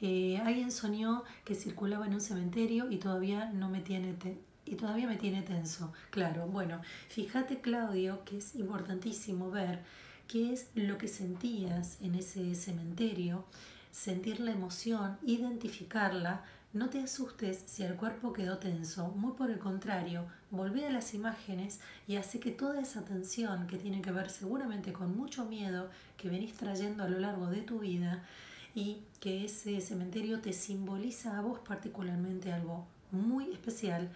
Eh, 0.00 0.38
alguien 0.44 0.72
soñó 0.72 1.22
que 1.44 1.54
circulaba 1.54 2.06
en 2.06 2.14
un 2.14 2.20
cementerio 2.20 2.90
y 2.90 2.96
todavía 2.96 3.50
no 3.52 3.68
me 3.68 3.80
tiene 3.80 4.14
y 4.64 4.76
todavía 4.76 5.06
me 5.06 5.16
tiene 5.16 5.42
tenso. 5.42 5.92
Claro, 6.10 6.46
bueno, 6.46 6.80
fíjate 7.08 7.60
Claudio 7.60 8.24
que 8.24 8.38
es 8.38 8.54
importantísimo 8.54 9.50
ver 9.50 9.80
qué 10.28 10.52
es 10.52 10.70
lo 10.74 10.98
que 10.98 11.08
sentías 11.08 11.98
en 12.00 12.14
ese 12.14 12.54
cementerio, 12.54 13.44
sentir 13.90 14.40
la 14.40 14.52
emoción, 14.52 15.18
identificarla. 15.26 16.42
No 16.72 16.88
te 16.88 17.00
asustes 17.00 17.64
si 17.66 17.82
el 17.82 17.96
cuerpo 17.96 18.32
quedó 18.32 18.56
tenso, 18.56 19.08
muy 19.08 19.32
por 19.32 19.50
el 19.50 19.58
contrario, 19.58 20.24
volví 20.50 20.84
a 20.84 20.90
las 20.90 21.12
imágenes 21.12 21.80
y 22.08 22.16
hace 22.16 22.40
que 22.40 22.50
toda 22.50 22.80
esa 22.80 23.04
tensión 23.04 23.66
que 23.66 23.76
tiene 23.76 24.00
que 24.00 24.10
ver 24.10 24.30
seguramente 24.30 24.94
con 24.94 25.14
mucho 25.14 25.44
miedo 25.44 25.90
que 26.16 26.30
venís 26.30 26.54
trayendo 26.54 27.04
a 27.04 27.08
lo 27.08 27.18
largo 27.18 27.48
de 27.48 27.60
tu 27.60 27.80
vida 27.80 28.22
y 28.74 29.02
que 29.20 29.44
ese 29.44 29.82
cementerio 29.82 30.40
te 30.40 30.54
simboliza 30.54 31.36
a 31.36 31.42
vos 31.42 31.58
particularmente 31.58 32.52
algo 32.52 32.86
muy 33.10 33.52
especial, 33.52 34.10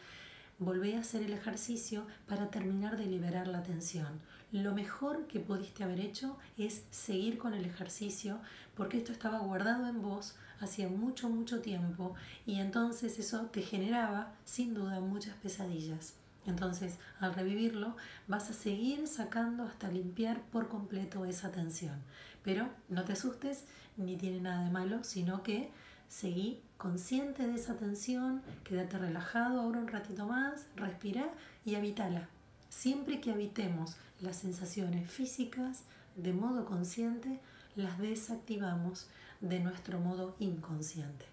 volvé 0.58 0.96
a 0.96 1.00
hacer 1.00 1.22
el 1.22 1.32
ejercicio 1.32 2.06
para 2.26 2.50
terminar 2.50 2.96
de 2.96 3.06
liberar 3.06 3.48
la 3.48 3.62
tensión. 3.62 4.20
Lo 4.52 4.74
mejor 4.74 5.26
que 5.26 5.40
pudiste 5.40 5.84
haber 5.84 6.00
hecho 6.00 6.38
es 6.56 6.84
seguir 6.90 7.38
con 7.38 7.52
el 7.54 7.64
ejercicio 7.64 8.38
porque 8.74 8.98
esto 8.98 9.12
estaba 9.12 9.38
guardado 9.38 9.88
en 9.88 10.02
vos 10.02 10.36
hacía 10.60 10.88
mucho, 10.88 11.28
mucho 11.28 11.60
tiempo 11.60 12.14
y 12.46 12.60
entonces 12.60 13.18
eso 13.18 13.46
te 13.46 13.62
generaba 13.62 14.34
sin 14.44 14.74
duda 14.74 15.00
muchas 15.00 15.34
pesadillas. 15.36 16.14
Entonces, 16.46 16.98
al 17.18 17.34
revivirlo, 17.34 17.96
vas 18.28 18.50
a 18.50 18.52
seguir 18.52 19.08
sacando 19.08 19.64
hasta 19.64 19.90
limpiar 19.90 20.42
por 20.52 20.68
completo 20.68 21.24
esa 21.24 21.50
tensión. 21.50 22.00
Pero 22.44 22.68
no 22.88 23.04
te 23.04 23.14
asustes, 23.14 23.64
ni 23.96 24.16
tiene 24.16 24.40
nada 24.40 24.64
de 24.64 24.70
malo, 24.70 25.02
sino 25.02 25.42
que 25.42 25.72
seguí 26.08 26.62
consciente 26.78 27.46
de 27.46 27.54
esa 27.54 27.74
tensión, 27.74 28.42
quédate 28.64 28.98
relajado 28.98 29.60
ahora 29.60 29.80
un 29.80 29.88
ratito 29.88 30.26
más, 30.26 30.66
respira 30.76 31.28
y 31.64 31.74
habitala. 31.74 32.28
Siempre 32.68 33.20
que 33.20 33.32
habitemos 33.32 33.96
las 34.20 34.36
sensaciones 34.36 35.10
físicas 35.10 35.82
de 36.16 36.32
modo 36.32 36.64
consciente, 36.64 37.40
las 37.74 37.98
desactivamos 37.98 39.08
de 39.40 39.60
nuestro 39.60 40.00
modo 40.00 40.36
inconsciente. 40.38 41.26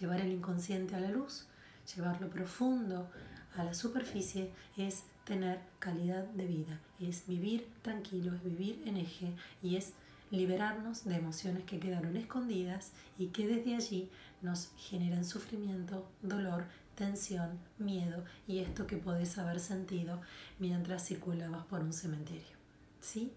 Llevar 0.00 0.20
el 0.20 0.32
inconsciente 0.32 0.94
a 0.94 1.00
la 1.00 1.10
luz, 1.10 1.46
llevarlo 1.94 2.28
profundo 2.28 3.08
a 3.56 3.64
la 3.64 3.74
superficie 3.74 4.50
es 4.76 5.04
tener 5.24 5.60
calidad 5.78 6.24
de 6.24 6.46
vida, 6.46 6.80
es 7.00 7.26
vivir 7.26 7.68
tranquilo, 7.82 8.34
es 8.34 8.44
vivir 8.44 8.82
en 8.86 8.96
eje 8.96 9.32
y 9.62 9.76
es 9.76 9.92
liberarnos 10.30 11.04
de 11.04 11.16
emociones 11.16 11.64
que 11.64 11.78
quedaron 11.78 12.16
escondidas 12.16 12.92
y 13.18 13.28
que 13.28 13.46
desde 13.46 13.76
allí 13.76 14.10
nos 14.42 14.70
generan 14.76 15.24
sufrimiento, 15.24 16.06
dolor, 16.22 16.64
tensión, 16.94 17.58
miedo 17.78 18.24
y 18.46 18.58
esto 18.58 18.86
que 18.86 18.96
podés 18.96 19.36
haber 19.38 19.60
sentido 19.60 20.20
mientras 20.58 21.06
circulabas 21.06 21.64
por 21.66 21.80
un 21.80 21.92
cementerio. 21.92 22.56
¿Sí? 23.00 23.32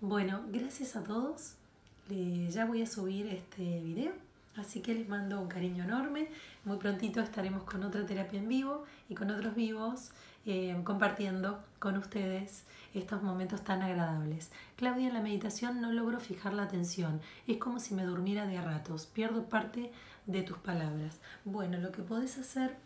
Bueno, 0.00 0.44
gracias 0.50 0.96
a 0.96 1.02
todos. 1.02 1.54
ya 2.08 2.66
voy 2.66 2.82
a 2.82 2.86
subir 2.86 3.26
este 3.26 3.80
video, 3.82 4.12
así 4.58 4.80
que 4.80 4.94
les 4.94 5.08
mando 5.08 5.40
un 5.40 5.48
cariño 5.48 5.84
enorme. 5.84 6.28
Muy 6.64 6.78
prontito 6.78 7.20
estaremos 7.20 7.64
con 7.64 7.84
otra 7.84 8.04
terapia 8.06 8.38
en 8.38 8.48
vivo 8.48 8.84
y 9.08 9.14
con 9.14 9.30
otros 9.30 9.54
vivos 9.54 10.10
eh, 10.44 10.80
compartiendo 10.84 11.64
con 11.78 11.96
ustedes 11.96 12.64
estos 12.94 13.22
momentos 13.22 13.62
tan 13.64 13.82
agradables. 13.82 14.50
Claudia, 14.76 15.08
en 15.08 15.14
la 15.14 15.20
meditación 15.20 15.80
no 15.80 15.92
logro 15.92 16.20
fijar 16.20 16.52
la 16.54 16.62
atención. 16.62 17.20
Es 17.46 17.58
como 17.58 17.80
si 17.80 17.94
me 17.94 18.04
durmiera 18.04 18.46
de 18.46 18.60
ratos. 18.60 19.06
Pierdo 19.06 19.44
parte 19.48 19.92
de 20.26 20.42
tus 20.42 20.58
palabras. 20.58 21.18
Bueno, 21.44 21.78
lo 21.78 21.92
que 21.92 22.02
podés 22.02 22.38
hacer 22.38 22.76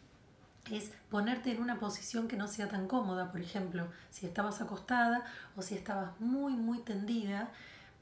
es 0.70 0.92
ponerte 1.10 1.52
en 1.52 1.62
una 1.62 1.78
posición 1.78 2.28
que 2.28 2.36
no 2.36 2.48
sea 2.48 2.68
tan 2.68 2.86
cómoda. 2.86 3.30
Por 3.30 3.40
ejemplo, 3.40 3.88
si 4.10 4.26
estabas 4.26 4.60
acostada 4.60 5.24
o 5.56 5.62
si 5.62 5.74
estabas 5.74 6.18
muy, 6.20 6.54
muy 6.54 6.78
tendida, 6.78 7.50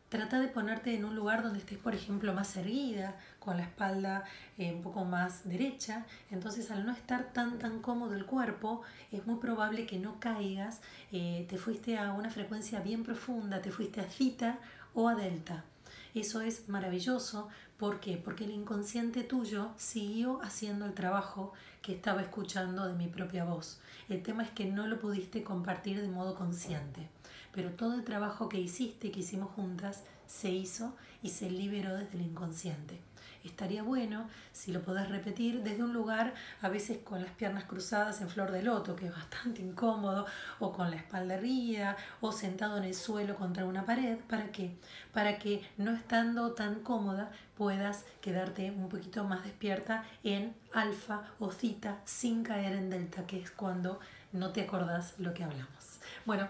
Trata 0.08 0.40
de 0.40 0.48
ponerte 0.48 0.94
en 0.94 1.04
un 1.04 1.14
lugar 1.14 1.42
donde 1.42 1.58
estés, 1.58 1.76
por 1.76 1.94
ejemplo, 1.94 2.32
más 2.32 2.56
erguida, 2.56 3.14
con 3.38 3.58
la 3.58 3.64
espalda 3.64 4.24
eh, 4.56 4.72
un 4.72 4.80
poco 4.80 5.04
más 5.04 5.46
derecha. 5.46 6.06
Entonces, 6.30 6.70
al 6.70 6.86
no 6.86 6.92
estar 6.92 7.24
tan, 7.34 7.58
tan 7.58 7.80
cómodo 7.82 8.14
el 8.14 8.24
cuerpo, 8.24 8.80
es 9.12 9.26
muy 9.26 9.36
probable 9.36 9.84
que 9.84 9.98
no 9.98 10.18
caigas. 10.18 10.80
Eh, 11.12 11.46
te 11.50 11.58
fuiste 11.58 11.98
a 11.98 12.14
una 12.14 12.30
frecuencia 12.30 12.80
bien 12.80 13.04
profunda, 13.04 13.60
te 13.60 13.70
fuiste 13.70 14.00
a 14.00 14.08
cita 14.08 14.58
o 14.94 15.10
a 15.10 15.14
delta. 15.14 15.64
Eso 16.14 16.40
es 16.40 16.70
maravilloso. 16.70 17.48
¿Por 17.76 18.00
qué? 18.00 18.16
Porque 18.16 18.44
el 18.44 18.52
inconsciente 18.52 19.24
tuyo 19.24 19.72
siguió 19.76 20.40
haciendo 20.42 20.86
el 20.86 20.94
trabajo 20.94 21.52
que 21.82 21.92
estaba 21.92 22.22
escuchando 22.22 22.86
de 22.86 22.94
mi 22.94 23.08
propia 23.08 23.44
voz. 23.44 23.78
El 24.08 24.22
tema 24.22 24.42
es 24.42 24.50
que 24.52 24.64
no 24.64 24.86
lo 24.86 24.98
pudiste 24.98 25.42
compartir 25.42 26.00
de 26.00 26.08
modo 26.08 26.34
consciente 26.34 27.10
pero 27.58 27.70
todo 27.70 27.94
el 27.94 28.04
trabajo 28.04 28.48
que 28.48 28.60
hiciste, 28.60 29.10
que 29.10 29.18
hicimos 29.18 29.50
juntas, 29.50 30.04
se 30.28 30.48
hizo 30.48 30.94
y 31.24 31.30
se 31.30 31.50
liberó 31.50 31.96
desde 31.96 32.16
el 32.16 32.26
inconsciente. 32.26 33.00
Estaría 33.42 33.82
bueno 33.82 34.28
si 34.52 34.70
lo 34.70 34.82
podés 34.82 35.08
repetir 35.08 35.64
desde 35.64 35.82
un 35.82 35.92
lugar, 35.92 36.34
a 36.62 36.68
veces 36.68 36.98
con 36.98 37.20
las 37.20 37.32
piernas 37.32 37.64
cruzadas 37.64 38.20
en 38.20 38.28
flor 38.28 38.52
de 38.52 38.62
loto, 38.62 38.94
que 38.94 39.06
es 39.06 39.12
bastante 39.12 39.60
incómodo, 39.60 40.24
o 40.60 40.72
con 40.72 40.88
la 40.88 40.98
espalda 40.98 41.34
erguida, 41.34 41.96
o 42.20 42.30
sentado 42.30 42.78
en 42.78 42.84
el 42.84 42.94
suelo 42.94 43.34
contra 43.34 43.64
una 43.64 43.84
pared. 43.84 44.18
¿Para 44.28 44.52
qué? 44.52 44.76
Para 45.12 45.40
que 45.40 45.68
no 45.78 45.90
estando 45.90 46.52
tan 46.52 46.76
cómoda 46.84 47.32
puedas 47.56 48.04
quedarte 48.20 48.70
un 48.70 48.88
poquito 48.88 49.24
más 49.24 49.42
despierta 49.42 50.04
en 50.22 50.54
alfa 50.72 51.24
o 51.40 51.50
cita 51.50 52.02
sin 52.04 52.44
caer 52.44 52.76
en 52.76 52.88
delta, 52.88 53.26
que 53.26 53.42
es 53.42 53.50
cuando 53.50 53.98
no 54.30 54.52
te 54.52 54.60
acordás 54.60 55.18
lo 55.18 55.34
que 55.34 55.42
hablamos. 55.42 55.98
Bueno, 56.24 56.48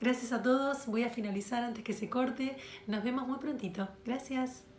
Gracias 0.00 0.32
a 0.32 0.42
todos. 0.42 0.86
Voy 0.86 1.02
a 1.02 1.10
finalizar 1.10 1.62
antes 1.62 1.84
que 1.84 1.92
se 1.92 2.08
corte. 2.08 2.56
Nos 2.86 3.04
vemos 3.04 3.28
muy 3.28 3.38
prontito. 3.38 3.88
Gracias. 4.04 4.69